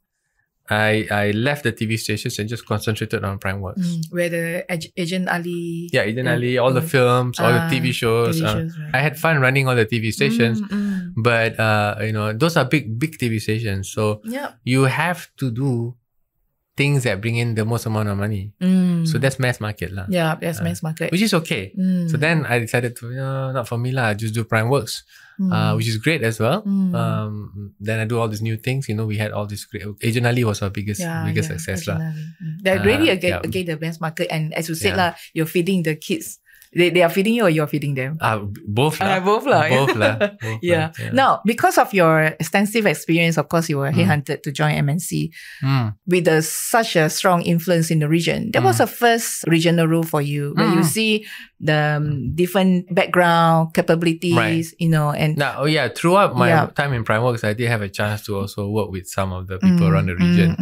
I 0.70 1.05
I 1.12 1.31
left 1.37 1.61
the 1.64 1.72
TV 1.77 2.00
stations 2.00 2.38
and 2.40 2.48
just 2.48 2.64
concentrated 2.64 3.20
on 3.20 3.37
Primeworks 3.38 3.85
mm, 3.85 4.09
where 4.09 4.33
the 4.33 4.64
Ag- 4.64 4.92
Agent 4.96 5.29
Ali. 5.29 5.92
yeah 5.92 6.09
Agent. 6.09 6.24
Ali 6.24 6.57
all 6.57 6.72
the 6.72 6.81
Mm. 6.81 6.88
films 6.88 7.37
all 7.37 7.53
the 7.53 7.64
Ah, 7.64 7.68
TV 7.68 7.92
shows, 7.92 8.40
TV 8.40 8.48
uh, 8.48 8.53
shows, 8.57 8.72
right. 8.81 8.92
I 8.96 9.00
had 9.05 9.20
fun 9.20 9.44
running 9.44 9.68
all 9.68 9.77
the 9.77 9.85
TV 9.85 10.09
stations 10.09 10.64
Mm, 10.64 10.68
mm. 10.72 11.00
but 11.20 11.61
uh, 11.61 12.00
you 12.00 12.16
know 12.16 12.33
those 12.33 12.57
are 12.57 12.64
big 12.64 12.96
big 12.96 13.20
TV 13.20 13.37
stations 13.44 13.92
so 13.92 14.24
Yeah. 14.24 14.57
you 14.64 14.88
have 14.88 15.29
to 15.37 15.53
do 15.53 16.00
things 16.77 17.05
that 17.05 17.20
bring 17.20 17.37
in 17.37 17.55
the 17.55 17.62
most 17.64 17.87
amount 17.87 18.09
of 18.11 18.18
money. 18.18 18.50
Mm. 18.59 19.07
So 19.07 19.18
that's 19.22 19.38
mass 19.38 19.61
market 19.62 19.94
lah. 19.94 20.07
yeah, 20.11 20.35
that's 20.35 20.59
uh, 20.59 20.64
mass 20.66 20.83
market. 20.83 21.12
Which 21.14 21.22
is 21.22 21.31
okay. 21.44 21.70
Mm. 21.79 22.11
So 22.11 22.16
then 22.18 22.42
I 22.50 22.59
decided 22.59 22.96
to, 22.98 23.11
you 23.14 23.22
know, 23.22 23.53
not 23.55 23.68
for 23.70 23.79
me 23.79 23.92
lah, 23.94 24.11
just 24.18 24.35
do 24.35 24.42
Prime 24.42 24.66
Works, 24.66 25.07
uh, 25.40 25.75
Mm. 25.75 25.77
which 25.77 25.88
is 25.88 25.99
great 25.99 26.23
as 26.23 26.38
well. 26.38 26.62
Mm. 26.62 26.94
Um, 26.94 27.75
then 27.81 27.99
I 27.99 28.05
do 28.07 28.18
all 28.18 28.29
these 28.31 28.42
new 28.42 28.57
things. 28.57 28.87
You 28.88 28.94
know, 28.94 29.07
we 29.07 29.18
had 29.18 29.33
all 29.35 29.47
this 29.47 29.64
great. 29.66 29.83
Agent 30.03 30.27
Ali 30.27 30.44
was 30.47 30.62
our 30.62 30.70
biggest, 30.70 31.01
yeah, 31.03 31.27
biggest 31.27 31.51
yeah, 31.51 31.57
success 31.59 31.90
lah. 31.90 31.99
Mm. 31.99 32.62
They're 32.62 32.79
Uh, 32.81 32.87
really 32.87 33.09
again, 33.11 33.42
yeah. 33.42 33.47
again 33.47 33.66
the 33.66 33.77
mass 33.79 33.99
market, 33.99 34.31
and 34.31 34.55
as 34.55 34.68
you 34.70 34.79
said 34.79 34.94
Yeah. 34.94 35.01
lah, 35.01 35.11
you're 35.35 35.51
feeding 35.51 35.83
the 35.83 35.99
kids. 35.99 36.38
They, 36.76 36.90
they 36.90 37.02
are 37.02 37.08
feeding 37.10 37.34
you 37.34 37.44
or 37.44 37.50
you're 37.50 37.66
feeding 37.66 37.94
them. 37.94 38.18
Uh, 38.20 38.44
both 38.66 38.98
lah. 39.00 39.16
Ah, 39.16 39.20
both 39.24 39.46
lah, 39.46 39.62
yeah. 39.64 39.70
Both 39.78 39.94
lah. 39.96 40.14
Both 40.42 40.58
Yeah. 40.62 40.90
lah. 40.98 41.12
Now, 41.14 41.30
because 41.46 41.78
of 41.78 41.94
your 41.94 42.34
extensive 42.38 42.84
experience, 42.87 43.38
of 43.38 43.48
course, 43.48 43.68
you 43.70 43.78
were 43.78 43.90
Mm. 43.92 43.98
headhunted 44.02 44.42
to 44.42 44.50
join 44.50 44.74
MNC 44.74 45.30
Mm. 45.62 45.94
with 46.06 46.26
a, 46.28 46.42
such 46.42 46.96
a 46.96 47.08
strong 47.08 47.42
influence 47.42 47.90
in 47.94 47.98
the 48.02 48.08
region. 48.08 48.50
That 48.52 48.62
was 48.66 48.78
Mm. 48.82 48.84
a 48.84 48.88
first 48.90 49.46
regional 49.46 49.87
role 49.87 50.02
for 50.02 50.20
you, 50.20 50.52
where 50.58 50.66
you 50.68 50.82
Mm. 50.82 50.90
see 50.90 51.12
the 51.62 51.96
um, 51.96 52.34
different 52.34 52.90
background 52.92 53.72
capabilities, 53.72 54.74
you 54.78 54.88
know, 54.88 55.12
and 55.12 55.37
Now, 55.38 55.62
oh 55.62 55.66
yeah, 55.66 55.88
throughout 55.88 56.37
my 56.37 56.48
Yeah. 56.48 56.66
time 56.74 56.92
in 56.92 57.04
Primeworks, 57.04 57.44
I 57.44 57.54
did 57.54 57.68
have 57.70 57.80
a 57.82 57.88
chance 57.88 58.26
to 58.26 58.37
also 58.37 58.68
work 58.68 58.90
with 58.90 59.06
some 59.06 59.32
of 59.32 59.46
the 59.46 59.58
people 59.58 59.87
Mm, 59.87 59.90
around 59.94 60.06
the 60.10 60.16
region. 60.16 60.56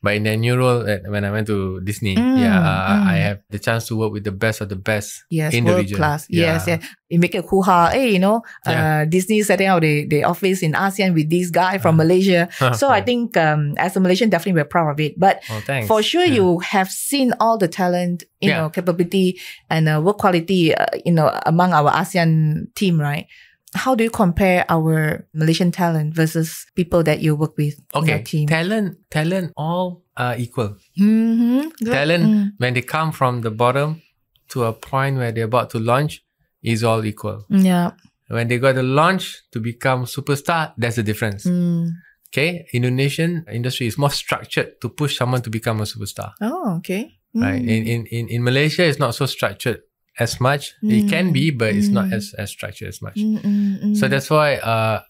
But 0.00 0.14
in 0.14 0.22
that 0.30 0.36
new 0.38 0.54
role, 0.56 0.86
at, 0.86 1.02
when 1.10 1.24
I 1.26 1.30
went 1.34 1.48
to 1.50 1.80
Disney, 1.82 2.14
Mm, 2.14 2.38
yeah, 2.38 2.54
uh, 2.54 3.02
mm. 3.02 3.06
I 3.10 3.16
have 3.18 3.38
the 3.50 3.58
chance 3.58 3.88
to 3.90 3.96
work 3.98 4.12
with 4.14 4.22
the 4.22 4.30
best 4.30 4.60
of 4.62 4.68
the 4.70 4.76
best 4.78 5.24
Yes, 5.28 5.52
in 5.54 5.64
the 5.66 5.72
world 5.74 5.82
region. 5.90 5.96
class. 5.98 6.22
Yes, 6.30 6.68
Yeah. 6.68 6.78
yeah. 6.78 6.86
You 7.10 7.18
make 7.18 7.34
a 7.34 7.42
hoo 7.42 7.62
ha. 7.66 7.90
Hey, 7.90 8.12
you 8.14 8.20
know, 8.22 8.42
Yeah. 8.62 9.02
uh, 9.02 9.04
Disney 9.10 9.42
setting 9.42 9.66
out 9.66 9.82
the, 9.82 10.06
the 10.06 10.22
office 10.22 10.62
in 10.62 10.72
ASEAN 10.78 11.14
with 11.18 11.30
this 11.30 11.50
guy 11.50 11.78
from 11.82 11.98
Uh. 11.98 12.04
Malaysia. 12.06 12.46
So 12.78 12.86
I 12.88 13.00
think 13.02 13.34
um, 13.36 13.74
as 13.76 13.96
a 13.96 14.00
Malaysian, 14.00 14.30
definitely 14.30 14.60
we're 14.62 14.70
proud 14.70 14.90
of 14.94 15.00
it. 15.02 15.18
But 15.18 15.42
for 15.90 15.98
sure, 16.02 16.22
Yeah. 16.24 16.34
you 16.38 16.58
have 16.62 16.90
seen 16.94 17.34
all 17.42 17.58
the 17.58 17.66
talent, 17.66 18.22
you 18.38 18.50
Yeah. 18.54 18.62
know, 18.62 18.70
capability 18.70 19.40
and 19.68 19.88
uh, 19.88 19.98
work 19.98 20.18
quality, 20.22 20.74
uh, 20.78 20.86
you 21.04 21.10
know, 21.10 21.34
among 21.44 21.72
our 21.74 21.90
ASEAN 21.90 22.70
team, 22.78 23.00
right? 23.00 23.26
How 23.74 23.94
do 23.94 24.02
you 24.04 24.10
compare 24.10 24.64
our 24.68 25.26
Malaysian 25.34 25.70
talent 25.72 26.14
versus 26.14 26.66
people 26.74 27.02
that 27.04 27.20
you 27.20 27.36
work 27.36 27.56
with 27.56 27.74
in 27.94 28.00
okay, 28.02 28.10
your 28.16 28.22
team? 28.24 28.48
talent, 28.48 28.98
talent, 29.10 29.52
all 29.56 30.02
are 30.16 30.36
equal. 30.38 30.76
mm-hmm. 30.98 31.68
Talent 31.84 32.24
Mm. 32.24 32.52
when 32.58 32.74
they 32.74 32.82
come 32.82 33.12
from 33.12 33.42
the 33.42 33.50
bottom 33.50 34.02
to 34.48 34.64
a 34.64 34.72
point 34.72 35.16
where 35.16 35.32
they're 35.32 35.44
about 35.44 35.70
to 35.70 35.78
launch 35.78 36.24
is 36.62 36.82
all 36.82 37.04
equal. 37.04 37.44
Yeah. 37.50 37.92
When 38.28 38.48
they 38.48 38.58
got 38.58 38.72
to 38.74 38.82
launch 38.82 39.42
to 39.52 39.60
become 39.60 40.04
superstar, 40.04 40.72
that's 40.76 40.96
the 40.96 41.02
difference. 41.02 41.44
Mm. 41.46 41.92
Okay, 42.28 42.66
Indonesian 42.72 43.44
industry 43.50 43.86
is 43.86 43.96
more 43.96 44.10
structured 44.10 44.80
to 44.82 44.88
push 44.90 45.16
someone 45.16 45.40
to 45.42 45.50
become 45.50 45.80
a 45.80 45.84
superstar. 45.84 46.32
Oh, 46.42 46.76
okay. 46.78 47.16
Right? 47.34 47.62
Mm. 47.62 47.68
In, 47.68 47.80
in 47.86 48.00
in 48.06 48.28
in 48.28 48.40
Malaysia, 48.44 48.84
it's 48.84 48.98
not 48.98 49.14
so 49.14 49.24
structured 49.26 49.80
as 50.18 50.40
much. 50.40 50.74
It 50.82 51.08
can 51.08 51.32
be, 51.32 51.50
but 51.50 51.74
it's 51.74 51.88
not 51.88 52.06
Mm. 52.10 52.16
as 52.18 52.34
as 52.38 52.50
structured 52.50 52.88
as 52.88 53.00
much. 53.00 53.16
Mm, 53.16 53.38
mm, 53.38 53.72
mm. 53.84 53.94
So 53.96 54.08
that's 54.08 54.28
why 54.30 54.56
uh, 54.58 55.00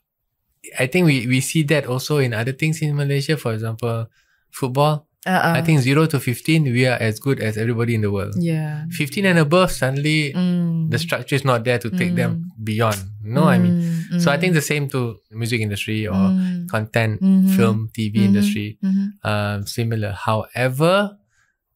I 0.78 0.86
think 0.86 1.06
we, 1.06 1.26
we 1.26 1.40
see 1.40 1.62
that 1.72 1.86
also 1.86 2.18
in 2.18 2.34
other 2.34 2.52
things 2.52 2.82
in 2.82 2.94
Malaysia. 2.96 3.36
For 3.36 3.52
example, 3.54 4.06
football. 4.50 5.06
Uh-uh. 5.26 5.58
I 5.58 5.60
think 5.66 5.82
zero 5.82 6.06
to 6.06 6.20
fifteen, 6.22 6.62
we 6.70 6.86
are 6.86 6.96
as 6.96 7.18
good 7.20 7.40
as 7.42 7.58
everybody 7.58 7.92
in 7.98 8.00
the 8.06 8.08
world. 8.10 8.38
Yeah. 8.38 8.86
Fifteen 8.94 9.26
and 9.26 9.36
above, 9.38 9.72
suddenly 9.74 10.32
Mm. 10.32 10.88
the 10.88 10.98
structure 10.98 11.34
is 11.36 11.44
not 11.44 11.64
there 11.66 11.76
to 11.82 11.90
take 11.90 12.14
them 12.14 12.48
beyond. 12.62 12.96
No, 13.20 13.44
I 13.50 13.58
mean. 13.58 13.76
Mm, 13.82 14.20
So 14.22 14.30
I 14.30 14.36
mm, 14.36 14.40
think 14.40 14.52
the 14.54 14.64
same 14.64 14.88
to 14.94 15.18
music 15.34 15.60
industry 15.60 16.06
or 16.06 16.16
mm, 16.32 16.64
content, 16.70 17.20
mhm, 17.20 17.50
film, 17.50 17.90
TV 17.92 18.22
mhm, 18.24 18.28
industry. 18.30 18.68
mhm. 18.80 19.04
Um, 19.26 19.58
similar. 19.66 20.12
However, 20.16 21.18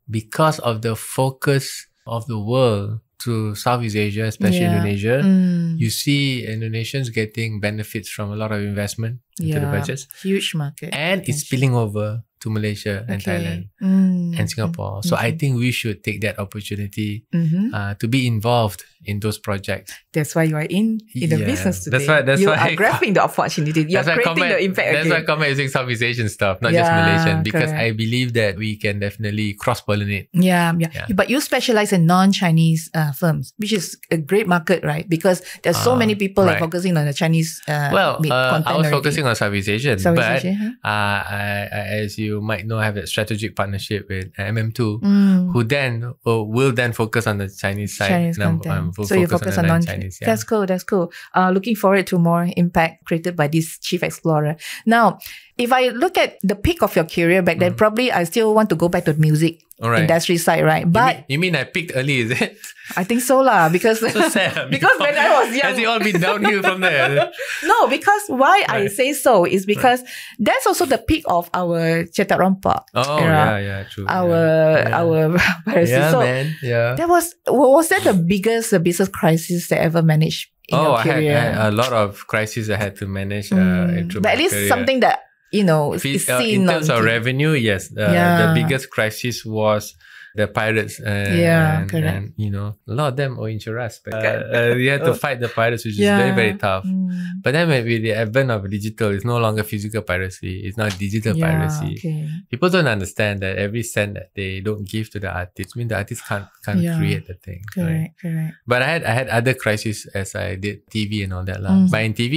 because 0.08 0.58
of 0.62 0.80
the 0.82 0.94
focus 0.96 1.86
of 2.06 2.24
the 2.26 2.38
world 2.38 3.00
to 3.24 3.54
Southeast 3.54 3.96
Asia, 3.96 4.24
especially 4.26 4.60
Yeah. 4.66 4.76
Indonesia, 4.76 5.16
Mm. 5.22 5.78
you 5.78 5.90
see 5.90 6.44
Indonesians 6.46 7.12
getting 7.12 7.60
benefits 7.60 8.08
from 8.08 8.30
a 8.32 8.36
lot 8.36 8.50
of 8.52 8.60
investment 8.62 9.20
into 9.40 9.58
the 9.60 9.66
Yeah. 9.66 9.70
budgets, 9.72 10.06
Huge 10.22 10.54
market. 10.54 10.90
and 10.92 11.22
it's 11.28 11.40
spilling 11.46 11.74
over 11.74 12.22
to 12.42 12.50
Malaysia 12.50 13.06
and 13.08 13.22
Okay. 13.22 13.30
Thailand 13.30 13.62
Mm, 13.82 14.38
and 14.38 14.46
Singapore. 14.50 15.02
So 15.02 15.14
I 15.16 15.30
think 15.34 15.58
we 15.58 15.70
should 15.70 16.02
take 16.02 16.20
that 16.22 16.38
opportunity 16.38 17.24
mhm. 17.34 17.70
uh, 17.74 17.94
to 17.98 18.06
be 18.06 18.26
involved 18.26 18.82
in 19.02 19.18
those 19.18 19.34
projects. 19.38 19.90
That's 20.14 20.34
why 20.38 20.46
you 20.46 20.54
are 20.54 20.66
in 20.70 21.02
in 21.18 21.26
the 21.30 21.42
Yeah. 21.42 21.46
business 21.50 21.82
today. 21.82 21.98
That's 21.98 22.06
why- 22.06 22.22
that's 22.22 22.38
you 22.42 22.50
why 22.54 22.70
are 22.70 22.74
grabbing 22.82 23.18
the 23.18 23.22
opportunity. 23.26 23.82
You're 23.82 24.02
That's 24.02 24.14
why 24.14 24.22
creating 24.22 24.46
the 24.54 24.60
impact 24.62 24.88
That's 24.94 25.10
why 25.10 25.18
I 25.18 25.26
again. 25.26 25.26
comment 25.26 25.48
using 25.58 25.68
Southeast 25.74 26.02
Asian 26.06 26.28
stuff, 26.30 26.62
not 26.62 26.70
just 26.70 26.86
Yeah, 26.86 26.98
Malaysian, 27.02 27.36
because 27.42 27.74
correct. 27.74 27.82
I 27.82 27.90
believe 27.98 28.28
that 28.38 28.54
we 28.54 28.78
can 28.78 29.02
definitely 29.02 29.58
cross 29.58 29.82
pollinate. 29.82 30.30
Yeah, 30.30 30.70
yeah, 30.78 30.90
Yeah. 30.94 31.06
But 31.18 31.26
you 31.34 31.42
specialize 31.42 31.90
in 31.90 32.06
non-Chinese 32.06 32.94
uh, 32.94 33.10
films, 33.10 33.50
which 33.58 33.74
is 33.74 33.98
a 34.14 34.18
great 34.22 34.46
market, 34.46 34.86
right? 34.86 35.06
Because 35.10 35.42
there's 35.66 35.78
so 35.82 35.92
Ah, 35.92 35.98
many 35.98 36.14
people 36.14 36.46
right. 36.46 36.54
are 36.54 36.62
focusing 36.62 36.94
on 36.94 37.02
the 37.10 37.14
Chinese. 37.14 37.58
Uh, 37.66 37.90
Well, 37.90 38.22
uh, 38.22 38.62
I 38.62 38.78
was 38.78 38.86
focusing 38.86 39.26
on 39.26 39.34
Southeast 39.34 39.66
Asian, 39.68 39.98
Southeast 39.98 40.22
but 40.30 40.38
Asia, 40.46 40.54
huh? 40.54 40.70
uh, 40.86 41.20
I, 41.26 41.42
I, 41.74 41.82
as 42.06 42.14
you 42.22 42.31
might 42.40 42.66
know, 42.66 42.78
have 42.78 42.96
a 42.96 43.06
strategic 43.06 43.54
partnership 43.56 44.08
with 44.08 44.28
uh, 44.38 44.42
MM2, 44.42 45.00
Mm. 45.02 45.52
who 45.52 45.64
then 45.64 46.04
uh, 46.26 46.42
will 46.42 46.72
then 46.72 46.92
focus 46.92 47.26
on 47.26 47.38
the 47.38 47.48
Chinese 47.48 47.96
side. 47.96 48.08
Chinese 48.08 48.38
content. 48.38 48.94
Full 48.94 49.06
so 49.06 49.14
you 49.14 49.26
focus 49.26 49.58
on 49.58 49.66
non 49.66 49.80
non-Chinese. 49.80 50.18
Yeah. 50.20 50.28
That's 50.28 50.44
cool. 50.44 50.66
That's 50.66 50.84
cool. 50.84 51.12
Uh, 51.34 51.50
looking 51.50 51.76
forward 51.76 52.06
to 52.08 52.18
more 52.18 52.48
impact 52.56 53.04
created 53.04 53.36
by 53.36 53.48
this 53.48 53.78
chief 53.78 54.02
explorer. 54.02 54.56
Now, 54.86 55.18
if 55.62 55.70
I 55.72 55.88
look 55.94 56.18
at 56.18 56.36
the 56.42 56.56
peak 56.58 56.82
of 56.82 56.94
your 56.98 57.06
career 57.06 57.42
back 57.42 57.58
then, 57.62 57.74
probably 57.74 58.10
I 58.10 58.24
still 58.24 58.54
want 58.54 58.68
to 58.70 58.76
go 58.76 58.88
back 58.90 59.04
to 59.06 59.12
the 59.14 59.20
music 59.20 59.62
right. 59.80 60.02
industry 60.02 60.36
side, 60.38 60.64
right? 60.66 60.82
You 60.84 60.90
But 60.90 61.14
mean, 61.16 61.24
you 61.28 61.38
mean 61.38 61.54
I 61.56 61.64
picked 61.64 61.92
early, 61.94 62.18
is 62.26 62.30
it? 62.34 62.58
I 62.98 63.04
think 63.06 63.22
so 63.22 63.40
lah 63.40 63.70
because 63.70 64.00
So 64.12 64.28
sad. 64.28 64.68
because 64.74 64.98
when 64.98 65.14
I 65.14 65.28
was 65.38 65.54
young, 65.54 65.62
Has 65.70 65.78
it 65.78 65.86
all 65.86 66.02
been 66.02 66.20
downhill 66.20 66.62
from 66.66 66.80
there? 66.82 67.30
no, 67.62 67.86
because 67.86 68.22
why 68.28 68.66
I 68.68 68.88
say 68.90 69.14
so 69.14 69.46
is 69.46 69.64
because 69.64 70.02
that's 70.42 70.66
also 70.66 70.84
the 70.84 70.98
peak 70.98 71.22
of 71.30 71.48
our 71.54 72.04
Cetak 72.10 72.36
Rompak 72.42 72.82
Oh, 72.92 73.16
era. 73.22 73.30
yeah, 73.30 73.58
yeah, 73.62 73.80
true. 73.88 74.06
Our 74.10 74.82
yeah. 74.82 74.98
our. 75.00 75.38
Yeah, 75.86 76.10
so 76.10 76.20
man. 76.20 76.56
Yeah. 76.62 76.94
that 76.98 77.08
was 77.08 77.34
was 77.46 77.88
that 77.88 78.02
the 78.02 78.14
biggest 78.14 78.74
business 78.82 79.08
crisis 79.08 79.68
that 79.70 79.78
ever 79.80 80.02
managed 80.02 80.50
in 80.68 80.78
oh, 80.78 80.82
your 80.82 80.98
I 80.98 81.02
had, 81.02 81.14
career? 81.14 81.36
I 81.38 81.40
had 81.40 81.72
a 81.72 81.76
lot 81.76 81.92
of 81.94 82.26
crises 82.26 82.68
I 82.70 82.76
had 82.76 82.96
to 83.00 83.06
manage. 83.06 83.52
Uh, 83.54 83.56
Mm, 83.56 84.22
but 84.22 84.32
at 84.34 84.38
least 84.38 84.54
career. 84.54 84.68
something 84.68 85.00
that 85.00 85.20
you 85.52 85.64
know 85.64 85.92
is 85.94 86.28
uh, 86.28 86.40
in 86.42 86.66
terms 86.66 86.88
of 86.90 87.04
revenue, 87.04 87.52
yes, 87.52 87.92
uh, 87.96 88.10
Yeah. 88.10 88.46
the 88.46 88.54
biggest 88.60 88.90
crisis 88.90 89.44
was 89.44 89.94
the 90.34 90.46
pirates. 90.48 90.98
And, 91.00 91.36
Yeah, 91.38 91.80
and, 91.80 91.90
correct. 91.90 92.06
and, 92.16 92.24
you 92.36 92.50
know, 92.50 92.74
a 92.88 92.92
lot 92.94 93.08
of 93.12 93.16
them 93.16 93.38
owe 93.38 93.44
insurance. 93.46 94.00
But, 94.04 94.14
uh, 94.14 94.42
uh, 94.52 94.74
you 94.76 94.90
had 94.90 95.04
to 95.04 95.14
fight 95.24 95.40
the 95.40 95.48
pirates, 95.48 95.84
which 95.84 95.98
is 95.98 96.06
very, 96.08 96.32
very 96.32 96.54
tough. 96.56 96.84
Mm. 96.84 97.42
But 97.42 97.52
then 97.52 97.68
with 97.68 97.84
with 97.84 98.02
the 98.02 98.12
advent 98.14 98.50
of 98.50 98.64
digital, 98.70 99.10
it's 99.10 99.24
no 99.24 99.36
longer 99.38 99.62
physical 99.62 100.02
piracy. 100.02 100.62
It's 100.64 100.76
now 100.78 100.88
digital 100.88 101.36
Yeah, 101.36 101.44
piracy. 101.50 101.98
okay. 101.98 102.28
People 102.48 102.70
don't 102.70 102.86
understand 102.86 103.40
that 103.42 103.58
every 103.58 103.82
cent 103.82 104.14
that 104.14 104.30
they 104.34 104.60
don't 104.60 104.86
give 104.88 105.10
to 105.10 105.18
the 105.20 105.28
artist 105.30 105.76
means 105.76 105.90
the 105.90 105.96
artist 106.00 106.22
can't 106.24 106.46
can't 106.64 106.80
Yeah. 106.80 106.96
create 106.96 107.26
the 107.26 107.34
thing. 107.34 107.60
right? 107.76 107.84
Correct, 107.84 108.12
correct. 108.22 108.52
But 108.66 108.80
I 108.82 108.88
had 108.94 109.02
I 109.04 109.12
had 109.12 109.28
other 109.28 109.54
crises 109.54 110.06
as 110.14 110.34
I 110.34 110.54
did 110.56 110.86
TV 110.88 111.24
and 111.24 111.34
all 111.34 111.44
that 111.44 111.60
lah. 111.60 111.74
Mm. 111.84 111.90
But 111.90 112.00
in 112.06 112.12
TV, 112.14 112.34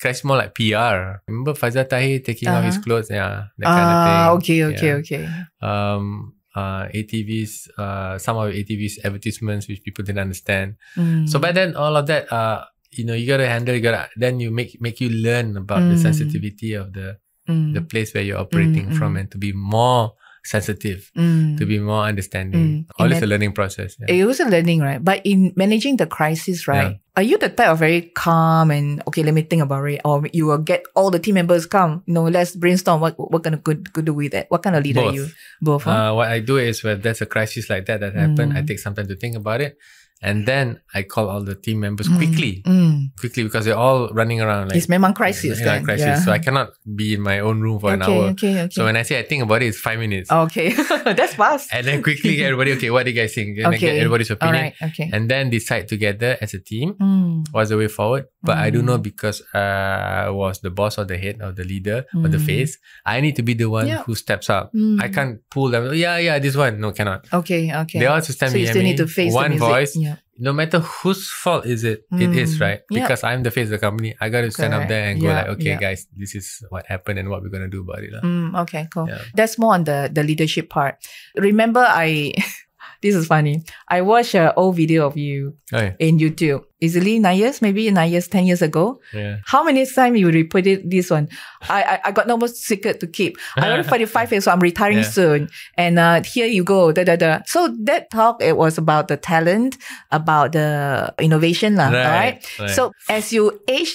crisis 0.00 0.22
more 0.22 0.36
like 0.36 0.54
PR. 0.54 1.24
Remember 1.26 1.54
Faizal 1.56 1.88
Tahir 1.88 2.20
taking 2.20 2.48
off 2.52 2.62
his 2.64 2.76
Uh-huh. 2.76 2.84
clothes, 2.84 3.08
yeah, 3.10 3.50
that 3.58 3.66
kind 3.72 3.90
of 3.90 3.98
thing. 4.06 4.20
Ah, 4.20 4.28
okay, 4.36 4.58
okay, 4.70 4.92
Yeah. 4.92 5.00
okay. 5.02 5.24
Um, 5.64 6.34
uh, 6.54 6.88
8TVs, 6.92 7.68
uh, 7.78 8.18
some 8.18 8.36
of 8.36 8.52
8TVs 8.52 9.04
advertisements 9.04 9.68
which 9.68 9.82
people 9.82 10.04
didn't 10.04 10.20
understand. 10.20 10.76
Mm. 10.96 11.28
So 11.28 11.38
by 11.38 11.52
then, 11.52 11.76
all 11.76 11.96
of 11.96 12.06
that, 12.06 12.30
uh, 12.32 12.64
you 12.90 13.04
know, 13.04 13.14
you 13.14 13.26
gotta 13.26 13.48
handle. 13.48 13.74
You 13.74 13.80
gotta 13.80 14.08
then 14.16 14.40
you 14.40 14.50
make 14.50 14.80
make 14.80 15.00
you 15.00 15.08
learn 15.08 15.56
about 15.56 15.88
the 15.88 15.96
Mm. 15.96 16.02
sensitivity 16.02 16.74
of 16.74 16.92
the 16.92 17.16
Mm, 17.48 17.74
the 17.74 17.82
place 17.82 18.14
where 18.14 18.22
you're 18.22 18.38
operating 18.38 18.86
Mm, 18.86 18.94
from 18.94 19.14
mm. 19.14 19.20
and 19.20 19.30
to 19.32 19.38
be 19.38 19.50
more 19.52 20.14
sensitive, 20.44 21.10
mm. 21.16 21.58
to 21.58 21.66
be 21.66 21.78
more 21.78 22.04
understanding. 22.04 22.86
Always 22.98 23.22
a 23.22 23.26
learning 23.26 23.50
process. 23.52 23.96
Yeah. 23.98 24.14
It 24.14 24.24
was 24.26 24.38
a 24.38 24.46
learning, 24.46 24.78
right? 24.78 25.02
But 25.02 25.22
in 25.26 25.52
managing 25.56 25.96
the 25.98 26.06
crisis, 26.06 26.68
right? 26.68 27.01
Are 27.14 27.22
you 27.22 27.36
the 27.36 27.50
type 27.52 27.68
of 27.68 27.78
very 27.78 28.08
calm 28.16 28.70
and 28.70 29.02
okay, 29.06 29.22
let 29.22 29.34
me 29.34 29.42
think 29.42 29.60
about 29.60 29.84
it, 29.84 30.00
or 30.02 30.24
you 30.32 30.46
will 30.46 30.56
get 30.64 30.80
all 30.96 31.10
the 31.10 31.18
team 31.20 31.34
members 31.34 31.66
come, 31.66 32.02
you 32.06 32.14
know, 32.14 32.24
let's 32.24 32.56
brainstorm 32.56 33.00
what 33.04 33.20
what 33.20 33.44
kind 33.44 33.52
of 33.52 33.62
good 33.62 33.92
good 33.92 34.06
do 34.08 34.14
with 34.16 34.32
that. 34.32 34.48
What 34.48 34.62
kind 34.62 34.76
of 34.76 34.82
leader 34.82 35.00
are 35.04 35.12
you? 35.12 35.28
Both. 35.60 35.84
Huh? 35.84 35.90
Uh, 35.92 36.14
what 36.14 36.28
I 36.32 36.40
do 36.40 36.56
is 36.56 36.80
when 36.82 37.02
there's 37.02 37.20
a 37.20 37.26
crisis 37.26 37.68
like 37.68 37.84
that 37.84 38.00
that 38.00 38.14
happened, 38.16 38.56
I 38.56 38.62
Mm. 38.62 38.66
take 38.66 38.78
some 38.80 38.94
time 38.96 39.08
to 39.08 39.16
think 39.16 39.36
about 39.36 39.60
it, 39.60 39.76
and 40.22 40.46
then 40.46 40.80
I 40.94 41.02
call 41.02 41.28
all 41.28 41.42
the 41.42 41.54
team 41.54 41.80
members 41.80 42.08
Mm. 42.08 42.16
quickly, 42.16 42.62
Mm. 42.64 43.10
quickly 43.18 43.42
because 43.42 43.64
they're 43.66 43.76
all 43.76 44.08
running 44.14 44.40
around 44.40 44.68
like 44.68 44.76
it's 44.78 44.86
memang 44.86 45.14
crisis, 45.14 45.58
know, 45.60 45.66
kan? 45.66 45.84
crisis. 45.84 46.06
Yeah. 46.06 46.24
So 46.24 46.30
I 46.32 46.38
cannot 46.38 46.70
be 46.86 47.14
in 47.14 47.20
my 47.20 47.40
own 47.40 47.60
room 47.60 47.78
for 47.82 47.92
an 47.92 48.02
hour. 48.02 48.30
okay, 48.38 48.62
okay. 48.62 48.68
So 48.70 48.84
when 48.86 48.96
I 48.96 49.02
say 49.02 49.18
I 49.18 49.24
think 49.26 49.42
about 49.42 49.62
it, 49.62 49.66
it's 49.74 49.78
five 49.82 49.98
minutes, 49.98 50.30
okay, 50.30 50.70
that's 51.18 51.34
fast. 51.34 51.68
and 51.74 51.82
then 51.86 52.02
quickly 52.02 52.36
get 52.36 52.46
everybody. 52.54 52.72
Okay, 52.78 52.90
what 52.94 53.04
do 53.04 53.10
you 53.10 53.18
guys 53.18 53.34
think? 53.34 53.58
And 53.58 53.72
then 53.74 53.80
get 53.82 53.90
Okay. 53.92 53.98
everybody's 54.00 54.30
opinion, 54.30 54.62
right, 54.72 54.74
okay. 54.94 55.10
and 55.12 55.28
then 55.28 55.50
decide 55.50 55.88
together 55.88 56.38
as 56.40 56.54
a 56.54 56.60
team 56.62 56.94
Mm. 57.00 57.48
what's 57.50 57.70
the 57.70 57.76
way 57.76 57.88
forward. 57.88 58.26
But 58.42 58.58
I 58.58 58.70
do 58.70 58.82
Mm. 58.82 58.86
know 58.94 58.98
because 58.98 59.42
uh, 59.54 60.28
I 60.28 60.30
was 60.30 60.60
the 60.62 60.70
boss 60.70 60.98
or 60.98 61.04
the 61.04 61.18
head 61.18 61.38
or 61.42 61.52
the 61.52 61.64
leader 61.64 62.04
or 62.14 62.28
the 62.28 62.38
Mm. 62.38 62.46
face. 62.46 62.78
I 63.06 63.20
need 63.20 63.34
to 63.36 63.42
be 63.42 63.54
the 63.54 63.66
one 63.70 63.86
Yeah. 63.86 64.02
who 64.06 64.14
steps 64.14 64.50
up. 64.50 64.70
Mm. 64.74 65.02
I 65.02 65.08
can't 65.08 65.38
pull 65.50 65.70
them. 65.70 65.88
"Oh, 65.90 65.92
Yeah, 65.94 66.18
yeah, 66.18 66.38
this 66.38 66.54
one. 66.56 66.78
No, 66.80 66.90
cannot. 66.92 67.26
Okay, 67.32 67.70
okay. 67.72 67.98
They 67.98 68.06
all 68.06 68.20
to 68.20 68.32
stand 68.32 68.52
so 68.52 68.58
you 68.58 68.66
still 68.66 68.82
behind 68.82 68.98
need 68.98 69.02
me. 69.02 69.06
to 69.06 69.10
face 69.10 69.32
one 69.32 69.50
the 69.54 69.58
music. 69.58 69.68
voice. 69.68 69.92
Yeah. 69.96 70.11
No 70.38 70.52
matter 70.52 70.80
whose 70.80 71.28
fault 71.30 71.66
is 71.66 71.84
it, 71.84 72.02
it 72.10 72.34
is 72.34 72.56
Mm. 72.56 72.60
right 72.60 72.80
Yeah. 72.90 73.02
because 73.04 73.22
I'm 73.22 73.42
the 73.44 73.50
face 73.50 73.66
of 73.70 73.76
the 73.76 73.78
company. 73.78 74.16
I 74.20 74.28
got 74.28 74.40
to 74.42 74.50
stand 74.50 74.74
up 74.74 74.88
there 74.88 75.10
and 75.10 75.20
go 75.20 75.28
like, 75.28 75.46
okay, 75.54 75.76
yeah. 75.76 75.78
guys, 75.78 76.08
this 76.16 76.34
is 76.34 76.64
what 76.70 76.86
happened 76.86 77.18
and 77.20 77.28
what 77.28 77.42
we're 77.42 77.52
gonna 77.54 77.68
do 77.70 77.82
about 77.86 78.02
it. 78.02 78.10
Mm, 78.24 78.58
okay, 78.62 78.88
cool. 78.92 79.06
Yeah. 79.08 79.22
That's 79.34 79.58
more 79.58 79.74
on 79.74 79.84
the 79.84 80.10
the 80.12 80.24
leadership 80.24 80.66
part. 80.70 80.96
Remember, 81.36 81.84
I 81.86 82.32
this 83.02 83.14
is 83.14 83.26
funny. 83.26 83.62
I 83.88 84.00
watched 84.00 84.34
an 84.34 84.52
old 84.56 84.76
video 84.76 85.06
of 85.06 85.16
you 85.18 85.54
Okay. 85.72 85.96
in 85.98 86.18
YouTube. 86.18 86.62
Easily 86.80 87.18
nine 87.18 87.38
years, 87.38 87.62
maybe 87.62 87.90
nine 87.90 88.10
years, 88.10 88.26
ten 88.28 88.46
years 88.46 88.62
ago. 88.62 89.00
Yeah. 89.12 89.38
How 89.46 89.62
many 89.64 89.84
times 89.86 90.18
you 90.18 90.30
repeated 90.30 90.90
this 90.90 91.10
one? 91.10 91.28
I, 91.68 91.82
I 91.82 92.00
I 92.06 92.10
got 92.12 92.26
no 92.26 92.36
more 92.36 92.48
secret 92.48 92.98
to 93.00 93.06
keep. 93.06 93.38
I'm 93.56 93.64
already 93.70 93.82
45 93.88 94.32
years, 94.32 94.44
so 94.44 94.50
I'm 94.50 94.60
retiring 94.60 94.98
Yeah. 95.02 95.10
soon. 95.14 95.40
And 95.76 95.98
uh, 95.98 96.22
here 96.22 96.46
you 96.46 96.64
go. 96.64 96.90
Da, 96.92 97.04
da, 97.04 97.16
da. 97.16 97.40
So 97.46 97.68
that 97.86 98.10
talk 98.10 98.42
it 98.42 98.56
was 98.56 98.78
about 98.78 99.06
the 99.08 99.16
talent, 99.16 99.78
about 100.10 100.52
the 100.52 101.14
innovation, 101.22 101.76
lah. 101.76 101.90
Right, 101.90 102.02
all 102.06 102.10
right? 102.18 102.36
right. 102.58 102.70
So 102.70 102.90
as 103.08 103.32
you 103.32 103.60
age 103.68 103.94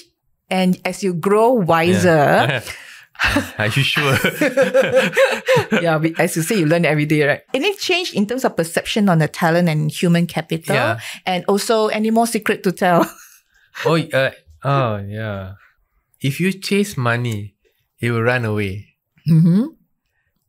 and 0.49 0.79
as 0.87 1.03
you 1.03 1.13
grow 1.13 1.51
wiser, 1.59 2.63
Are 3.57 3.67
you 3.67 3.83
sure? 3.83 4.13
yeah, 5.81 5.97
we- 5.97 6.15
as 6.17 6.35
you 6.35 6.43
say, 6.43 6.59
you 6.59 6.65
learn 6.65 6.85
every 6.85 7.05
day, 7.05 7.23
right? 7.27 7.41
Any 7.53 7.75
change 7.75 8.13
in 8.13 8.27
terms 8.27 8.45
of 8.45 8.55
perception 8.55 9.09
on 9.09 9.19
the 9.19 9.27
talent 9.27 9.69
and 9.69 9.91
human 9.91 10.27
capital? 10.27 10.75
Yeah. 10.75 10.99
And 11.25 11.43
also, 11.47 11.87
any 11.87 12.11
more 12.11 12.27
secret 12.27 12.63
to 12.63 12.71
tell? 12.71 13.09
oh, 13.85 13.97
uh, 13.97 14.31
oh, 14.63 14.97
yeah. 14.97 15.53
If 16.21 16.39
you 16.39 16.53
chase 16.53 16.97
money, 16.97 17.55
it 17.99 18.11
will 18.11 18.23
run 18.23 18.45
away. 18.45 18.93
mm-hmm. 19.27 19.73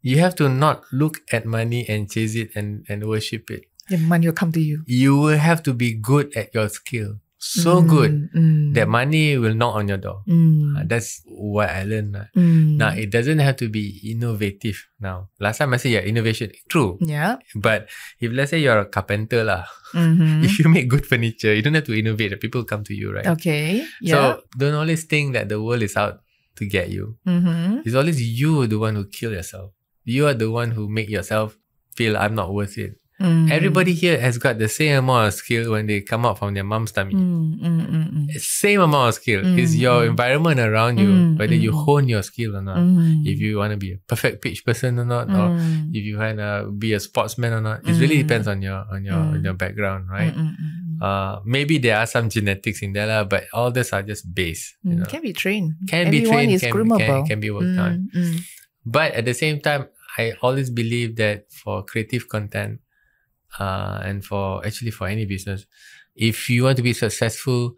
You 0.00 0.18
have 0.20 0.36
to 0.36 0.48
not 0.48 0.84
look 0.92 1.20
at 1.32 1.44
money 1.44 1.84
and 1.88 2.08
chase 2.10 2.36
it 2.36 2.50
and, 2.54 2.86
and 2.88 3.04
worship 3.08 3.50
it. 3.50 3.64
The 3.88 3.98
money 3.98 4.26
will 4.28 4.34
come 4.34 4.52
to 4.52 4.60
you. 4.60 4.84
You 4.86 5.16
will 5.16 5.36
have 5.38 5.62
to 5.64 5.74
be 5.74 5.92
good 5.92 6.34
at 6.36 6.54
your 6.54 6.68
skill. 6.68 7.18
So 7.38 7.82
good 7.86 8.28
Mm, 8.34 8.74
that 8.74 8.88
money 8.90 9.38
will 9.38 9.54
knock 9.54 9.78
on 9.78 9.86
your 9.86 9.96
door. 10.02 10.26
mm, 10.26 10.74
Uh, 10.74 10.82
that's 10.90 11.22
what 11.30 11.70
I 11.70 11.86
learned. 11.86 12.18
mm. 12.34 12.76
Now, 12.76 12.90
it 12.90 13.10
doesn't 13.14 13.38
have 13.38 13.54
to 13.62 13.70
be 13.70 14.02
innovative 14.02 14.74
now. 14.98 15.30
Last 15.38 15.58
time 15.62 15.72
I 15.72 15.78
say, 15.78 15.90
yeah, 15.94 16.02
innovation. 16.02 16.50
True. 16.68 16.98
yeah. 17.00 17.38
But 17.54 17.86
if 18.18 18.34
let's 18.34 18.50
say 18.50 18.58
you're 18.58 18.78
a 18.82 18.90
carpenter, 18.90 19.44
lah, 19.46 19.64
Mm-hmm. 19.94 20.44
if 20.50 20.58
you 20.58 20.68
make 20.68 20.84
good 20.90 21.06
furniture, 21.06 21.54
you 21.54 21.62
don't 21.62 21.72
have 21.78 21.86
to 21.88 21.96
innovate. 21.96 22.36
People 22.42 22.64
come 22.66 22.82
to 22.84 22.92
you, 22.92 23.08
right? 23.14 23.26
okay. 23.38 23.86
Yeah. 24.02 24.12
So 24.12 24.18
don't 24.58 24.74
always 24.76 25.04
think 25.08 25.32
that 25.32 25.48
the 25.48 25.62
world 25.62 25.80
is 25.86 25.96
out 25.96 26.20
to 26.60 26.66
get 26.66 26.90
you. 26.90 27.16
mm-hmm. 27.24 27.86
It's 27.86 27.94
always 27.94 28.20
you 28.20 28.66
the 28.66 28.76
one 28.82 28.98
who 28.98 29.06
kill 29.06 29.32
yourself. 29.32 29.72
You 30.04 30.26
are 30.26 30.34
the 30.34 30.50
one 30.50 30.72
who 30.76 30.90
make 30.90 31.08
yourself 31.08 31.56
feel 31.96 32.18
I'm 32.18 32.34
not 32.34 32.52
worth 32.52 32.76
it. 32.76 32.98
Mm. 33.20 33.50
Everybody 33.50 33.94
here 33.94 34.14
has 34.20 34.38
got 34.38 34.58
the 34.62 34.68
same 34.68 34.94
amount 35.02 35.26
of 35.26 35.34
skill 35.34 35.72
when 35.72 35.86
they 35.90 36.00
come 36.02 36.24
out 36.24 36.38
from 36.38 36.54
their 36.54 36.62
mom's 36.62 36.92
tummy. 36.92 37.14
Mm, 37.14 37.58
mm, 37.58 37.86
mm, 37.90 38.06
mm. 38.30 38.40
Same 38.40 38.80
amount 38.80 39.08
of 39.08 39.14
skill. 39.18 39.42
It's 39.58 39.74
Mm, 39.74 39.80
your 39.82 39.98
mm. 40.02 40.08
environment 40.14 40.60
around 40.60 40.98
you, 41.02 41.34
whether 41.34 41.54
you 41.58 41.72
hone 41.74 42.06
your 42.08 42.22
skill 42.22 42.54
or 42.54 42.62
not. 42.62 42.78
If 43.26 43.40
you 43.42 43.58
want 43.58 43.72
to 43.72 43.76
be 43.76 43.92
a 43.94 43.98
perfect 44.06 44.38
pitch 44.42 44.62
person 44.64 44.98
or 45.02 45.04
not, 45.04 45.26
or 45.34 45.58
if 45.90 46.02
you 46.06 46.14
want 46.18 46.38
to 46.38 46.70
be 46.70 46.92
a 46.94 47.00
sportsman 47.00 47.52
or 47.58 47.60
not. 47.60 47.82
It 47.82 47.98
really 47.98 48.22
depends 48.22 48.46
on 48.46 48.62
your 48.62 48.86
on 48.86 49.02
your 49.04 49.18
on 49.18 49.42
your 49.42 49.54
background, 49.54 50.06
right? 50.10 50.34
Uh, 51.02 51.38
maybe 51.44 51.78
there 51.78 51.98
are 51.98 52.06
some 52.06 52.26
genetics 52.30 52.82
in 52.82 52.92
there, 52.92 53.06
lah, 53.06 53.22
but 53.22 53.46
all 53.54 53.70
these 53.70 53.92
are 53.94 54.02
just 54.02 54.26
base. 54.34 54.74
You 54.82 54.96
know, 55.02 55.06
Can 55.06 55.22
be 55.22 55.32
trained. 55.32 55.74
can 55.86 56.10
be 56.10 56.26
trained, 56.26 56.50
is 56.54 56.62
can, 56.62 56.74
groomable. 56.74 56.98
can, 56.98 57.26
can 57.26 57.38
be 57.40 57.50
worked 57.50 57.78
on. 57.78 58.10
But 58.86 59.14
at 59.14 59.24
the 59.26 59.34
same 59.34 59.58
time, 59.60 59.86
I 60.18 60.34
always 60.42 60.70
believe 60.70 61.14
that 61.22 61.50
for 61.54 61.82
creative 61.86 62.26
content, 62.28 62.80
uh, 63.58 64.00
and 64.04 64.24
for 64.24 64.64
actually 64.66 64.90
for 64.90 65.06
any 65.08 65.24
business, 65.24 65.66
if 66.14 66.50
you 66.50 66.64
want 66.64 66.76
to 66.76 66.82
be 66.82 66.92
successful 66.92 67.76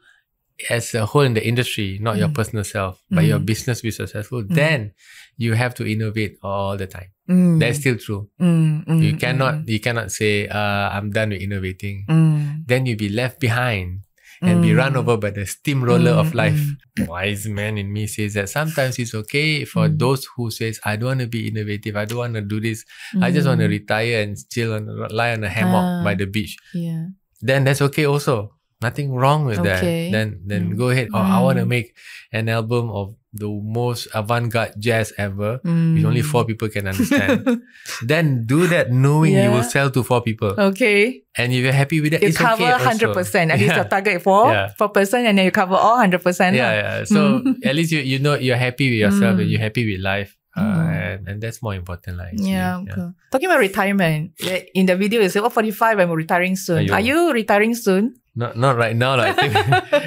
as 0.68 0.94
a 0.94 1.06
whole 1.06 1.22
in 1.22 1.32
the 1.34 1.46
industry, 1.46 1.98
not 2.00 2.18
your 2.18 2.28
Mm. 2.28 2.34
personal 2.34 2.64
self, 2.64 3.00
but 3.10 3.24
your 3.24 3.38
Mm. 3.40 3.46
business 3.46 3.80
be 3.80 3.90
successful, 3.90 4.44
then 4.44 4.92
you 5.38 5.54
have 5.54 5.74
to 5.74 5.86
innovate 5.86 6.36
all 6.42 6.76
the 6.76 6.86
time. 6.86 7.10
Mm. 7.28 7.58
That's 7.60 7.78
still 7.78 7.96
true. 7.96 8.28
Mm, 8.38 8.84
mm, 8.84 9.02
you 9.02 9.12
mm, 9.14 9.20
cannot 9.20 9.54
mm, 9.54 9.68
you 9.68 9.80
cannot 9.80 10.12
say, 10.12 10.48
uh, 10.48 10.90
I'm 10.92 11.10
done 11.10 11.30
with 11.30 11.40
innovating. 11.40 12.04
mm. 12.08 12.66
Then 12.66 12.84
you'll 12.86 12.98
be 12.98 13.08
left 13.08 13.40
behind 13.40 14.00
and 14.42 14.62
be 14.62 14.72
run 14.74 14.92
Mm. 14.94 14.96
over 15.04 15.16
by 15.16 15.30
the 15.30 15.44
steamroller 15.46 16.12
of 16.12 16.32
Mm, 16.32 16.34
life. 16.34 16.60
mm. 16.98 17.06
Wise 17.08 17.46
man 17.46 17.76
in 17.78 17.92
me 17.92 18.06
says 18.06 18.34
that 18.34 18.48
sometimes 18.48 18.98
it's 18.98 19.14
okay 19.14 19.64
for 19.64 19.88
Mm. 19.88 19.98
those 19.98 20.26
who 20.36 20.50
says, 20.50 20.80
I 20.84 20.96
don't 20.96 21.08
want 21.08 21.20
to 21.20 21.26
be 21.26 21.48
innovative. 21.48 21.96
I 21.96 22.04
don't 22.06 22.18
want 22.18 22.34
to 22.34 22.40
do 22.40 22.60
this. 22.60 22.84
I 23.20 23.30
just 23.30 23.46
want 23.46 23.60
to 23.60 23.66
Mm. 23.68 23.76
retire 23.76 24.22
and 24.22 24.36
chill 24.50 24.72
and 24.74 24.88
lie 25.12 25.32
on 25.32 25.44
a 25.44 25.48
hammock 25.48 25.84
Ah. 25.84 26.04
by 26.04 26.14
the 26.14 26.26
beach. 26.26 26.56
Yeah. 26.72 27.12
Then 27.40 27.64
that's 27.64 27.82
okay 27.82 28.04
also. 28.04 28.56
Nothing 28.80 29.12
wrong 29.12 29.44
with 29.44 29.60
that. 29.62 29.84
Then 29.84 30.40
then 30.48 30.72
Mm. 30.72 30.76
go 30.80 30.88
ahead. 30.88 31.08
Or 31.12 31.20
I 31.20 31.40
want 31.44 31.58
to 31.60 31.64
Mm. 31.68 31.74
make 31.76 31.88
an 32.32 32.48
album 32.48 32.88
of 32.88 33.12
the 33.32 33.46
most 33.46 34.08
avant-garde 34.12 34.74
jazz 34.78 35.12
ever, 35.16 35.60
Mm. 35.62 35.94
which 35.94 36.04
only 36.04 36.22
four 36.22 36.44
people 36.44 36.68
can 36.68 36.88
understand. 36.90 37.46
then 38.02 38.42
do 38.46 38.66
that 38.66 38.90
knowing 38.90 39.34
you 39.38 39.50
will 39.50 39.62
sell 39.62 39.90
to 39.90 40.02
four 40.02 40.20
people. 40.22 40.50
Okay. 40.58 41.22
And 41.38 41.52
if 41.54 41.62
you're 41.62 41.72
happy 41.72 42.00
with 42.00 42.10
that, 42.12 42.22
You 42.22 42.28
it's 42.34 42.36
cover 42.38 42.64
okay 42.64 42.72
also. 42.74 42.84
hundred 42.90 43.14
percent. 43.14 43.50
At 43.54 43.58
least 43.62 43.76
Yeah. 43.76 43.82
the 43.84 43.88
target 43.88 44.18
for 44.22 44.50
Yeah. 44.50 44.74
per 44.76 44.88
person, 44.90 45.26
and 45.26 45.38
then 45.38 45.44
you 45.46 45.54
cover 45.54 45.74
all 45.78 45.96
hundred 45.96 46.22
percent. 46.26 46.56
yeah, 46.56 46.74
yeah. 46.74 47.04
So 47.06 47.38
at 47.62 47.74
least 47.78 47.92
you 47.94 48.00
you 48.02 48.18
know 48.18 48.34
you're 48.34 48.58
happy 48.58 48.90
with 48.90 48.98
yourself 48.98 49.38
and 49.38 49.46
Mm. 49.46 49.50
you're 49.54 49.62
happy 49.62 49.86
with 49.86 50.02
life. 50.02 50.34
Uh, 50.60 51.16
and, 51.16 51.28
and 51.28 51.36
that's 51.40 51.62
more 51.62 51.74
important. 51.74 52.18
Like, 52.18 52.32
actually. 52.36 52.52
Yeah, 52.52 52.84
cool. 52.94 53.14
Talking 53.32 53.48
about 53.48 53.58
retirement, 53.60 54.32
eh, 54.44 54.68
in 54.74 54.86
the 54.86 54.96
video 54.96 55.20
you 55.22 55.28
say, 55.28 55.40
"Oh, 55.40 55.48
45, 55.48 55.98
I'm 55.98 56.10
retiring 56.12 56.56
soon." 56.56 56.86
Aiyo. 56.86 56.92
Are 56.92 57.00
you 57.00 57.32
retiring 57.32 57.74
soon? 57.74 58.14
Not 58.36 58.54
not 58.56 58.76
right 58.78 58.94
now. 58.94 59.16
Like, 59.16 59.34
I 59.38 59.48
think 59.48 59.56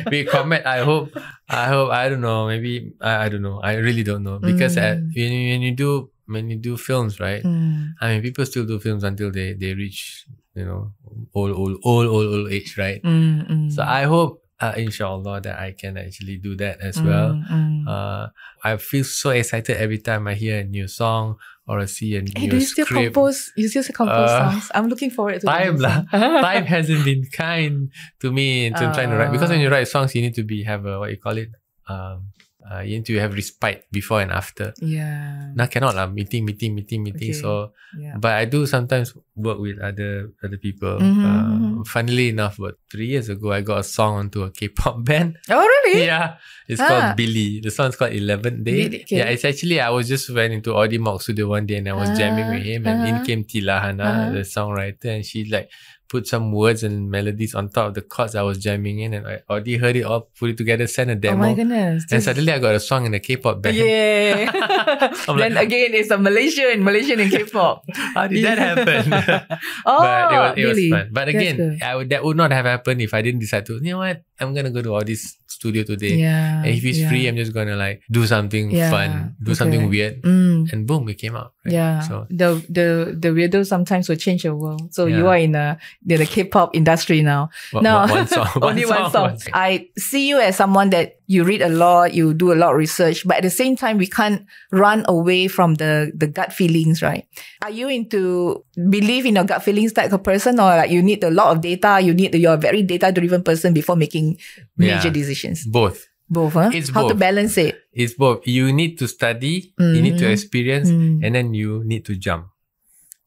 we 0.11 0.23
comment. 0.23 0.65
I 0.65 0.83
hope. 0.85 1.11
I 1.49 1.65
hope. 1.67 1.91
I 1.91 2.07
don't 2.07 2.21
know. 2.23 2.47
Maybe 2.47 2.93
I, 3.01 3.25
I 3.25 3.29
don't 3.29 3.41
know. 3.43 3.59
I 3.59 3.75
really 3.81 4.03
don't 4.03 4.23
know 4.23 4.39
because 4.39 4.75
Mm. 4.79 5.11
when 5.15 5.31
you, 5.31 5.43
when 5.53 5.61
you 5.61 5.73
do 5.75 5.89
when 6.25 6.49
you 6.49 6.55
do 6.57 6.77
films, 6.77 7.19
right? 7.19 7.43
Mm. 7.43 7.93
I 7.99 8.15
mean, 8.15 8.21
people 8.21 8.45
still 8.45 8.63
do 8.65 8.79
films 8.79 9.03
until 9.03 9.31
they 9.31 9.53
they 9.53 9.73
reach 9.75 10.23
you 10.55 10.63
know 10.65 10.93
old 11.35 11.51
old 11.51 11.79
old 11.83 12.07
old 12.07 12.27
old 12.27 12.47
age, 12.51 12.77
right? 12.77 13.01
Mm, 13.03 13.49
mm. 13.49 13.67
So 13.71 13.83
I 13.83 14.03
hope, 14.03 14.42
uh, 14.59 14.73
inshallah, 14.77 15.41
that 15.41 15.59
I 15.59 15.71
can 15.73 15.97
actually 15.97 16.37
do 16.37 16.55
that 16.57 16.79
as 16.81 17.01
well. 17.01 17.33
Mm, 17.33 17.47
mm. 17.49 17.87
Uh, 17.87 18.27
I 18.63 18.77
feel 18.77 19.03
so 19.03 19.31
excited 19.31 19.77
every 19.77 19.97
time 19.99 20.27
I 20.27 20.33
hear 20.35 20.59
a 20.59 20.63
new 20.63 20.87
song 20.87 21.37
or 21.67 21.79
I 21.79 21.85
see 21.85 22.15
a 22.15 22.21
new 22.21 22.31
Hey, 22.35 22.47
do 22.47 22.55
you 22.57 22.65
still 22.65 22.85
script. 22.85 23.13
compose? 23.13 23.51
You 23.55 23.67
still 23.67 23.83
compose 23.83 24.29
Uh, 24.31 24.51
songs? 24.51 24.71
I'm 24.73 24.87
looking 24.87 25.11
forward 25.11 25.41
to 25.41 25.47
time 25.47 25.77
song. 25.79 26.07
Time 26.11 26.65
hasn't 26.75 27.03
been 27.03 27.23
kind 27.31 27.91
to 28.21 28.31
me 28.31 28.65
in 28.67 28.73
trying 28.75 29.09
to 29.09 29.17
write 29.17 29.31
because 29.31 29.49
when 29.49 29.59
you 29.59 29.69
write 29.69 29.87
songs, 29.87 30.15
you 30.15 30.21
need 30.21 30.35
to 30.35 30.43
be 30.43 30.63
have 30.63 30.85
a 30.85 30.99
what 30.99 31.11
you 31.11 31.17
call 31.17 31.37
it. 31.37 31.49
Um, 31.87 32.31
uh, 32.63 32.79
you 32.79 33.03
need 33.03 33.05
to 33.11 33.19
have 33.19 33.33
respite 33.35 33.83
before 33.91 34.21
and 34.23 34.31
after. 34.31 34.71
Yeah. 34.79 35.51
Now 35.55 35.67
cannot 35.67 35.95
lah. 35.99 36.07
Meeting, 36.07 36.45
meeting, 36.47 36.71
meeting, 36.75 37.03
meeting. 37.03 37.31
Okay. 37.35 37.41
So, 37.43 37.75
Yeah. 37.99 38.15
but 38.15 38.39
I 38.39 38.45
do 38.47 38.63
sometimes 38.65 39.11
work 39.35 39.57
with 39.57 39.79
other 39.81 40.29
other 40.45 40.57
people. 40.57 40.99
Mhm, 41.01 41.25
Uh, 41.25 41.53
mhm. 41.57 41.87
funnily 41.87 42.29
enough, 42.29 42.59
about 42.59 42.77
three 42.91 43.07
years 43.07 43.29
ago, 43.29 43.51
I 43.51 43.61
got 43.61 43.79
a 43.79 43.83
song 43.83 44.15
onto 44.21 44.43
a 44.43 44.51
K-pop 44.51 45.03
band. 45.07 45.37
Oh, 45.49 45.57
really? 45.59 46.05
Yeah, 46.05 46.37
it's 46.69 46.79
Ah. 46.79 46.87
called 46.87 47.17
Billy. 47.17 47.59
The 47.59 47.71
song's 47.71 47.95
called 47.97 48.13
Eleven 48.13 48.63
Day. 48.63 48.87
Billy, 48.89 49.01
okay. 49.03 49.17
Yeah, 49.17 49.33
it's 49.33 49.45
actually 49.45 49.81
I 49.81 49.89
was 49.89 50.07
just 50.07 50.29
went 50.29 50.53
into 50.53 50.75
Audi 50.77 50.97
Mok 51.01 51.21
studio 51.21 51.47
one 51.49 51.65
day 51.65 51.77
and 51.81 51.89
I 51.89 51.93
was 51.93 52.13
jamming 52.17 52.49
with 52.53 52.63
him, 52.63 52.85
and 52.85 53.07
in 53.09 53.15
uh-huh. 53.15 53.25
came 53.25 53.43
Tilahana, 53.43 54.05
Uh-huh. 54.05 54.31
the 54.37 54.43
songwriter, 54.45 55.09
and 55.17 55.25
she 55.25 55.45
like 55.49 55.69
put 56.13 56.27
some 56.29 56.51
words 56.53 56.83
and 56.85 57.09
melodies 57.09 57.55
on 57.55 57.69
top 57.73 57.87
of 57.87 57.93
the 57.97 58.01
chords 58.05 58.35
I 58.35 58.43
was 58.45 58.59
jamming 58.61 58.99
in, 59.01 59.15
and 59.17 59.25
I 59.25 59.41
Audi 59.49 59.77
heard 59.81 59.95
it 59.97 60.03
all, 60.05 60.29
put 60.37 60.51
it 60.51 60.57
together, 60.61 60.85
sent 60.85 61.09
a 61.09 61.15
demo. 61.17 61.41
Oh 61.41 61.47
my 61.49 61.53
goodness. 61.57 62.05
and 62.11 62.21
suddenly 62.21 62.51
I 62.53 62.59
got 62.59 62.75
a 62.75 62.79
song 62.79 63.07
in 63.07 63.15
a 63.15 63.19
K-pop 63.19 63.63
band. 63.63 63.77
Yeah. 63.77 64.45
Then 65.25 65.55
like- 65.57 65.65
again, 65.73 65.91
it's 65.97 66.11
a 66.11 66.17
Malaysian, 66.19 66.83
Malaysian 66.83 67.19
in 67.19 67.29
K-pop. 67.33 67.81
How 68.13 68.27
did 68.27 68.45
that 68.45 68.57
happen? 68.61 69.09
Oh, 69.27 69.45
but 69.85 70.33
it 70.33 70.37
was, 70.37 70.53
it 70.57 70.63
oh, 70.63 70.67
was 70.67 70.77
really? 70.77 70.89
fun. 70.89 71.09
But 71.11 71.27
again. 71.29 71.79
I 71.83 71.95
would, 71.95 72.09
that 72.09 72.23
would 72.23 72.37
not 72.37 72.51
have 72.51 72.65
happened 72.65 73.01
if 73.01 73.13
I 73.13 73.21
didn't 73.21 73.39
decide 73.39 73.65
to. 73.67 73.75
You 73.75 73.91
know 73.91 73.97
what? 73.99 74.23
I'm 74.43 74.53
gonna 74.53 74.69
go 74.71 74.81
to 74.83 74.95
Audi's 74.95 75.37
studio 75.47 75.83
today. 75.83 76.15
Yeah. 76.19 76.63
And 76.63 76.75
if 76.75 76.83
it's 76.83 76.99
yeah. 76.99 77.09
free, 77.09 77.27
I'm 77.27 77.35
just 77.37 77.53
gonna 77.53 77.75
like 77.75 78.01
do 78.11 78.25
something 78.27 78.71
Yeah, 78.71 78.89
fun, 78.91 79.35
do 79.41 79.51
okay. 79.51 79.57
something 79.57 79.89
weird, 79.89 80.21
Mm. 80.21 80.71
and 80.73 80.85
boom, 80.87 81.07
it 81.09 81.15
came 81.17 81.35
out. 81.35 81.53
right? 81.65 81.73
Yeah, 81.73 81.99
So 82.03 82.27
the 82.29 82.59
the 82.69 83.15
the 83.15 83.29
weirdo 83.31 83.63
sometimes 83.65 84.09
will 84.09 84.19
change 84.19 84.43
your 84.43 84.55
world. 84.59 84.93
So 84.93 85.05
you 85.07 85.27
are 85.31 85.37
in 85.39 85.53
the 85.53 85.77
the, 86.05 86.17
the 86.17 86.25
K-pop 86.27 86.75
industry 86.75 87.21
now. 87.23 87.49
one, 87.71 87.83
no, 87.83 88.03
one- 88.03 88.09
one 88.09 88.27
song, 88.27 88.47
only 88.61 88.85
one 88.85 89.07
song. 89.11 89.31
one 89.31 89.37
I 89.55 89.87
see 89.97 90.27
you 90.27 90.39
as 90.43 90.55
someone 90.59 90.89
that 90.91 91.17
you 91.27 91.45
read 91.47 91.61
a 91.63 91.69
lot, 91.71 92.13
you 92.13 92.33
do 92.35 92.51
a 92.51 92.57
lot 92.59 92.75
of 92.75 92.77
research, 92.77 93.23
but 93.25 93.37
at 93.39 93.43
the 93.47 93.49
same 93.49 93.77
time, 93.79 93.97
we 93.97 94.05
can't 94.05 94.43
run 94.75 95.05
away 95.07 95.47
from 95.47 95.75
the 95.79 96.11
the 96.13 96.27
gut 96.27 96.51
feelings, 96.51 96.99
right? 97.01 97.23
Are 97.63 97.71
you 97.71 97.87
into 97.87 98.59
believe 98.75 99.23
in 99.25 99.35
your 99.39 99.45
gut 99.47 99.63
feelings 99.63 99.93
type 99.95 100.11
of 100.11 100.21
person, 100.23 100.59
or 100.59 100.75
like 100.75 100.91
you 100.91 100.99
need 101.01 101.23
a 101.23 101.31
lot 101.31 101.55
of 101.55 101.61
data? 101.63 102.01
You 102.03 102.11
need 102.13 102.35
you're 102.35 102.59
a 102.59 102.59
very 102.59 102.83
data 102.83 103.11
driven 103.15 103.39
person 103.41 103.71
before 103.73 103.95
making 103.95 104.32
major 104.77 105.09
Yeah. 105.09 105.13
decisions. 105.13 105.65
Both. 105.65 106.07
Both, 106.29 106.53
huh? 106.55 106.71
It's 106.73 106.89
How 106.89 107.07
to 107.09 107.13
balance 107.13 107.57
it? 107.59 107.75
It's 107.93 108.15
both. 108.15 108.47
You 108.47 108.71
need 108.73 108.97
to 109.03 109.07
study, 109.07 109.75
you 109.77 110.01
need 110.01 110.17
to 110.17 110.25
Mhm. 110.25 110.33
experience, 110.33 110.89
Mm. 110.89 111.21
and 111.21 111.31
then 111.35 111.53
you 111.53 111.83
need 111.85 112.07
to 112.09 112.15
jump. 112.17 112.49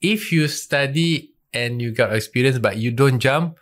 If 0.02 0.32
you 0.32 0.48
study 0.48 1.36
and 1.54 1.78
you 1.80 1.92
got 1.94 2.10
experience 2.16 2.58
but 2.58 2.76
you 2.76 2.90
don't 2.90 3.20
jump, 3.22 3.56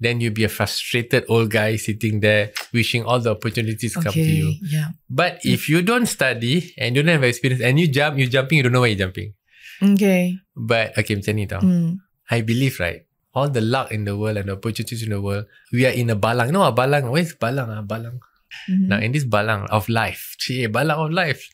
then 0.00 0.20
you'll 0.20 0.32
be 0.36 0.44
a 0.44 0.52
frustrated 0.52 1.24
old 1.28 1.50
guy 1.52 1.76
sitting 1.76 2.20
there 2.20 2.52
wishing 2.72 3.04
all 3.04 3.20
the 3.20 3.30
opportunities 3.36 3.92
come 3.94 4.12
to 4.12 4.20
you. 4.20 4.56
yeah. 4.64 4.96
But 5.08 5.44
if 5.44 5.68
you 5.68 5.82
don't 5.84 6.08
study 6.08 6.72
and 6.80 6.96
you 6.96 7.02
don't 7.04 7.12
have 7.20 7.24
experience 7.24 7.60
and 7.60 7.76
you 7.80 7.84
jump, 7.88 8.16
you're 8.16 8.32
jumping, 8.32 8.60
you 8.60 8.64
don't 8.64 8.72
know 8.72 8.80
where 8.84 8.90
you're 8.92 9.04
jumping. 9.04 9.36
Okay. 9.80 10.40
But 10.56 10.96
okay, 10.96 11.16
macam 11.20 11.32
ni 11.36 11.44
tau. 11.48 11.60
Mm. 11.60 12.00
I 12.32 12.40
believe, 12.44 12.78
right? 12.80 13.04
All 13.32 13.48
the 13.48 13.60
luck 13.62 13.92
in 13.94 14.04
the 14.04 14.16
world 14.18 14.36
and 14.42 14.48
the 14.50 14.54
opportunities 14.58 15.02
in 15.06 15.10
the 15.14 15.20
world, 15.22 15.46
we 15.72 15.86
are 15.86 15.94
in 15.94 16.10
a 16.10 16.16
balang. 16.18 16.46
You 16.50 16.52
know 16.58 16.66
what 16.66 16.74
balang? 16.74 17.10
Where's 17.14 17.34
balang? 17.38 17.70
Ah, 17.70 17.82
balang. 17.86 18.18
Mhm. 18.66 18.88
Now 18.90 18.98
in 18.98 19.12
this 19.14 19.22
balang 19.24 19.70
of 19.70 19.86
life, 19.88 20.34
cik, 20.42 20.72
balang 20.74 20.98
of 20.98 21.10
life. 21.14 21.46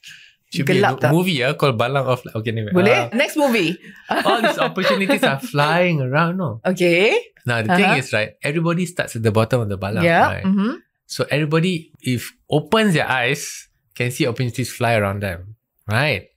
Should 0.48 0.64
be 0.64 0.78
a 0.80 0.94
tak? 0.96 1.10
movie 1.12 1.42
ah 1.42 1.52
called 1.58 1.74
Balang 1.76 2.06
of 2.06 2.22
Life. 2.24 2.38
Okay, 2.38 2.54
anyway. 2.54 2.70
Boleh? 2.70 3.10
Ah, 3.10 3.16
Next 3.18 3.34
movie. 3.36 3.74
all 4.24 4.38
these 4.40 4.62
opportunities 4.62 5.20
are 5.26 5.42
flying 5.42 5.98
around. 6.00 6.38
No. 6.38 6.62
Okay. 6.64 7.18
Now 7.44 7.60
the 7.66 7.74
thing 7.74 7.84
Uh-huh. 7.90 7.98
is, 8.00 8.14
right? 8.14 8.38
Everybody 8.40 8.86
starts 8.86 9.18
at 9.18 9.26
the 9.26 9.34
bottom 9.34 9.66
of 9.66 9.68
the 9.68 9.76
balang. 9.76 10.06
yeah. 10.06 10.38
Right? 10.38 10.46
Mm-hmm. 10.46 10.80
So 11.10 11.26
everybody, 11.34 11.90
if 12.00 12.30
opens 12.46 12.94
their 12.94 13.10
eyes, 13.10 13.68
can 13.98 14.14
see 14.14 14.22
opportunities 14.24 14.70
fly 14.70 14.94
around 14.94 15.20
them. 15.26 15.58
Right? 15.90 16.30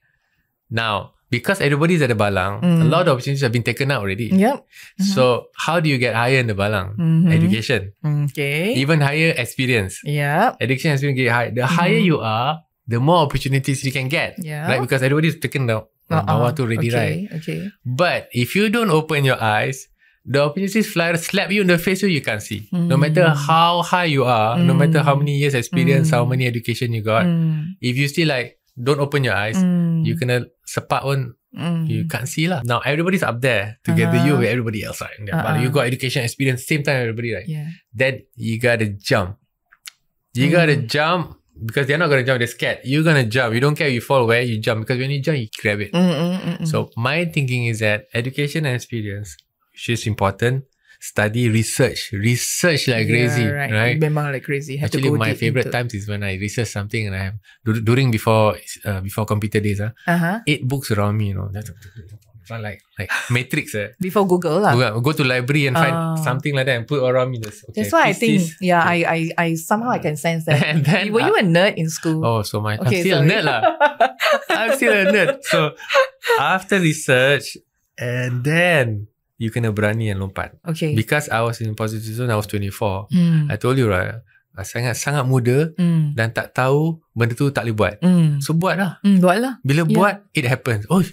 Now, 0.68 1.14
because 1.30 1.60
everybody's 1.62 2.02
at 2.02 2.10
the 2.10 2.18
balang, 2.18 2.58
a 2.58 2.66
Mm. 2.66 2.90
lot 2.90 3.06
of 3.06 3.14
opportunities 3.16 3.42
have 3.46 3.52
been 3.54 3.62
taken 3.62 3.90
out 3.94 4.02
already. 4.02 4.28
Yep. 4.34 4.66
So 5.14 5.46
how 5.56 5.78
do 5.80 5.88
you 5.88 5.96
get 5.98 6.14
higher 6.14 6.42
in 6.42 6.46
the 6.50 6.58
balang? 6.58 6.98
Mhm. 6.98 7.30
Education. 7.32 7.80
Okay. 8.02 8.74
Even 8.74 9.00
higher 9.00 9.32
experience. 9.38 10.02
yeah. 10.04 10.54
Education 10.60 10.90
has 10.90 11.00
been 11.00 11.14
get 11.14 11.30
high. 11.30 11.50
The 11.54 11.66
higher 11.66 12.02
Mhm. 12.02 12.10
you 12.10 12.18
are, 12.20 12.60
the 12.90 12.98
more 12.98 13.22
opportunities 13.22 13.84
you 13.86 13.92
can 13.94 14.08
get. 14.10 14.34
Yeah. 14.42 14.66
Right? 14.66 14.82
Because 14.82 15.02
everybody's 15.06 15.38
taken 15.38 15.66
the 15.70 15.86
Uh-uh. 16.10 16.26
bawah 16.26 16.50
tu 16.50 16.66
already, 16.66 16.90
right? 16.90 17.30
okay. 17.30 17.38
Okay. 17.38 17.60
But 17.86 18.26
if 18.34 18.58
you 18.58 18.66
don't 18.66 18.90
open 18.90 19.22
your 19.22 19.38
eyes, 19.38 19.86
the 20.26 20.42
opportunities 20.42 20.90
fly 20.90 21.14
slap 21.14 21.48
you 21.54 21.62
in 21.62 21.70
the 21.70 21.78
face 21.78 22.02
so 22.02 22.10
you 22.10 22.20
can't 22.20 22.42
see. 22.42 22.66
No 22.74 22.98
Mm. 22.98 23.06
matter 23.08 23.30
how 23.30 23.80
high 23.86 24.10
you 24.10 24.26
are, 24.26 24.58
no 24.58 24.74
matter 24.74 25.00
how 25.06 25.14
Mm. 25.14 25.22
many 25.24 25.34
years 25.38 25.54
experience, 25.54 26.10
how 26.10 26.26
Mm. 26.26 26.30
many 26.34 26.44
education 26.50 26.90
you 26.92 27.00
got, 27.00 27.24
Mm. 27.24 27.78
if 27.80 27.94
you 27.96 28.04
still 28.10 28.28
like 28.28 28.59
don't 28.80 29.00
open 29.00 29.22
your 29.24 29.36
eyes, 29.36 29.60
Mm. 29.60 30.08
you 30.08 30.16
kena 30.16 30.48
sepak 30.64 31.04
Mm. 31.50 31.90
you 31.90 32.06
can't 32.06 32.30
see 32.30 32.46
lah. 32.46 32.62
Now 32.62 32.78
everybody's 32.86 33.26
up 33.26 33.42
there 33.42 33.82
together 33.82 34.22
you 34.22 34.38
Uh-huh. 34.38 34.46
with 34.46 34.50
everybody 34.54 34.86
else, 34.86 35.02
right? 35.02 35.18
Yeah, 35.18 35.34
Uh-uh. 35.34 35.42
But 35.42 35.52
you 35.60 35.68
got 35.74 35.90
education 35.90 36.22
experience 36.22 36.62
same 36.62 36.86
time 36.86 37.02
everybody, 37.02 37.34
right? 37.34 37.48
Yeah. 37.48 37.74
Then 37.90 38.22
you 38.38 38.62
gotta 38.62 38.86
jump. 38.94 39.34
You 40.30 40.46
Mm. 40.46 40.54
gotta 40.54 40.76
jump 40.86 41.42
because 41.58 41.90
they're 41.90 41.98
not 41.98 42.06
gonna 42.06 42.22
jump, 42.22 42.38
they're 42.38 42.46
scared. 42.54 42.78
You're 42.86 43.02
gonna 43.02 43.26
jump. 43.26 43.50
You 43.50 43.58
don't 43.58 43.74
care 43.74 43.90
if 43.90 43.98
you 43.98 44.00
fall 44.00 44.30
where 44.30 44.46
you 44.46 44.62
jump 44.62 44.86
because 44.86 45.02
when 45.02 45.10
you 45.10 45.18
jump, 45.18 45.42
you 45.42 45.50
grab 45.58 45.82
it. 45.82 45.90
Mm, 45.90 45.98
mm, 45.98 46.38
mm, 46.38 46.56
mm. 46.62 46.66
So 46.70 46.94
my 46.94 47.26
thinking 47.26 47.66
is 47.66 47.82
that 47.82 48.06
education 48.14 48.62
and 48.62 48.78
experience, 48.78 49.34
which 49.74 49.90
is 49.90 50.06
important, 50.06 50.69
study, 51.00 51.48
research, 51.48 52.12
research 52.12 52.86
like 52.92 53.08
crazy, 53.08 53.48
Yeah, 53.48 53.72
right? 53.72 53.96
Memang 53.96 54.30
like 54.36 54.44
crazy. 54.44 54.76
Have 54.76 54.92
to 54.92 54.98
Actually, 55.00 55.16
my 55.16 55.32
favorite 55.32 55.66
into- 55.66 55.76
times 55.76 55.94
is 55.96 56.04
when 56.06 56.20
I 56.22 56.36
research 56.36 56.68
something 56.68 57.08
and 57.08 57.16
I 57.16 57.22
have 57.32 57.36
during 57.88 58.12
before 58.12 58.60
uh, 58.84 59.00
before 59.00 59.24
computer 59.24 59.60
days, 59.64 59.80
uh, 59.80 59.96
Uh-huh. 60.06 60.44
eight 60.46 60.68
books 60.68 60.92
around 60.92 61.16
me, 61.16 61.32
you 61.32 61.40
know, 61.40 61.48
like 62.50 62.82
like 62.98 63.10
matrix. 63.30 63.74
Uh. 63.78 63.94
Before 64.02 64.26
Google 64.26 64.58
lah. 64.60 64.74
Go, 64.74 65.00
go 65.00 65.12
to 65.14 65.22
library 65.24 65.70
and 65.70 65.76
find 65.78 65.94
Ah. 65.94 66.16
something 66.18 66.50
like 66.54 66.66
that 66.66 66.76
and 66.82 66.86
put 66.86 66.98
around 66.98 67.30
me. 67.30 67.38
This, 67.38 67.62
okay, 67.70 67.80
That's 67.86 67.92
why 67.94 68.10
I 68.10 68.12
think, 68.12 68.42
this. 68.42 68.58
yeah, 68.60 68.82
I, 68.82 68.96
I, 69.06 69.20
I 69.38 69.48
somehow 69.54 69.90
I 69.94 70.02
can 70.02 70.16
sense 70.18 70.44
that. 70.50 70.58
And 70.66 70.82
then 70.84 71.12
Were 71.14 71.22
you 71.22 71.36
a 71.38 71.42
nerd 71.46 71.78
in 71.78 71.86
school? 71.88 72.26
Oh, 72.26 72.42
so 72.42 72.58
my 72.60 72.74
Okay, 72.76 73.00
I'm 73.00 73.02
still 73.06 73.18
sorry. 73.22 73.30
a 73.30 73.32
nerd 73.38 73.44
lah. 73.46 73.60
I'm 74.50 74.70
still 74.76 74.92
a 74.92 75.04
nerd. 75.14 75.30
So 75.46 75.78
after 76.42 76.82
research, 76.82 77.54
and 77.98 78.42
then 78.42 79.06
you 79.40 79.48
kena 79.48 79.72
berani 79.72 80.12
and 80.12 80.20
lompat. 80.20 80.52
okay. 80.62 80.92
Because 80.92 81.32
I 81.32 81.40
was 81.40 81.58
in 81.58 81.72
positive 81.72 82.12
zone, 82.12 82.28
I 82.28 82.36
was 82.36 82.44
24. 82.46 83.08
Mm. 83.08 83.48
I 83.48 83.56
told 83.56 83.80
you 83.80 83.88
right, 83.88 84.20
sangat 84.60 84.92
sangat 84.94 85.24
muda 85.24 85.72
Mm. 85.80 86.12
dan 86.12 86.36
tak 86.36 86.52
tahu 86.52 87.00
benda 87.16 87.32
tu 87.32 87.48
tak 87.48 87.64
boleh 87.64 87.72
buat. 87.74 87.94
Mm. 88.04 88.44
So 88.44 88.52
buat 88.52 88.76
lah. 88.76 89.00
Mm, 89.00 89.18
buat 89.18 89.36
lah. 89.40 89.52
Bila 89.64 89.82
Yeah. 89.82 89.96
buat, 89.96 90.14
it 90.36 90.44
happens. 90.44 90.84
Oh, 90.92 91.00
but 91.00 91.08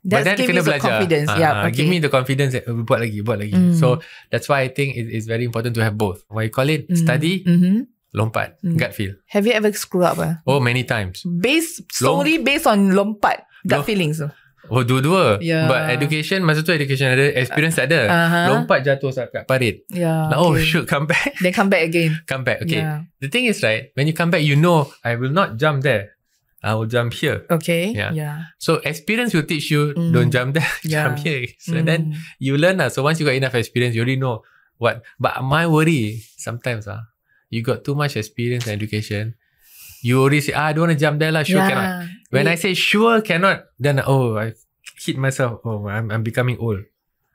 That's 0.00 0.24
then 0.24 0.36
give 0.40 0.48
kena 0.48 0.64
belajar. 0.64 0.96
confidence. 0.96 1.28
Yeah. 1.36 1.52
ah, 1.52 1.68
okay. 1.68 1.76
Give 1.76 1.92
me 1.92 2.00
the 2.00 2.08
confidence 2.08 2.56
that 2.56 2.64
uh, 2.64 2.80
buat 2.80 3.04
lagi, 3.04 3.20
buat 3.20 3.36
lagi. 3.36 3.52
Mm. 3.52 3.76
So 3.76 4.00
that's 4.32 4.48
why 4.48 4.64
I 4.64 4.72
think 4.72 4.96
it 4.96 5.12
is 5.12 5.28
very 5.28 5.44
important 5.44 5.76
to 5.76 5.84
have 5.84 6.00
both. 6.00 6.24
What 6.32 6.48
you 6.48 6.52
call 6.52 6.72
it? 6.72 6.88
Mm. 6.88 6.96
Study, 6.96 7.44
Mhm. 7.44 7.84
lompat, 8.10 8.56
Mm. 8.64 8.80
gut 8.80 8.96
feel. 8.96 9.12
Have 9.28 9.44
you 9.44 9.52
ever 9.52 9.68
screwed 9.76 10.08
up? 10.08 10.16
Ah? 10.16 10.40
Oh, 10.48 10.56
many 10.58 10.82
times. 10.82 11.20
Based 11.22 11.84
solely 11.92 12.40
based 12.40 12.64
on 12.64 12.96
lompat 12.96 13.44
gut 13.68 13.84
Lom- 13.84 13.86
feelings. 13.86 14.24
Oh, 14.70 14.86
dua-dua. 14.86 15.42
Yeah. 15.42 15.66
But 15.66 15.90
education, 15.90 16.46
masa 16.46 16.62
tu 16.62 16.70
education 16.70 17.10
ada, 17.10 17.26
experience 17.34 17.74
tak 17.74 17.90
ada. 17.90 18.06
Uh-huh. 18.06 18.46
Lompat 18.54 18.86
jatuh 18.86 19.10
kat 19.10 19.44
parit. 19.44 19.82
Yeah. 19.90 20.30
Like, 20.30 20.38
oh, 20.38 20.54
okay. 20.54 20.62
shoot, 20.62 20.86
come 20.86 21.10
back. 21.10 21.34
Then 21.42 21.50
come 21.50 21.66
back 21.68 21.82
again. 21.90 22.22
come 22.30 22.46
back. 22.46 22.62
Okay. 22.62 22.78
Yeah. 22.80 23.10
The 23.18 23.26
thing 23.28 23.50
is, 23.50 23.58
right, 23.66 23.90
when 23.98 24.06
you 24.06 24.14
come 24.14 24.30
back, 24.30 24.46
you 24.46 24.54
know, 24.54 24.86
I 25.02 25.18
will 25.18 25.34
not 25.34 25.58
jump 25.58 25.82
there. 25.82 26.14
I 26.62 26.76
will 26.76 26.86
jump 26.86 27.16
here. 27.16 27.48
Okay. 27.50 27.90
Yeah. 27.96 28.12
Yeah. 28.12 28.52
So 28.60 28.78
experience 28.84 29.32
will 29.32 29.48
teach 29.48 29.72
you, 29.72 29.96
Mm. 29.96 30.12
don't 30.12 30.30
jump 30.30 30.54
there, 30.54 30.68
Yeah. 30.84 31.08
jump 31.08 31.24
here. 31.24 31.48
So 31.56 31.74
Mm. 31.80 31.84
then 31.88 32.00
you 32.38 32.60
learn. 32.60 32.78
lah. 32.78 32.92
So 32.92 33.00
once 33.02 33.16
you 33.18 33.24
got 33.24 33.34
enough 33.34 33.56
experience, 33.56 33.96
you 33.96 34.04
already 34.04 34.20
know 34.20 34.44
what. 34.76 35.00
But 35.16 35.40
my 35.40 35.64
worry 35.64 36.20
sometimes, 36.36 36.84
ah, 36.84 37.08
you 37.48 37.64
got 37.64 37.80
too 37.82 37.96
much 37.96 38.12
experience 38.14 38.68
and 38.68 38.76
education. 38.76 39.39
You 40.02 40.20
already 40.20 40.40
say, 40.40 40.52
ah, 40.52 40.68
I 40.68 40.72
don't 40.72 40.88
want 40.88 40.96
to 40.96 41.00
jump 41.00 41.18
there, 41.20 41.32
lah. 41.32 41.42
Sure 41.42 41.60
yeah. 41.60 41.68
cannot. 41.68 41.90
When 42.30 42.46
I 42.48 42.54
say 42.54 42.74
sure 42.74 43.20
cannot, 43.20 43.68
then 43.78 44.00
oh, 44.06 44.38
I 44.38 44.54
hit 44.96 45.18
myself. 45.18 45.60
Oh, 45.64 45.88
I'm, 45.88 46.10
I'm 46.10 46.22
becoming 46.22 46.56
old. 46.58 46.84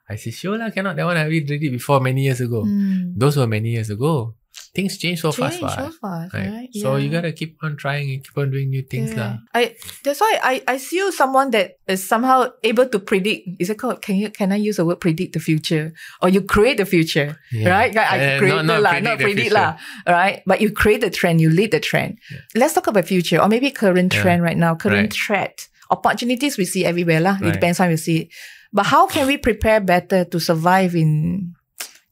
I 0.09 0.16
say, 0.16 0.32
sure 0.32 0.57
lah, 0.57 0.70
cannot. 0.70 0.95
That 0.95 1.05
one 1.05 1.18
I 1.18 1.26
already 1.26 1.41
did 1.41 1.61
it 1.61 1.72
before 1.72 1.99
many 1.99 2.24
years 2.24 2.41
ago. 2.41 2.63
Mm. 2.63 3.13
Those 3.18 3.38
were 3.38 3.47
many 3.47 3.70
years 3.74 3.89
ago. 3.89 4.36
Things 4.76 4.97
change 4.99 5.21
so 5.23 5.32
fast, 5.32 5.55
Change 5.63 5.71
what? 5.71 5.80
so 5.80 5.91
fast, 6.03 6.34
Right. 6.36 6.51
right? 6.51 6.69
So 6.76 6.99
you 6.99 7.07
gotta 7.09 7.32
keep 7.32 7.55
on 7.63 7.78
trying 7.80 8.11
and 8.11 8.19
keep 8.19 8.36
on 8.36 8.51
doing 8.51 8.67
new 8.69 8.84
things, 8.84 9.15
Yeah. 9.15 9.19
lah. 9.23 9.34
I 9.55 9.80
that's 10.03 10.19
why 10.19 10.36
I 10.43 10.59
I 10.67 10.76
see 10.76 10.99
you 10.99 11.15
someone 11.15 11.55
that 11.55 11.80
is 11.88 12.03
somehow 12.03 12.51
able 12.59 12.84
to 12.91 12.99
predict. 12.99 13.55
Is 13.63 13.71
it 13.71 13.80
called? 13.80 14.03
Can 14.03 14.19
you 14.19 14.28
can 14.30 14.51
I 14.51 14.59
use 14.59 14.76
the 14.76 14.84
word 14.84 14.99
predict 14.99 15.32
the 15.32 15.39
future 15.39 15.95
or 16.19 16.28
you 16.28 16.43
create 16.43 16.76
the 16.76 16.84
future? 16.86 17.39
Yeah. 17.55 17.71
Right? 17.71 17.95
I 17.95 18.03
Uh, 18.03 18.39
create 18.43 18.51
not- 18.51 18.67
not 18.67 18.82
lah, 18.84 18.91
predict 18.99 19.07
not 19.07 19.17
the 19.17 19.23
predict 19.23 19.51
lah. 19.55 19.71
Right? 20.03 20.43
But 20.43 20.59
you 20.59 20.76
create 20.76 20.99
the 20.99 21.09
trend. 21.09 21.39
You 21.39 21.47
lead 21.49 21.71
the 21.71 21.80
trend. 21.80 22.19
Let's 22.51 22.76
talk 22.76 22.91
about 22.91 23.07
future 23.07 23.39
or 23.39 23.47
maybe 23.47 23.71
current 23.71 24.11
Yeah. 24.11 24.19
trend 24.21 24.43
right 24.43 24.59
now. 24.59 24.76
Current 24.76 25.15
Right. 25.15 25.23
threat 25.23 25.55
opportunities 25.88 26.59
we 26.59 26.65
see 26.67 26.84
everywhere 26.84 27.23
lah. 27.23 27.39
It 27.39 27.55
depends 27.55 27.80
on 27.80 27.88
you 27.95 27.97
see 27.97 28.28
it. 28.28 28.36
But 28.76 28.91
how 28.91 29.07
can 29.07 29.23
we 29.23 29.39
prepare 29.39 29.80
better 29.80 30.28
to 30.28 30.38
survive 30.43 30.99
in 30.99 31.55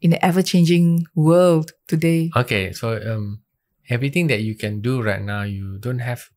in 0.03 0.11
the 0.11 0.19
ever 0.19 0.43
changing 0.43 1.07
world 1.15 1.71
today? 1.87 2.29
Okay, 2.35 2.75
so 2.75 2.99
um, 2.99 3.39
everything 3.87 4.27
that 4.27 4.43
you 4.43 4.53
can 4.53 4.83
do 4.83 5.01
right 5.01 5.23
now, 5.23 5.47
you 5.47 5.79
don't 5.79 6.03
have 6.03 6.27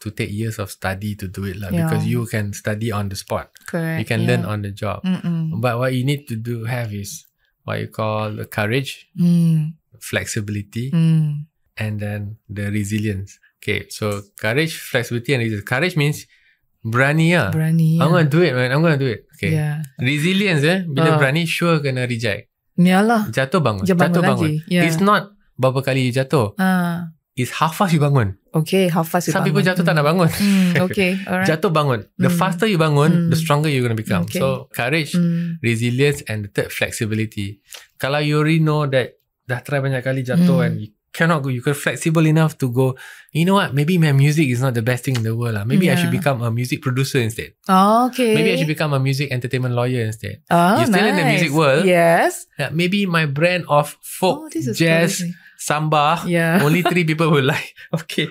to 0.00 0.10
take 0.10 0.32
years 0.32 0.58
of 0.58 0.72
study 0.72 1.14
to 1.14 1.28
do 1.28 1.44
it, 1.44 1.60
lah. 1.60 1.68
Yeah. 1.68 1.84
Because 1.84 2.08
you 2.08 2.24
can 2.24 2.56
study 2.56 2.88
on 2.90 3.12
the 3.12 3.16
spot. 3.16 3.52
Correct. 3.68 4.00
You 4.00 4.08
can 4.08 4.24
learn 4.24 4.48
on 4.48 4.64
the 4.64 4.72
job. 4.72 5.04
Mm-mm. 5.04 5.60
But 5.60 5.78
what 5.78 5.92
you 5.92 6.02
need 6.02 6.26
to 6.32 6.36
do 6.36 6.64
have 6.64 6.92
is 6.96 7.28
what 7.68 7.78
you 7.80 7.88
call 7.88 8.32
the 8.32 8.48
courage, 8.48 9.08
Mm, 9.16 9.76
flexibility, 10.00 10.90
mm. 10.90 11.44
and 11.76 12.00
then 12.00 12.40
the 12.48 12.72
resilience. 12.72 13.38
Okay, 13.60 13.88
so 13.88 14.24
courage, 14.36 14.76
flexibility, 14.76 15.32
and 15.36 15.40
resilience. 15.44 15.68
Courage 15.68 15.96
means 15.96 16.28
berani 16.84 17.36
lah. 17.36 17.52
Berani. 17.52 18.00
I'm 18.00 18.12
yeah. 18.12 18.24
gonna 18.24 18.28
do 18.28 18.40
it, 18.44 18.52
man. 18.52 18.72
I'm 18.72 18.84
gonna 18.84 19.00
do 19.00 19.08
it. 19.08 19.24
Okay. 19.36 19.56
Yeah. 19.56 19.80
Resilience 19.96 20.64
eh, 20.64 20.84
bila 20.84 21.16
berani 21.16 21.48
sure 21.48 21.80
kena 21.80 22.04
reject. 22.04 22.52
Yalah. 22.76 23.30
Jatuh 23.30 23.60
bangun. 23.60 23.84
Dia 23.86 23.94
bangun 23.94 24.10
jatuh 24.10 24.22
bangun. 24.22 24.48
lagi. 24.50 24.66
Yeah. 24.66 24.84
It's 24.84 24.98
not 24.98 25.30
berapa 25.54 25.80
kali 25.80 26.08
you 26.08 26.12
jatuh. 26.12 26.58
Ah, 26.58 27.14
It's 27.34 27.50
how 27.50 27.66
fast 27.66 27.90
you 27.90 27.98
bangun. 27.98 28.38
okay. 28.54 28.86
How 28.86 29.02
fast 29.02 29.26
you 29.26 29.34
Some 29.34 29.42
people 29.42 29.58
bangun? 29.58 29.74
jatuh 29.74 29.82
tak 29.82 29.94
nak 29.94 30.06
bangun. 30.06 30.30
Mm, 30.30 30.70
okay. 30.86 31.18
Alright. 31.26 31.50
Jatuh 31.50 31.70
bangun. 31.70 32.06
The 32.14 32.30
Mm. 32.30 32.38
faster 32.38 32.66
you 32.66 32.78
bangun, 32.78 33.10
Mm. 33.10 33.30
the 33.30 33.38
stronger 33.38 33.66
you're 33.66 33.82
gonna 33.82 33.98
become. 33.98 34.22
Okay. 34.22 34.38
So 34.38 34.70
courage, 34.70 35.18
Mm, 35.18 35.58
resilience, 35.58 36.22
and 36.26 36.46
the 36.46 36.50
third 36.50 36.70
flexibility. 36.70 37.58
Kalau 37.98 38.22
you 38.22 38.38
already 38.38 38.62
know 38.62 38.86
that 38.86 39.18
dah 39.44 39.58
try 39.60 39.82
banyak 39.82 39.98
kali 40.00 40.22
jatuh 40.22 40.62
Mm. 40.62 40.64
and 40.64 40.74
you 40.78 40.93
cannot 41.14 41.46
go, 41.46 41.48
you 41.48 41.62
can 41.62 41.72
flexible 41.78 42.26
enough 42.26 42.58
to 42.58 42.66
go. 42.70 42.98
You 43.30 43.46
know 43.46 43.54
what? 43.54 43.72
Maybe 43.72 43.96
my 43.98 44.10
music 44.12 44.50
is 44.50 44.60
not 44.60 44.74
the 44.74 44.82
best 44.82 45.06
thing 45.06 45.14
in 45.16 45.22
the 45.22 45.34
world. 45.34 45.54
lah. 45.54 45.64
Maybe 45.64 45.86
I 45.90 45.94
should 45.94 46.10
become 46.10 46.42
a 46.42 46.50
music 46.50 46.82
producer 46.82 47.18
instead. 47.22 47.54
Oh, 47.70 48.10
okay. 48.10 48.34
Maybe 48.34 48.52
I 48.52 48.56
should 48.58 48.70
become 48.70 48.92
a 48.92 48.98
music 49.00 49.30
entertainment 49.30 49.74
lawyer 49.78 50.04
instead. 50.10 50.42
Oh, 50.50 50.82
You're 50.82 50.90
still 50.90 51.06
in 51.06 51.16
the 51.16 51.24
music 51.30 51.50
world. 51.54 51.86
Yes. 51.86 52.46
Yeah, 52.58 52.70
maybe 52.74 53.06
my 53.06 53.26
brand 53.30 53.64
of 53.70 53.94
Oh, 53.94 54.02
folk, 54.02 54.54
is 54.58 54.66
jazz, 54.76 55.22
promising. 55.22 55.34
samba, 55.58 56.22
Yeah. 56.26 56.58
only 56.62 56.82
three 56.82 57.04
people 57.06 57.30
will 57.30 57.46
like. 57.54 57.74
Okay. 57.94 58.28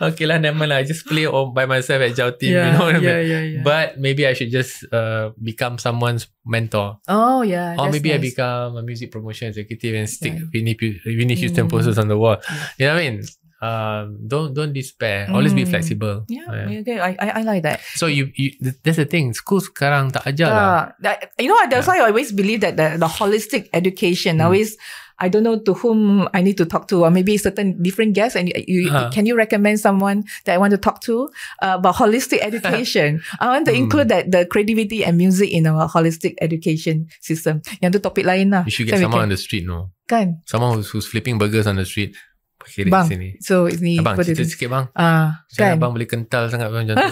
Okay 0.00 0.24
lah, 0.24 0.40
never 0.40 0.56
mind 0.56 0.72
lah. 0.72 0.80
I 0.80 0.84
just 0.84 1.04
play 1.06 1.28
all 1.28 1.52
by 1.52 1.68
myself 1.68 2.00
at 2.00 2.16
Jao 2.16 2.32
Team. 2.32 2.56
yeah, 2.56 2.72
you 2.72 2.72
know 2.72 2.84
what 2.88 2.96
I 2.96 2.98
mean? 2.98 3.08
yeah, 3.08 3.20
yeah, 3.20 3.42
yeah. 3.44 3.62
But 3.62 4.00
maybe 4.00 4.24
I 4.26 4.32
should 4.32 4.50
just 4.50 4.82
uh, 4.88 5.30
become 5.36 5.76
someone's 5.78 6.26
mentor. 6.42 6.98
oh, 7.06 7.42
yeah. 7.42 7.76
or 7.78 7.92
maybe 7.92 8.10
I 8.10 8.18
nice. 8.18 8.32
become 8.32 8.76
a 8.76 8.82
music 8.82 9.12
promotion 9.12 9.48
executive 9.52 9.94
and 9.94 10.08
stick 10.08 10.34
Yeah. 10.40 10.48
Winnie, 10.52 10.76
Winnie 11.04 11.36
Houston 11.36 11.68
Mm. 11.68 11.70
posters 11.70 11.98
on 12.00 12.08
the 12.08 12.16
wall. 12.16 12.40
Yeah. 12.40 12.66
You 12.80 12.84
know 12.88 12.94
what 12.94 13.00
I 13.00 13.04
mean? 13.10 13.16
Um, 13.60 14.04
don't 14.24 14.56
don't 14.56 14.72
despair. 14.72 15.28
Always 15.28 15.52
be 15.52 15.68
Mm. 15.68 15.70
flexible. 15.76 16.24
Yeah, 16.32 16.48
Yeah. 16.48 16.80
okay. 16.80 16.96
I, 16.96 17.10
I, 17.20 17.28
I 17.38 17.42
like 17.44 17.60
that. 17.68 17.84
So 18.00 18.08
you, 18.08 18.32
you 18.32 18.56
th- 18.56 18.80
that's 18.80 18.96
the 18.96 19.04
thing. 19.04 19.36
School 19.36 19.60
sekarang 19.60 20.16
tak 20.16 20.24
ajar 20.24 20.48
lah. 20.48 20.64
Uh, 20.64 20.84
that, 21.04 21.16
you 21.36 21.52
know, 21.52 21.60
that's 21.68 21.84
why 21.84 22.00
I 22.00 22.08
always 22.08 22.32
believe 22.32 22.64
that 22.64 22.80
the, 22.80 22.96
the 22.96 23.04
holistic 23.06 23.68
education 23.76 24.40
Mm. 24.40 24.48
always. 24.48 24.80
I 25.20 25.28
don't 25.28 25.44
know 25.44 25.60
to 25.60 25.72
whom 25.76 26.24
I 26.32 26.40
need 26.40 26.56
to 26.56 26.64
talk 26.64 26.88
to, 26.88 27.04
or 27.04 27.10
maybe 27.12 27.36
certain 27.36 27.76
different 27.78 28.16
guests. 28.16 28.34
And 28.34 28.48
you, 28.66 28.88
you 28.88 28.90
Uh. 28.90 29.12
can 29.12 29.28
you 29.28 29.36
recommend 29.36 29.76
someone 29.78 30.24
that 30.48 30.56
I 30.56 30.58
want 30.58 30.72
to 30.72 30.80
talk 30.80 31.04
to 31.06 31.28
uh, 31.60 31.76
about 31.76 32.00
holistic 32.00 32.40
education? 32.40 33.20
I 33.40 33.52
want 33.52 33.68
to 33.68 33.76
Hmm. 33.76 33.84
include 33.84 34.08
that 34.08 34.32
the 34.32 34.48
creativity 34.48 35.04
and 35.04 35.20
music 35.20 35.52
in 35.52 35.68
our 35.68 35.84
holistic 35.86 36.40
education 36.40 37.12
system. 37.20 37.60
Yang 37.84 38.00
tu 38.00 38.08
topik 38.08 38.24
lain 38.24 38.50
lah. 38.50 38.64
You 38.64 38.72
should 38.72 38.88
get 38.88 38.96
we 38.96 39.04
someone 39.04 39.28
on 39.28 39.30
the 39.30 39.36
street, 39.36 39.68
no? 39.68 39.92
kan? 40.08 40.40
Someone 40.48 40.74
who's, 40.80 40.90
who's 40.90 41.06
flipping 41.06 41.38
burgers 41.38 41.68
on 41.68 41.76
the 41.76 41.84
street. 41.84 42.16
Pakai 42.60 42.92
Bang. 42.92 43.08
sini. 43.08 43.40
So 43.40 43.72
ni 43.80 43.96
Abang, 43.96 44.20
cerita 44.20 44.44
sikit 44.44 44.68
bang. 44.68 44.84
Ah, 44.92 45.48
Saya 45.48 45.72
kan? 45.72 45.80
abang 45.80 45.96
boleh 45.96 46.04
kental 46.04 46.44
sangat 46.52 46.68
macam 46.68 46.92
tu. 46.92 47.00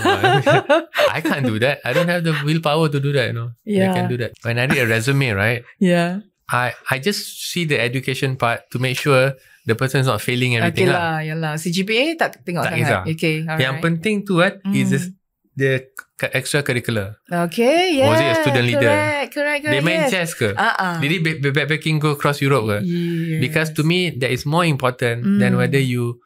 I 1.16 1.24
can't 1.24 1.40
do 1.46 1.56
that. 1.64 1.80
I 1.88 1.96
don't 1.96 2.04
have 2.08 2.20
the 2.20 2.36
willpower 2.44 2.92
to 2.92 3.00
do 3.00 3.16
that, 3.16 3.32
you 3.32 3.36
know. 3.36 3.56
Yeah. 3.64 3.88
I 3.88 3.96
can 3.96 4.12
do 4.12 4.20
that. 4.20 4.36
When 4.44 4.60
I 4.60 4.68
read 4.68 4.84
a 4.84 4.88
resume, 4.88 5.32
right, 5.32 5.64
yeah. 5.80 6.20
I, 6.48 6.72
I 6.88 6.96
just 6.98 7.52
see 7.52 7.64
the 7.64 7.76
education 7.76 8.36
part 8.36 8.72
to 8.72 8.78
make 8.78 8.96
sure 8.96 9.36
the 9.68 9.76
person 9.76 10.00
is 10.00 10.08
not 10.08 10.24
failing 10.24 10.56
Okay 10.56 10.64
everything 10.64 10.88
lah. 10.88 10.96
lah, 10.96 11.16
yalah. 11.20 11.52
CGPA 11.54 12.16
tak 12.16 12.40
tengok 12.40 12.64
Tak 12.64 12.72
sangat. 12.72 12.80
kisah. 12.88 13.00
Okay, 13.04 13.34
alright. 13.44 13.60
Yang 13.60 13.74
penting 13.84 14.16
tu 14.24 14.40
kan 14.40 14.52
Mm. 14.64 14.72
is 14.74 14.88
this, 14.88 15.04
the 15.52 15.92
c- 16.16 16.32
extracurricular. 16.32 17.20
Okay, 17.28 18.00
yeah. 18.00 18.08
Was 18.08 18.16
he 18.16 18.26
a 18.26 18.36
student 18.40 18.64
leader? 18.64 18.88
Correct, 18.88 19.28
correct, 19.28 19.60
correct. 19.60 19.74
Dia 19.76 19.82
main 19.84 20.00
yes. 20.06 20.10
chess 20.10 20.30
ke? 20.32 20.56
Ah. 20.56 20.96
Did 20.96 21.10
he 21.10 21.18
back- 21.20 21.44
backpacking 21.52 22.00
go 22.00 22.16
across 22.16 22.40
Europe 22.40 22.64
ke? 22.64 22.78
Yes. 22.80 23.40
Because 23.44 23.68
to 23.76 23.84
me, 23.84 24.08
that 24.16 24.32
is 24.32 24.48
more 24.48 24.64
important 24.64 25.20
than 25.36 25.52
Mm. 25.52 25.60
whether 25.60 25.76
you, 25.78 26.16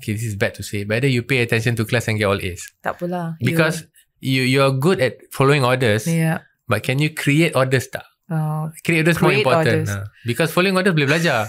okay, 0.00 0.16
this 0.16 0.24
is 0.24 0.40
bad 0.40 0.56
to 0.56 0.64
say, 0.64 0.88
whether 0.88 1.04
you 1.06 1.20
pay 1.20 1.44
attention 1.44 1.76
to 1.76 1.84
class 1.84 2.08
and 2.08 2.16
get 2.16 2.24
all 2.24 2.40
A's. 2.40 2.72
tak 2.80 2.96
apalah. 2.96 3.36
Because 3.38 3.84
you 4.16 4.40
you're 4.40 4.72
good 4.72 5.04
at 5.04 5.20
following 5.28 5.60
orders, 5.60 6.08
yeah. 6.08 6.48
but 6.64 6.80
can 6.80 6.96
you 6.96 7.12
create 7.12 7.52
orders 7.52 7.92
tak? 7.92 8.08
Oh, 8.26 8.70
Create 8.82 9.06
orders 9.06 9.18
more 9.22 9.30
Create 9.30 9.46
important. 9.46 9.86
orders. 9.86 9.90
ah. 9.94 10.04
Because 10.26 10.50
following 10.50 10.74
orders 10.74 10.94
boleh 10.94 11.06
belajar. 11.06 11.46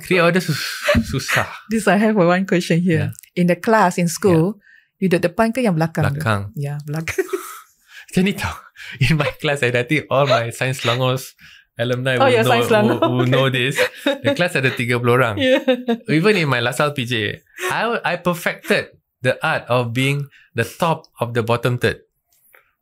Create 0.00 0.24
orders 0.24 0.48
sus- 0.48 0.64
susah. 1.12 1.48
this 1.68 1.84
I 1.84 1.96
have 1.96 2.16
one 2.16 2.44
question 2.44 2.80
here. 2.80 3.12
In 3.36 3.48
the 3.48 3.56
class 3.56 4.00
in 4.00 4.08
school, 4.08 4.56
you 4.96 5.08
duduk 5.08 5.32
depan 5.32 5.52
ke 5.52 5.60
yang 5.60 5.76
belakang? 5.76 6.08
tu? 6.08 6.20
Belakang. 6.20 6.52
Ya, 6.56 6.80
belakang. 6.88 7.20
Macam 8.08 8.22
ni 8.24 8.32
tau. 8.32 8.56
In 9.02 9.20
my 9.20 9.28
class, 9.36 9.60
I 9.60 9.72
think 9.84 10.08
all 10.08 10.24
my 10.24 10.48
science 10.48 10.84
langos 10.88 11.36
alumni 11.76 12.16
Oh, 12.16 12.24
will, 12.24 12.32
your 12.32 12.44
know, 12.48 12.96
will, 12.96 13.12
will 13.20 13.28
know 13.28 13.46
this. 13.52 13.76
The 14.04 14.32
class 14.32 14.56
ada 14.56 14.72
30 14.72 14.96
orang. 15.04 15.36
yeah. 15.36 15.60
Even 16.08 16.40
in 16.40 16.48
my 16.48 16.64
LaSalle 16.64 16.96
PJ, 16.96 17.44
I, 17.68 17.82
I 18.00 18.14
perfected 18.16 18.96
the 19.20 19.36
art 19.44 19.68
of 19.68 19.92
being 19.92 20.32
the 20.56 20.64
top 20.64 21.04
of 21.20 21.36
the 21.36 21.44
bottom 21.44 21.76
third. 21.76 22.05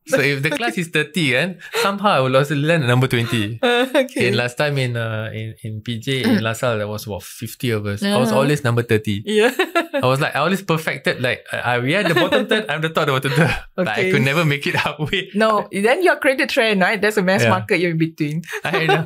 So 0.07 0.21
if 0.21 0.43
the 0.45 0.51
class 0.53 0.77
is 0.77 0.89
30 0.93 1.33
kan, 1.33 1.49
somehow 1.81 2.11
I 2.17 2.21
will 2.21 2.37
also 2.37 2.53
land 2.55 2.85
at 2.85 2.89
number 2.93 3.09
20. 3.09 3.61
okay. 4.05 4.29
In 4.29 4.37
last 4.37 4.61
time 4.61 4.77
in 4.77 4.97
uh, 5.01 5.33
in 5.33 5.57
in 5.65 5.81
PJ 5.81 6.29
in 6.29 6.45
LaSalle 6.45 6.77
there 6.77 6.89
was 6.89 7.09
about 7.09 7.25
50 7.25 7.71
of 7.73 7.87
us. 7.89 8.05
I 8.05 8.17
was 8.21 8.29
Uh-huh. 8.29 8.45
always 8.45 8.61
number 8.65 8.85
30. 8.85 9.25
yeah. 9.25 9.49
I 10.05 10.05
was 10.05 10.21
like 10.21 10.35
I 10.37 10.41
always 10.45 10.61
perfected 10.61 11.23
like 11.23 11.47
I, 11.55 11.79
we 11.79 11.95
are 11.97 12.03
the 12.05 12.13
bottom 12.19 12.45
third, 12.51 12.67
I'm 12.69 12.83
the 12.85 12.91
top 12.93 13.09
of 13.09 13.23
the 13.23 13.31
bottom 13.31 13.33
third. 13.33 13.55
But 13.79 13.89
I 13.89 14.11
could 14.13 14.23
never 14.27 14.45
make 14.45 14.67
it 14.67 14.77
halfway. 14.77 15.31
No, 15.35 15.71
then 15.73 16.03
you're 16.05 16.19
created 16.21 16.51
trend, 16.53 16.83
right? 16.85 17.01
There's 17.01 17.17
a 17.17 17.23
mass 17.25 17.43
Yeah. 17.47 17.55
market 17.57 17.79
you're 17.81 17.95
in 17.95 17.99
between. 17.99 18.43
I 18.67 18.85
know. 18.91 19.03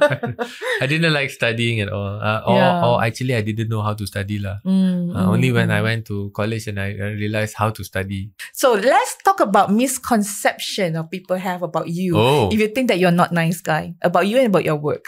I 0.82 0.86
didn't 0.90 1.12
like 1.12 1.30
studying 1.30 1.78
at 1.84 1.88
all. 1.92 2.18
Uh, 2.18 2.40
or, 2.48 2.56
Yeah. 2.58 2.84
or 2.88 2.94
actually 3.04 3.36
I 3.38 3.42
didn't 3.44 3.68
know 3.68 3.82
how 3.84 3.94
to 3.94 4.04
study 4.08 4.40
lah. 4.42 4.58
Mm, 4.66 5.14
Uh, 5.14 5.28
only 5.30 5.52
when 5.52 5.70
I 5.70 5.78
mm. 5.80 5.86
went 5.88 6.02
to 6.10 6.32
college 6.34 6.66
and 6.66 6.80
I, 6.80 6.96
I 6.96 7.08
realized 7.14 7.54
how 7.54 7.70
to 7.70 7.84
study. 7.84 8.32
So 8.56 8.72
let's 8.74 9.14
talk 9.22 9.38
about 9.44 9.68
misconception 9.70 10.87
of 10.96 11.10
people 11.10 11.36
have 11.36 11.62
about 11.62 11.88
you. 11.88 12.16
Oh, 12.16 12.48
If 12.52 12.58
you 12.60 12.68
think 12.68 12.88
that 12.88 12.98
you're 12.98 13.10
not 13.14 13.32
nice 13.32 13.60
guy, 13.60 13.94
about 14.00 14.26
you 14.28 14.38
and 14.38 14.48
about 14.48 14.64
your 14.64 14.76
work. 14.76 15.04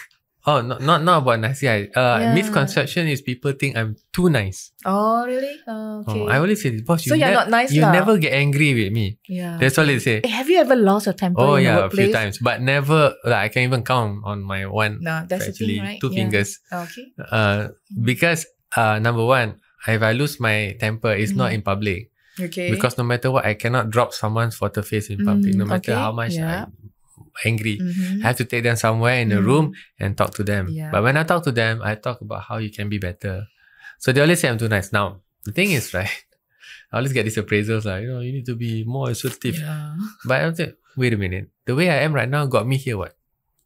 oh, 0.48 0.64
not 0.64 0.80
not 0.80 1.04
not 1.04 1.20
about 1.20 1.36
nice 1.40 1.60
guy. 1.60 1.84
Uh, 1.92 2.16
Yeah. 2.20 2.32
misconception 2.32 3.04
is 3.12 3.20
people 3.20 3.52
think 3.52 3.76
I'm 3.76 3.96
too 4.08 4.32
nice. 4.32 4.72
Oh, 4.88 5.28
really? 5.28 5.52
Oh, 5.68 6.00
okay. 6.08 6.20
Oh, 6.24 6.32
I 6.32 6.40
always 6.40 6.64
say, 6.64 6.80
boss, 6.80 7.04
you, 7.04 7.12
So 7.12 7.14
you're 7.20 7.28
not 7.36 7.52
nice 7.52 7.68
you 7.76 7.84
lah. 7.84 7.92
never 7.92 8.16
get 8.16 8.32
angry 8.32 8.72
with 8.72 8.88
me. 8.88 9.20
yeah. 9.28 9.60
That's 9.60 9.76
all 9.76 9.84
they 9.84 10.00
say. 10.00 10.24
Eh, 10.24 10.32
have 10.32 10.48
you 10.48 10.56
ever 10.56 10.72
lost 10.80 11.04
your 11.06 11.16
temper 11.16 11.44
Oh 11.44 11.56
yeah, 11.60 11.84
a 11.84 11.92
few 11.92 12.08
times, 12.08 12.40
but 12.40 12.64
never. 12.64 13.12
Like 13.20 13.42
I 13.44 13.48
can 13.52 13.62
even 13.68 13.84
count 13.84 14.24
on 14.24 14.40
my 14.40 14.64
one. 14.64 15.04
No, 15.04 15.28
that's 15.28 15.52
actually, 15.52 15.76
the 15.76 15.84
thing, 15.84 15.84
right? 15.84 16.00
two 16.00 16.08
Yeah. 16.08 16.18
fingers. 16.24 16.50
Okay. 16.72 17.04
Uh, 17.20 17.76
because 17.92 18.48
uh, 18.80 18.96
number 18.96 19.24
one, 19.28 19.60
if 19.84 20.00
I 20.00 20.12
lose 20.16 20.40
my 20.40 20.72
temper, 20.80 21.12
it's 21.12 21.36
not 21.36 21.52
Mm. 21.52 21.54
in 21.54 21.62
public. 21.62 22.08
Okay. 22.38 22.70
Because 22.70 22.96
no 22.98 23.04
matter 23.04 23.30
what, 23.30 23.44
I 23.44 23.54
cannot 23.54 23.90
drop 23.90 24.12
someone's 24.14 24.54
photo 24.56 24.82
face 24.82 25.10
in 25.10 25.24
public. 25.24 25.54
Mm, 25.54 25.58
no 25.58 25.64
matter 25.66 25.92
okay, 25.92 26.00
how 26.00 26.12
much 26.12 26.34
yeah. 26.34 26.66
I'm 26.66 26.72
angry. 27.44 27.78
Mhm. 27.78 28.22
I 28.22 28.26
have 28.28 28.36
to 28.38 28.44
take 28.44 28.62
them 28.64 28.76
somewhere 28.76 29.20
in 29.20 29.32
a 29.32 29.40
Mm. 29.40 29.44
room 29.44 29.66
and 29.98 30.16
talk 30.16 30.34
to 30.34 30.44
them. 30.44 30.68
Yeah. 30.70 30.90
But 30.90 31.02
when 31.02 31.16
I 31.16 31.24
talk 31.24 31.42
to 31.44 31.52
them, 31.52 31.80
I 31.82 31.94
talk 31.96 32.20
about 32.20 32.42
how 32.48 32.58
you 32.58 32.70
can 32.70 32.88
be 32.88 32.98
better. 32.98 33.46
So 33.98 34.12
they 34.12 34.20
always 34.20 34.40
say 34.40 34.48
I'm 34.48 34.58
too 34.58 34.68
nice. 34.68 34.92
Now, 34.92 35.20
the 35.44 35.52
thing 35.52 35.72
is, 35.72 35.92
right, 35.96 36.08
I 36.92 36.96
always 36.96 37.12
get 37.12 37.24
these 37.24 37.36
appraisals 37.36 37.84
like, 37.84 38.02
you 38.02 38.12
know, 38.12 38.20
you 38.20 38.32
need 38.32 38.46
to 38.46 38.54
be 38.56 38.84
more 38.84 39.10
assertive. 39.10 39.58
Yeah. 39.58 39.94
But 40.24 40.40
I'm 40.42 40.54
like, 40.54 40.76
wait 40.96 41.12
a 41.12 41.18
minute. 41.18 41.48
The 41.66 41.74
way 41.74 41.90
I 41.90 42.02
am 42.06 42.12
right 42.14 42.28
now 42.28 42.46
got 42.46 42.66
me 42.66 42.76
here, 42.76 42.96
what? 42.96 43.14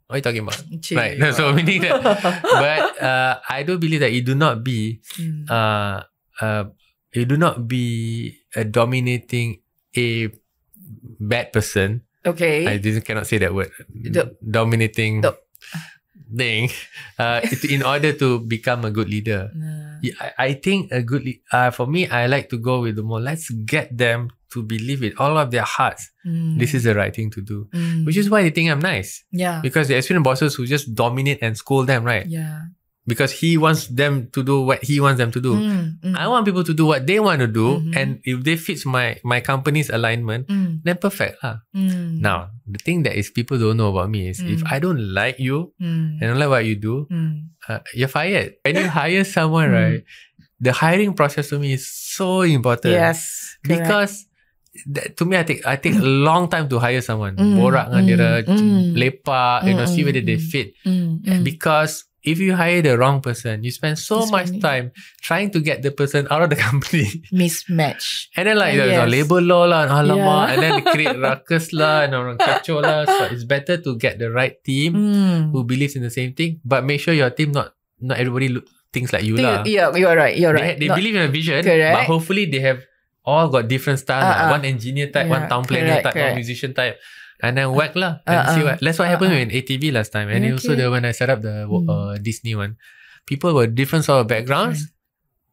What 0.07 0.17
are 0.17 0.19
you 0.19 0.23
talking 0.23 0.43
about? 0.45 0.61
Right. 0.93 1.17
So 1.35 1.53
meaning 1.57 1.81
that 1.83 2.03
but 2.43 2.83
uh, 3.03 3.41
I 3.49 3.63
do 3.65 3.79
believe 3.79 4.01
that 4.01 4.13
you 4.13 4.21
do 4.21 4.35
not 4.35 4.63
be 4.63 5.01
Mm. 5.17 5.49
uh, 5.49 6.05
uh, 6.45 6.65
you 7.15 7.25
do 7.25 7.37
not 7.39 7.65
be 7.67 8.37
a 8.57 8.65
dominating 8.65 9.61
a 9.97 10.31
bad 11.21 11.53
person. 11.53 12.03
Okay. 12.25 12.67
I 12.67 12.79
didn't 12.79 13.05
cannot 13.05 13.27
say 13.27 13.39
that 13.39 13.55
word. 13.55 13.71
The- 13.89 14.37
dominating 14.41 15.21
the- 15.21 15.37
thing. 16.35 16.71
Uh, 17.19 17.41
it- 17.45 17.65
in 17.71 17.83
order 17.83 18.13
to 18.13 18.41
become 18.41 18.85
a 18.85 18.91
good 18.91 19.09
leader. 19.09 19.51
Yeah, 20.03 20.15
I, 20.21 20.31
I 20.39 20.53
think 20.55 20.91
a 20.91 21.03
good 21.03 21.25
le- 21.25 21.41
uh, 21.53 21.71
for 21.71 21.87
me, 21.87 22.09
I 22.09 22.27
like 22.27 22.49
to 22.51 22.59
go 22.59 22.81
with 22.81 22.97
the 22.97 23.03
more. 23.03 23.21
Let's 23.21 23.51
get 23.51 23.97
them 23.97 24.31
to 24.53 24.63
believe 24.63 25.03
it 25.03 25.15
all 25.19 25.37
of 25.39 25.51
their 25.51 25.63
hearts. 25.63 26.11
mm, 26.27 26.59
This 26.59 26.75
is 26.75 26.85
the 26.85 26.95
right 26.95 27.15
thing 27.15 27.31
to 27.31 27.41
do, 27.41 27.69
mm, 27.73 28.05
which 28.07 28.17
is 28.17 28.29
why 28.31 28.43
they 28.43 28.51
think 28.51 28.71
I'm 28.71 28.79
nice 28.81 29.25
yeah. 29.33 29.61
because 29.63 29.89
the 29.89 29.97
experienced 29.97 30.25
bosses 30.25 30.55
who 30.55 30.67
just 30.67 30.95
dominate 30.95 31.39
and 31.43 31.57
scold 31.57 31.87
them, 31.89 32.05
right? 32.05 32.27
Yeah. 32.27 32.71
Because 33.05 33.37
he 33.37 33.61
wants 33.61 33.93
them 33.93 34.33
to 34.33 34.41
do 34.41 34.65
what 34.65 34.81
he 34.81 34.97
wants 34.97 35.21
them 35.21 35.29
to 35.29 35.41
do. 35.41 35.61
Mm, 35.61 36.01
mm, 36.01 36.15
I 36.17 36.25
want 36.25 36.49
people 36.49 36.65
to 36.65 36.73
do 36.73 36.89
what 36.89 37.05
they 37.05 37.21
want 37.21 37.45
to 37.45 37.51
do, 37.51 37.85
Mhm. 37.85 37.93
and 37.93 38.09
if 38.25 38.41
they 38.41 38.57
fits 38.57 38.89
my 38.89 39.21
my 39.21 39.45
company's 39.45 39.93
alignment, 39.93 40.49
mm, 40.49 40.81
then 40.81 40.97
perfect 40.97 41.37
lah. 41.45 41.61
mm, 41.77 42.25
Now 42.25 42.49
the 42.65 42.81
thing 42.81 43.05
that 43.05 43.13
is 43.13 43.29
people 43.29 43.61
don't 43.61 43.77
know 43.77 43.93
about 43.93 44.09
me 44.09 44.33
is 44.33 44.41
if 44.41 44.65
Mm. 44.65 44.73
I 44.73 44.77
don't 44.81 45.03
like 45.13 45.37
you 45.37 45.77
mm, 45.77 46.17
and 46.17 46.25
don't 46.33 46.41
like 46.41 46.49
what 46.49 46.65
you 46.65 46.81
do, 46.81 47.05
uh, 47.69 47.85
you're 47.93 48.09
fired. 48.09 48.57
When 48.65 48.81
you 48.81 48.89
hire 48.97 49.21
someone, 49.29 49.69
right, 49.69 50.01
the 50.57 50.73
hiring 50.73 51.13
process 51.13 51.53
to 51.53 51.61
me 51.61 51.77
is 51.77 51.85
so 51.85 52.41
important. 52.41 52.97
Yes. 52.97 53.53
correct. 53.61 53.85
Because 53.85 54.13
that, 54.89 55.13
to 55.21 55.29
me, 55.29 55.37
I 55.37 55.45
take 55.45 55.61
I 55.69 55.77
take 55.77 56.01
a 56.01 56.09
long 56.09 56.49
time 56.49 56.73
to 56.73 56.81
hire 56.81 57.05
someone. 57.05 57.37
Borak 57.37 57.93
dengan 57.93 58.03
dia, 58.09 58.17
lepak, 58.97 59.69
you 59.69 59.77
know, 59.77 59.85
see 59.85 60.01
whether 60.03 60.25
they 60.25 60.41
fit. 60.41 60.73
Because 61.45 62.09
if 62.25 62.41
you 62.41 62.57
hire 62.57 62.81
the 62.81 62.97
wrong 62.97 63.21
person, 63.21 63.61
you 63.63 63.71
spend 63.71 64.01
so 64.01 64.25
much 64.33 64.49
spend- 64.49 64.65
time 64.65 64.85
trying 65.21 65.53
to 65.53 65.61
get 65.61 65.85
the 65.85 65.93
person 65.93 66.25
out 66.33 66.41
of 66.41 66.49
the 66.49 66.57
company. 66.69 67.05
mismatch. 67.29 68.33
And 68.37 68.49
then 68.49 68.57
like 68.57 68.75
Uh, 68.75 68.89
there's 68.89 68.99
a 68.99 69.05
yes. 69.05 69.13
labor 69.13 69.41
law 69.45 69.69
lah, 69.69 69.85
and 69.85 69.93
alamak, 69.93 70.17
Yeah. 70.17 70.51
and 70.53 70.59
then 70.63 70.73
they 70.81 70.85
create 70.89 71.19
ruckus 71.29 71.73
lah, 71.77 72.09
and 72.09 72.17
orang 72.17 72.41
kacau 72.41 72.81
lah. 72.81 73.05
So 73.05 73.29
it's 73.29 73.45
better 73.45 73.77
to 73.77 73.91
get 74.01 74.17
the 74.19 74.33
right 74.33 74.57
team 74.65 74.97
Mm. 74.97 75.53
who 75.53 75.69
believes 75.69 75.95
in 75.95 76.03
the 76.03 76.11
same 76.13 76.33
thing, 76.33 76.65
but 76.65 76.81
make 76.83 76.99
sure 77.05 77.13
your 77.13 77.29
team 77.31 77.53
not 77.53 77.77
not 78.01 78.17
everybody 78.17 78.49
look, 78.49 78.65
thinks 78.93 79.13
like 79.13 79.25
you 79.25 79.37
lah. 79.37 79.63
Yeah, 79.69 79.93
you're 79.93 80.17
right. 80.17 80.33
You're 80.37 80.57
They, 80.57 80.65
right. 80.65 80.77
they 80.81 80.89
Not- 80.89 80.97
believe 80.99 81.15
in 81.17 81.25
a 81.29 81.33
vision, 81.33 81.61
Correct. 81.61 81.93
but 81.93 82.05
hopefully 82.09 82.49
they 82.49 82.61
have 82.65 82.81
all 83.25 83.49
got 83.49 83.69
different 83.69 84.01
style. 84.01 84.21
lah. 84.21 84.49
Uh-uh. 84.49 84.55
One 84.61 84.65
engineer 84.65 85.09
type, 85.09 85.29
one 85.29 85.45
Yeah, 85.45 85.53
town 85.53 85.65
planner 85.65 86.01
correct, 86.01 86.05
type, 86.09 86.15
correct. 86.17 86.33
one 86.33 86.41
musician 86.41 86.73
type. 86.77 86.97
And 87.45 87.61
then 87.61 87.77
whack 87.77 87.93
lah. 87.93 88.25
And 88.25 88.41
Uh-uh. 88.41 88.55
see 88.57 88.63
what. 88.65 88.77
That's 88.81 88.97
what 88.99 89.09
happened 89.13 89.37
Uh-uh. 89.37 89.45
in 89.45 89.53
8TV 89.53 89.93
last 89.93 90.11
time. 90.17 90.33
And 90.33 90.41
Yeah, 90.45 90.57
also 90.57 90.73
the, 90.75 90.89
when 90.89 91.05
I 91.05 91.13
set 91.13 91.29
up 91.29 91.45
the 91.45 91.69
Mm. 91.69 91.85
uh, 91.93 92.17
Disney 92.17 92.57
one, 92.57 92.81
people 93.29 93.53
were 93.53 93.69
different 93.69 94.05
sort 94.09 94.25
of 94.25 94.27
backgrounds 94.27 94.89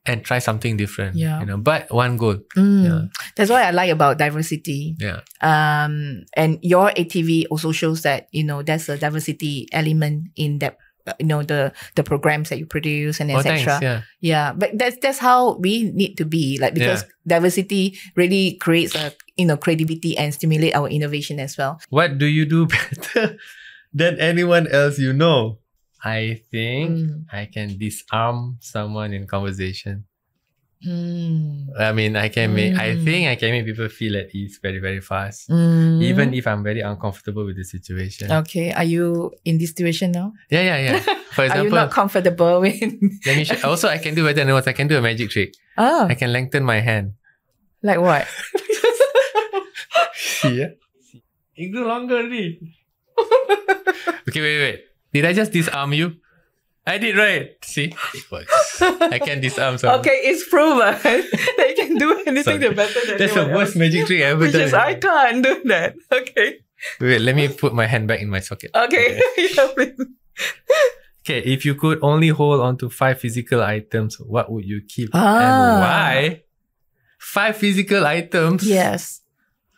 and 0.07 0.23
try 0.25 0.39
something 0.39 0.77
different. 0.79 1.13
Yeah. 1.19 1.39
You 1.43 1.45
know, 1.45 1.57
but 1.59 1.91
one 1.93 2.15
goal. 2.17 2.39
Mm. 2.57 2.83
Yeah. 2.87 3.01
That's 3.35 3.51
what 3.51 3.61
I 3.61 3.69
like 3.75 3.91
about 3.91 4.17
diversity. 4.17 4.95
Yeah. 4.97 5.21
Um, 5.43 6.23
and 6.33 6.57
your 6.63 6.89
8TV 6.95 7.45
also 7.51 7.71
shows 7.75 8.01
that 8.07 8.25
you 8.31 8.43
know 8.47 8.63
there's 8.63 8.87
a 8.89 8.97
diversity 8.97 9.67
element 9.75 10.31
in 10.39 10.57
that. 10.63 10.77
You 11.19 11.25
know 11.27 11.43
the 11.43 11.73
the 11.95 12.03
programs 12.03 12.49
that 12.49 12.59
you 12.59 12.65
produce 12.65 13.19
and 13.19 13.31
Oh, 13.31 13.37
etc. 13.39 13.57
thanks. 13.57 13.81
Yeah. 13.83 14.01
Yeah, 14.21 14.53
but 14.53 14.77
that's 14.77 14.97
that's 15.01 15.19
how 15.19 15.55
we 15.57 15.91
need 15.91 16.15
to 16.17 16.25
be 16.25 16.57
like 16.61 16.73
because 16.73 17.05
diversity 17.25 17.97
really 18.15 18.55
creates 18.61 18.95
a 18.95 19.13
you 19.37 19.45
know 19.45 19.57
credibility 19.57 20.17
and 20.17 20.33
stimulate 20.33 20.75
our 20.75 20.87
innovation 20.89 21.39
as 21.39 21.57
well. 21.57 21.79
What 21.89 22.17
do 22.17 22.25
you 22.25 22.45
do 22.45 22.67
better 22.71 23.37
than 23.93 24.19
anyone 24.19 24.67
else 24.67 24.99
you 24.99 25.13
know? 25.13 25.59
I 26.03 26.41
think 26.49 26.97
Mm. 26.97 27.25
I 27.31 27.45
can 27.45 27.77
disarm 27.77 28.57
someone 28.59 29.13
in 29.13 29.27
conversation. 29.27 30.05
Mm. 30.85 31.67
I 31.79 31.91
mean, 31.93 32.15
I 32.15 32.29
can 32.29 32.53
make, 32.55 32.73
I 32.75 32.95
Mm. 32.95 33.03
think 33.05 33.27
I 33.29 33.35
can 33.35 33.51
make 33.51 33.65
people 33.65 33.87
feel 33.89 34.17
at 34.17 34.33
ease 34.33 34.57
very, 34.61 34.79
very 34.79 34.99
fast. 35.01 35.47
Mm. 35.49 36.01
Even 36.01 36.33
if 36.33 36.47
I'm 36.47 36.63
very 36.63 36.81
uncomfortable 36.81 37.45
with 37.45 37.55
the 37.57 37.63
situation. 37.63 38.31
okay, 38.31 38.71
are 38.73 38.83
you 38.83 39.31
in 39.45 39.57
this 39.59 39.69
situation 39.69 40.11
now? 40.11 40.33
Yeah, 40.49 40.61
yeah, 40.63 40.77
yeah. 40.81 40.99
For 41.31 41.45
example, 41.45 41.51
are 41.61 41.63
you 41.63 41.69
not 41.85 41.91
comfortable 41.91 42.61
with? 42.61 42.81
let 43.25 43.37
me 43.37 43.43
sh- 43.45 43.63
also 43.63 43.87
I 43.89 43.99
can 43.99 44.15
do 44.15 44.23
better 44.25 44.43
than 44.43 44.53
what 44.53 44.67
I 44.67 44.73
can 44.73 44.87
do 44.87 44.97
a 44.97 45.01
magic 45.01 45.29
trick. 45.29 45.53
oh, 45.77 46.07
I 46.09 46.15
can 46.15 46.31
lengthen 46.33 46.63
my 46.63 46.79
hand. 46.81 47.13
like 47.83 47.99
what? 48.01 48.25
yeah. 50.45 50.73
It 51.55 51.69
grew 51.71 51.85
longer 51.85 52.17
already. 52.25 52.57
okay, 54.27 54.41
wait, 54.41 54.57
wait. 54.59 54.79
Did 55.13 55.25
I 55.25 55.33
just 55.33 55.51
disarm 55.51 55.93
you? 55.93 56.15
I 56.85 56.97
did 56.97 57.15
right. 57.15 57.51
See? 57.63 57.93
It 58.13 58.31
works. 58.31 58.81
I 58.81 59.19
can 59.19 59.39
disarm 59.39 59.77
someone. 59.77 59.99
Okay, 59.99 60.17
it's 60.25 60.47
proven 60.49 60.77
that 61.57 61.65
you 61.69 61.75
can 61.75 61.95
do 61.97 62.23
anything 62.25 62.59
Sorry. 62.61 62.73
better 62.73 62.99
than 63.05 63.17
That's 63.19 63.33
the 63.35 63.45
worst 63.47 63.73
else. 63.73 63.75
magic 63.75 64.07
trick 64.07 64.21
I 64.21 64.25
ever 64.33 64.39
Which 64.39 64.53
done. 64.53 64.61
is 64.61 64.73
I 64.73 64.95
can't 64.95 65.43
do 65.43 65.61
that. 65.65 65.95
Okay. 66.11 66.59
Wait, 66.99 67.21
let 67.21 67.35
me 67.35 67.47
put 67.49 67.73
my 67.75 67.85
hand 67.85 68.07
back 68.07 68.19
in 68.21 68.29
my 68.29 68.39
socket. 68.39 68.71
Okay. 68.73 69.21
yeah, 69.37 69.67
please. 69.75 69.93
Okay, 71.21 71.39
if 71.45 71.65
you 71.65 71.75
could 71.75 71.99
only 72.01 72.29
hold 72.29 72.59
on 72.61 72.77
to 72.79 72.89
five 72.89 73.19
physical 73.19 73.61
items, 73.61 74.19
what 74.19 74.51
would 74.51 74.65
you 74.65 74.81
keep 74.87 75.11
Ah. 75.13 75.37
and 75.37 75.81
why? 75.81 76.43
Five 77.19 77.57
physical 77.57 78.07
items. 78.07 78.63
Yes. 78.67 79.21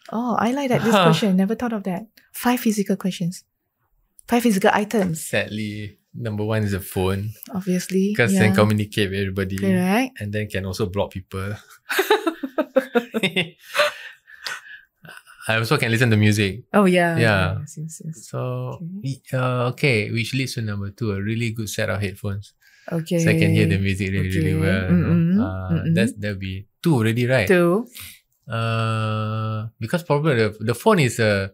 Oh, 0.09 0.37
I 0.39 0.51
like 0.53 0.69
that. 0.69 0.81
This 0.83 0.93
Huh. 0.95 1.03
question. 1.11 1.35
Never 1.35 1.55
thought 1.55 1.73
of 1.73 1.83
that. 1.83 2.03
Five 2.31 2.61
physical 2.61 2.95
questions. 2.95 3.43
Five 4.25 4.43
physical 4.43 4.69
items. 4.73 5.25
Sadly, 5.27 5.99
number 6.15 6.43
one 6.43 6.63
is 6.63 6.73
a 6.73 6.79
phone 6.79 7.29
Obviously. 7.53 8.09
because 8.13 8.33
yeah. 8.33 8.39
then 8.39 8.55
communicate 8.55 9.09
with 9.09 9.19
everybody, 9.19 9.57
Correct. 9.57 10.19
and 10.19 10.31
then 10.33 10.47
can 10.47 10.65
also 10.65 10.85
block 10.87 11.11
people. 11.11 11.53
I 15.47 15.57
also 15.57 15.75
can 15.77 15.91
listen 15.91 16.09
to 16.09 16.15
music. 16.17 16.63
Oh 16.73 16.85
yeah. 16.85 17.17
Yeah. 17.17 17.57
Yes, 17.59 17.77
yes, 17.77 18.01
yes. 18.05 18.27
So, 18.31 18.79
uh, 19.33 19.67
okay, 19.75 20.09
which 20.11 20.33
leads 20.33 20.53
to 20.55 20.61
number 20.61 20.89
two, 20.91 21.11
a 21.11 21.21
really 21.21 21.51
good 21.51 21.67
set 21.69 21.89
of 21.89 21.99
headphones. 21.99 22.53
Okay. 22.89 23.19
So 23.19 23.29
I 23.29 23.37
can 23.39 23.51
hear 23.51 23.67
the 23.67 23.77
music 23.77 24.11
really, 24.11 24.29
really 24.29 24.53
Okay. 24.53 24.61
well. 24.61 24.83
you 24.91 24.97
know. 24.97 25.07
Mm-mm, 25.07 25.39
Uh, 25.43 25.69
mm-mm. 25.73 25.95
That's 25.95 26.13
that'll 26.15 26.39
be 26.39 26.67
two 26.81 26.95
already, 26.95 27.27
right? 27.27 27.47
Two. 27.47 27.87
Uh, 28.47 29.67
because 29.79 30.03
probably 30.03 30.35
the, 30.35 30.55
the 30.59 30.75
phone 30.75 30.99
is 30.99 31.19
a 31.19 31.51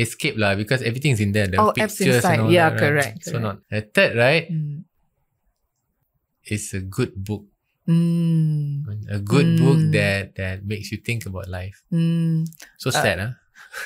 escape 0.00 0.40
lah 0.40 0.56
because 0.56 0.80
everything's 0.80 1.20
in 1.20 1.32
there. 1.36 1.46
The 1.46 1.60
Oh, 1.60 1.70
apps 1.76 2.00
pictures 2.00 2.24
and 2.24 2.40
all 2.42 2.50
Yeah, 2.50 2.72
that, 2.72 2.80
right? 2.80 2.80
correct, 2.80 3.24
So 3.28 3.38
not 3.38 3.60
the 3.68 3.84
third, 3.84 4.16
right? 4.16 4.48
Mm. 4.48 4.88
Is 6.48 6.72
a 6.74 6.80
good 6.80 7.12
book. 7.14 7.44
Mm. 7.86 8.86
A 9.12 9.18
good 9.20 9.60
book 9.60 9.78
Mm. 9.78 9.92
that 9.92 10.34
that 10.40 10.64
makes 10.64 10.88
you 10.90 10.98
think 11.04 11.26
about 11.28 11.48
life. 11.52 11.82
Mm. 11.92 12.48
So 12.80 12.88
sad, 12.90 13.18
huh? 13.20 13.32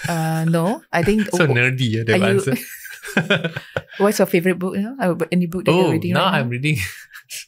Uh, 0.09 0.45
no, 0.47 0.81
I 0.93 1.03
think. 1.03 1.29
So 1.35 1.45
nerdy, 1.51 2.01
uh, 2.01 2.05
the 2.07 2.15
answer. 2.17 2.55
What's 3.99 4.19
your 4.19 4.27
favorite 4.27 4.59
book? 4.59 4.77
You 4.77 4.83
know? 4.97 5.19
Any 5.31 5.47
book 5.47 5.65
that 5.65 5.73
you're 5.73 5.87
oh, 5.87 5.91
reading 5.93 6.13
now 6.15 6.25
right 6.27 6.41
I'm 6.41 6.49
reading. 6.49 6.77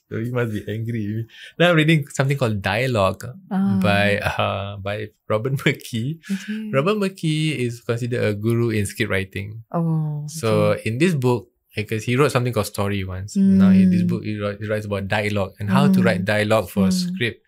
so 0.08 0.16
you 0.22 0.32
must 0.32 0.52
be 0.52 0.62
angry. 0.68 1.26
Now 1.58 1.70
I'm 1.70 1.76
reading 1.76 2.06
something 2.08 2.36
called 2.38 2.62
Dialogue 2.62 3.24
Ah, 3.50 3.78
by 3.82 4.18
uh 4.18 4.76
by 4.78 5.08
Robert 5.28 5.54
McKee. 5.64 6.18
okay. 6.22 6.70
Robert 6.72 6.96
McKee 6.98 7.56
is 7.56 7.80
considered 7.80 8.22
a 8.22 8.34
guru 8.34 8.70
in 8.70 8.86
script 8.86 9.10
writing. 9.10 9.62
Oh. 9.72 10.24
So 10.28 10.72
okay. 10.78 10.82
in 10.90 10.98
this 10.98 11.14
book, 11.14 11.48
because 11.74 12.04
he 12.04 12.16
wrote 12.16 12.32
something 12.32 12.52
called 12.52 12.66
story 12.66 13.04
once. 13.04 13.36
Now 13.36 13.70
in 13.70 13.90
this 13.90 14.02
Mm. 14.02 14.08
book, 14.08 14.22
he, 14.24 14.38
wrote, 14.38 14.60
he 14.60 14.66
writes 14.68 14.86
about 14.86 15.08
dialogue 15.08 15.52
and 15.60 15.68
how 15.70 15.88
to 15.88 16.00
Mm. 16.00 16.04
write 16.04 16.24
dialogue 16.24 16.70
for 16.70 16.88
Mm. 16.88 16.92
script, 16.92 17.42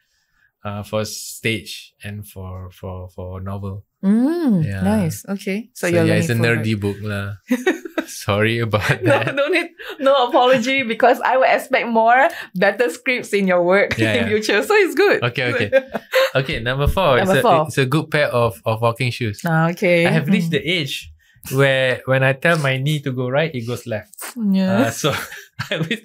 uh, 0.65 0.83
for 0.83 1.05
stage 1.07 1.95
and 2.05 2.27
for 2.27 2.69
for 2.71 3.09
for 3.09 3.41
novel. 3.41 3.85
Mm, 4.05 4.63
Yeah. 4.65 4.83
nice. 4.83 5.27
Okay. 5.29 5.71
So, 5.75 5.87
So, 5.89 5.95
you're 5.95 6.05
yeah, 6.07 6.15
it's 6.23 6.31
a 6.31 6.35
nerdy 6.39 6.79
book 6.79 6.97
lah. 7.03 7.35
Sorry 8.07 8.59
about 8.61 9.03
No, 9.03 9.11
that. 9.19 9.35
no 9.35 9.49
need, 9.49 9.71
no 9.99 10.29
apology 10.29 10.83
because 10.83 11.21
I 11.21 11.37
would 11.37 11.49
expect 11.51 11.89
more 11.89 12.29
better 12.55 12.89
scripts 12.91 13.33
in 13.35 13.47
your 13.47 13.63
work 13.65 13.99
Yeah, 13.99 14.15
in 14.15 14.17
yeah. 14.23 14.29
future. 14.29 14.63
So 14.63 14.75
it's 14.75 14.95
good. 14.95 15.23
Okay, 15.25 15.53
okay. 15.55 15.71
Okay, 16.39 16.61
number 16.61 16.87
four. 16.87 17.17
Number 17.19 17.35
it's, 17.35 17.43
four. 17.43 17.55
A, 17.55 17.67
it's 17.67 17.79
a 17.79 17.87
good 17.87 18.11
pair 18.11 18.29
of, 18.29 18.61
of 18.65 18.81
walking 18.81 19.11
shoes. 19.11 19.41
Ah, 19.45 19.71
okay. 19.71 20.07
I 20.07 20.11
have 20.11 20.29
reached 20.29 20.51
the 20.53 20.61
age 20.63 21.11
where 21.51 22.01
when 22.05 22.23
I 22.23 22.35
tell 22.35 22.59
my 22.59 22.77
knee 22.77 23.01
to 23.01 23.11
go 23.13 23.29
right, 23.29 23.51
it 23.55 23.67
goes 23.67 23.87
left. 23.87 24.15
Mm, 24.37 24.57
yeah. 24.57 24.79
Uh, 24.87 24.91
so 24.91 25.11
I 25.71 25.79
wish 25.79 26.01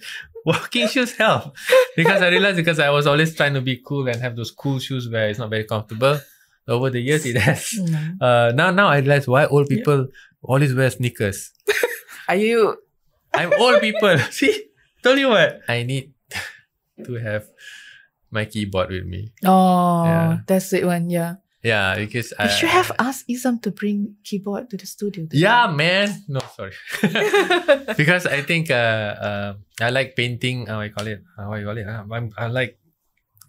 walking 0.46 0.88
shoes 0.88 1.12
help 1.16 1.56
because 1.96 2.22
I 2.22 2.28
realized 2.30 2.58
because 2.58 2.80
I 2.80 2.90
was 2.90 3.06
always 3.08 3.36
trying 3.36 3.54
to 3.54 3.62
be 3.62 3.78
cool 3.86 4.08
and 4.08 4.20
have 4.22 4.36
those 4.36 4.52
cool 4.52 4.80
shoes 4.80 5.08
where 5.08 5.28
it's 5.30 5.40
not 5.40 5.50
very 5.50 5.64
comfortable. 5.66 6.20
Over 6.68 6.90
the 6.90 7.02
years, 7.02 7.26
it 7.26 7.36
has. 7.38 7.68
Mm. 7.84 8.22
Uh, 8.22 8.52
now, 8.56 8.72
now 8.72 8.88
I 8.88 9.00
realize 9.04 9.28
why 9.28 9.46
old 9.46 9.68
people 9.68 10.08
always 10.42 10.74
wear 10.74 10.90
sneakers. 10.90 11.52
Are 12.30 12.36
you? 12.40 12.78
I'm 13.34 13.52
old 13.60 13.82
people. 13.82 14.18
See, 14.32 14.70
tell 15.04 15.18
you 15.18 15.30
what 15.30 15.60
I 15.68 15.84
need 15.84 16.14
to 17.04 17.14
have 17.20 17.46
my 18.32 18.46
keyboard 18.46 18.90
with 18.90 19.06
me. 19.06 19.34
Oh, 19.44 20.06
Yeah. 20.06 20.38
that's 20.48 20.72
it 20.74 20.86
one. 20.86 21.10
Yeah. 21.10 21.36
Yeah, 21.64 21.96
because 21.96 22.32
You 22.36 22.44
I 22.44 22.48
should 22.52 22.70
have 22.76 22.92
asked 23.00 23.24
Isam 23.32 23.62
to 23.64 23.72
bring 23.72 24.16
keyboard 24.28 24.68
to 24.72 24.76
the 24.76 24.86
studio. 24.86 25.28
Yeah, 25.32 25.72
man. 25.72 26.12
No, 26.28 26.44
sorry. 26.56 26.76
because 27.96 28.26
I 28.28 28.42
think 28.44 28.68
uh, 28.70 29.16
uh, 29.16 29.52
I 29.80 29.90
like 29.90 30.16
painting. 30.16 30.68
How 30.68 30.80
I 30.84 30.90
call 30.90 31.08
it? 31.08 31.24
How 31.38 31.54
I 31.54 31.64
call 31.64 31.78
it? 31.78 31.88
Uh, 31.88 32.04
I'm, 32.12 32.32
I 32.38 32.48
like 32.48 32.78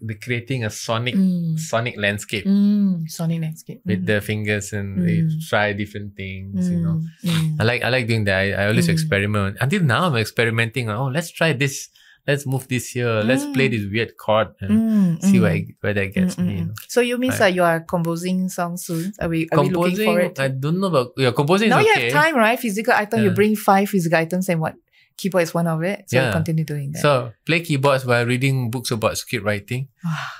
the 0.07 0.15
creating 0.15 0.63
a 0.65 0.69
sonic 0.69 1.15
Mm. 1.15 1.57
sonic 1.59 1.95
landscape 1.97 2.45
Mm. 2.45 3.09
Sonic 3.09 3.41
landscape. 3.41 3.81
with 3.85 4.01
Mm. 4.03 4.07
the 4.11 4.17
fingers 4.21 4.73
and 4.73 4.87
they 5.07 5.17
Mm. 5.23 5.47
try 5.49 5.73
different 5.73 6.15
things. 6.15 6.69
You 6.69 6.79
know, 6.85 7.01
Mm. 7.23 7.29
Mm. 7.29 7.55
I 7.59 7.63
like 7.63 7.81
I 7.83 7.89
like 7.89 8.07
doing 8.07 8.23
that. 8.25 8.37
I, 8.39 8.45
I 8.51 8.63
always 8.67 8.87
experiment. 8.89 9.57
Until 9.61 9.83
now, 9.83 10.01
I'm 10.07 10.15
experimenting. 10.17 10.89
Oh, 10.89 11.07
let's 11.07 11.31
try 11.31 11.53
this. 11.53 11.89
Let's 12.27 12.47
move 12.49 12.65
this 12.67 12.89
here. 12.89 13.21
Let's 13.21 13.45
play 13.53 13.67
this 13.69 13.85
weird 13.85 14.17
chord 14.17 14.47
and 14.59 15.21
see 15.21 15.37
where 15.39 15.51
I, 15.51 15.67
where 15.81 15.93
that 15.93 16.09
gets 16.13 16.39
me. 16.41 16.57
You 16.57 16.65
know. 16.65 16.73
So 16.89 17.01
you 17.01 17.19
mean 17.21 17.29
that 17.37 17.53
you 17.53 17.61
are 17.61 17.81
composing 17.81 18.49
songs 18.49 18.85
soon? 18.89 19.13
Are 19.21 19.29
we 19.29 19.45
are 19.53 19.61
we 19.61 19.69
looking 19.69 19.73
Composing, 19.73 20.05
for 20.09 20.19
it? 20.21 20.39
I 20.39 20.47
don't 20.49 20.79
know 20.81 20.87
about 20.89 21.13
yeah. 21.17 21.29
Composing 21.37 21.69
now 21.69 21.77
you 21.85 21.91
okay. 21.93 22.09
have 22.09 22.13
time, 22.23 22.35
right? 22.35 22.57
Physical 22.59 22.95
item, 22.97 23.21
you 23.23 23.29
bring 23.29 23.55
five 23.55 23.89
physical 23.93 24.17
items 24.17 24.49
and 24.49 24.59
what? 24.59 24.73
Keyboard 25.17 25.43
is 25.43 25.53
one 25.53 25.67
of 25.67 25.81
it. 25.83 26.09
So 26.11 26.17
Yeah. 26.17 26.31
continue 26.31 26.65
doing 26.65 26.91
that. 26.91 27.01
So 27.01 27.31
play 27.45 27.61
keyboards 27.61 28.05
while 28.05 28.25
reading 28.25 28.69
books 28.69 28.91
about 28.91 29.17
script 29.17 29.45
writing. 29.45 29.87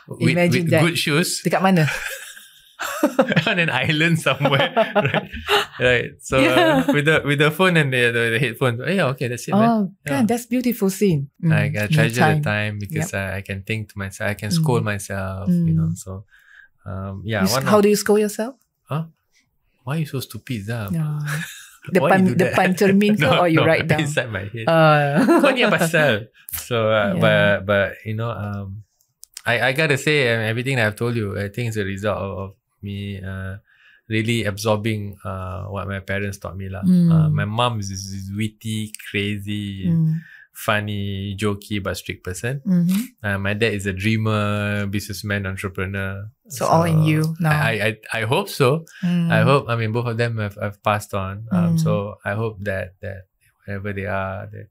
with, 0.08 0.32
Imagine 0.36 0.64
with 0.64 0.72
that. 0.72 0.82
good 0.84 0.98
shoes 1.00 1.42
Dekat 1.44 1.62
mana? 1.64 1.88
on 3.48 3.58
an 3.60 3.70
island 3.72 4.20
somewhere. 4.20 4.68
right. 4.76 5.32
Right. 5.80 6.12
So 6.22 6.40
Yeah. 6.40 6.84
uh, 6.88 6.94
with 6.94 7.06
the 7.08 7.22
with 7.24 7.40
the 7.40 7.52
phone 7.52 7.76
and 7.80 7.92
the, 7.92 8.12
the, 8.12 8.24
the 8.36 8.40
headphones. 8.40 8.80
Oh, 8.84 8.88
yeah, 8.92 9.08
okay, 9.16 9.28
that's 9.28 9.48
it, 9.48 9.52
man. 9.56 9.64
oh, 9.70 9.82
Yeah. 10.06 10.12
God, 10.22 10.28
that's 10.28 10.46
beautiful 10.46 10.90
scene. 10.90 11.30
Mm, 11.44 11.52
I, 11.52 11.64
I 11.84 11.88
treasure 11.88 12.20
time. 12.22 12.38
the 12.40 12.44
time 12.44 12.74
because 12.80 13.14
I, 13.16 13.38
I 13.38 13.42
can 13.42 13.64
think 13.64 13.92
to 13.92 13.96
myself. 13.98 14.32
I 14.32 14.36
can 14.36 14.52
scold 14.52 14.84
Mm. 14.84 14.92
myself, 14.92 15.48
you 15.50 15.72
know. 15.76 15.92
Mm. 15.92 15.98
So, 15.98 16.24
um, 16.86 17.24
yeah. 17.26 17.44
You 17.48 17.64
how 17.64 17.80
do 17.82 17.88
you 17.88 17.96
scold 17.96 18.20
yourself? 18.20 18.56
Huh? 18.88 19.08
Why 19.84 19.96
are 19.96 20.00
you 20.00 20.06
so 20.08 20.20
stupid, 20.20 20.64
Zam? 20.68 20.94
No. 20.94 21.20
The 21.92 22.02
Why 22.02 22.10
pan, 22.10 22.22
you 22.26 22.34
do 22.34 22.36
the 22.40 22.46
that? 22.50 22.56
pan 22.58 22.72
cermin 22.74 23.14
ke 23.18 23.22
no, 23.30 23.46
or 23.46 23.48
you 23.48 23.62
no, 23.62 23.68
write 23.70 23.86
down? 23.86 24.02
inside 24.02 24.30
my 24.34 24.46
head. 24.50 24.66
Uh, 24.66 25.42
Kau 25.42 25.54
ni 25.54 25.62
apa 25.62 25.78
pasal? 25.78 26.14
So, 26.56 26.90
uh, 26.90 27.14
Yeah. 27.18 27.22
but 27.22 27.54
but 27.70 27.88
you 28.08 28.16
know, 28.18 28.32
um, 28.34 28.82
I 29.46 29.70
I 29.70 29.72
gotta 29.78 29.98
say, 29.98 30.34
um, 30.34 30.42
everything 30.42 30.78
that 30.82 30.90
I've 30.90 30.98
told 30.98 31.14
you, 31.14 31.38
I 31.38 31.54
think 31.54 31.70
it's 31.70 31.78
a 31.78 31.86
result 31.86 32.18
of, 32.18 32.32
of 32.38 32.50
me 32.82 33.22
uh, 33.22 33.62
really 34.10 34.46
absorbing 34.46 35.18
uh, 35.22 35.66
what 35.70 35.86
my 35.86 36.02
parents 36.02 36.38
taught 36.42 36.58
me 36.58 36.70
lah. 36.70 36.82
Mm. 36.82 37.10
Uh, 37.10 37.30
my 37.30 37.46
mom 37.46 37.78
is 37.82 37.90
this 37.94 38.30
witty, 38.34 38.90
crazy, 39.10 39.90
mm, 39.90 40.22
funny, 40.56 41.36
jokey 41.38 41.84
but 41.84 41.98
strict 41.98 42.24
person. 42.24 42.62
mhm. 42.66 43.12
Uh, 43.24 43.38
my 43.38 43.54
dad 43.54 43.74
is 43.74 43.86
a 43.86 43.94
dreamer, 43.94 44.86
businessman, 44.88 45.46
entrepreneur. 45.46 46.32
So 46.48 46.66
all 46.66 46.84
in 46.84 47.04
you 47.04 47.36
now. 47.40 47.52
I, 47.52 47.98
I 48.14 48.20
I 48.20 48.22
hope 48.26 48.50
so. 48.50 48.86
Mm. 49.04 49.32
I 49.32 49.42
hope. 49.44 49.66
I 49.68 49.76
mean, 49.76 49.92
both 49.92 50.08
of 50.08 50.18
them 50.18 50.38
have, 50.38 50.56
have 50.62 50.82
passed 50.84 51.14
on. 51.14 51.46
Um, 51.52 51.76
Mm. 51.76 51.80
so 51.80 52.16
I 52.24 52.34
hope 52.34 52.64
that 52.64 52.96
that 53.02 53.28
wherever 53.66 53.92
they 53.94 54.06
are, 54.06 54.48
they 54.52 54.66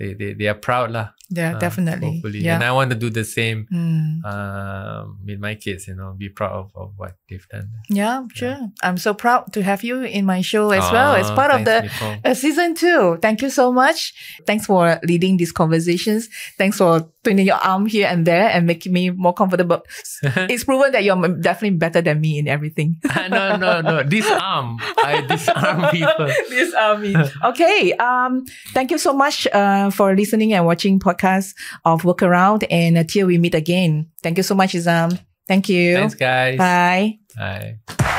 they 0.00 0.14
they, 0.16 0.32
they 0.32 0.48
are 0.48 0.56
proud 0.56 0.90
lah. 0.96 1.12
Yeah, 1.30 1.54
uh, 1.54 1.58
definitely. 1.62 2.18
Hopefully, 2.18 2.40
Yeah. 2.42 2.56
and 2.58 2.64
I 2.66 2.72
want 2.74 2.90
to 2.90 2.98
do 2.98 3.06
the 3.06 3.22
same 3.22 3.68
Mm. 3.70 4.24
um, 4.26 5.22
with 5.22 5.38
my 5.38 5.54
kids. 5.54 5.86
You 5.86 5.94
know, 5.94 6.10
be 6.18 6.26
proud 6.28 6.50
of, 6.58 6.66
of 6.74 6.88
what 6.98 7.14
they've 7.28 7.46
done. 7.52 7.70
Yeah, 7.86 8.26
sure. 8.34 8.58
I'm 8.82 8.96
so 8.98 9.14
proud 9.14 9.52
to 9.54 9.62
have 9.62 9.84
you 9.86 10.02
in 10.02 10.26
my 10.26 10.40
show 10.42 10.70
as 10.74 10.82
well 10.90 11.14
as 11.14 11.30
part 11.30 11.52
of 11.54 11.62
the 11.68 11.86
uh, 12.24 12.34
season 12.34 12.74
two. 12.74 13.18
Thank 13.22 13.42
you 13.46 13.50
so 13.50 13.70
much. 13.70 14.10
Thanks 14.42 14.66
for 14.66 14.98
leading 15.06 15.36
these 15.36 15.52
conversations. 15.54 16.26
Thanks 16.58 16.78
for 16.82 17.06
twirling 17.22 17.46
your 17.46 17.62
arm 17.62 17.86
here 17.86 18.08
and 18.10 18.26
there 18.26 18.48
and 18.50 18.66
making 18.66 18.90
me 18.92 19.10
more 19.14 19.34
comfortable. 19.34 19.82
it's 20.50 20.64
proven 20.64 20.90
that 20.90 21.04
you're 21.04 21.20
definitely 21.38 21.78
better 21.78 22.00
than 22.02 22.18
me 22.20 22.38
in 22.42 22.48
everything. 22.48 22.96
no, 23.30 23.54
no, 23.54 23.80
no. 23.80 24.02
Disarm. 24.02 24.78
I 24.98 25.20
disarm 25.30 25.90
people. 25.94 26.26
this 26.50 26.74
army. 26.74 27.14
Okay. 27.44 27.92
Um. 28.02 28.46
Thank 28.74 28.90
you 28.90 28.98
so 28.98 29.12
much. 29.14 29.46
Uh, 29.46 29.89
for 29.90 30.14
listening 30.14 30.52
and 30.52 30.66
watching 30.66 30.98
podcast 30.98 31.54
of 31.84 32.02
Workaround. 32.02 32.64
And 32.70 32.96
until 32.98 33.26
we 33.26 33.38
meet 33.38 33.54
again. 33.54 34.10
Thank 34.22 34.36
you 34.36 34.42
so 34.42 34.54
much, 34.54 34.72
Izham. 34.72 35.18
Thank 35.48 35.68
you. 35.68 35.96
Thanks, 35.96 36.14
guys. 36.14 36.58
Bye. 36.58 37.18
Bye. 37.36 38.16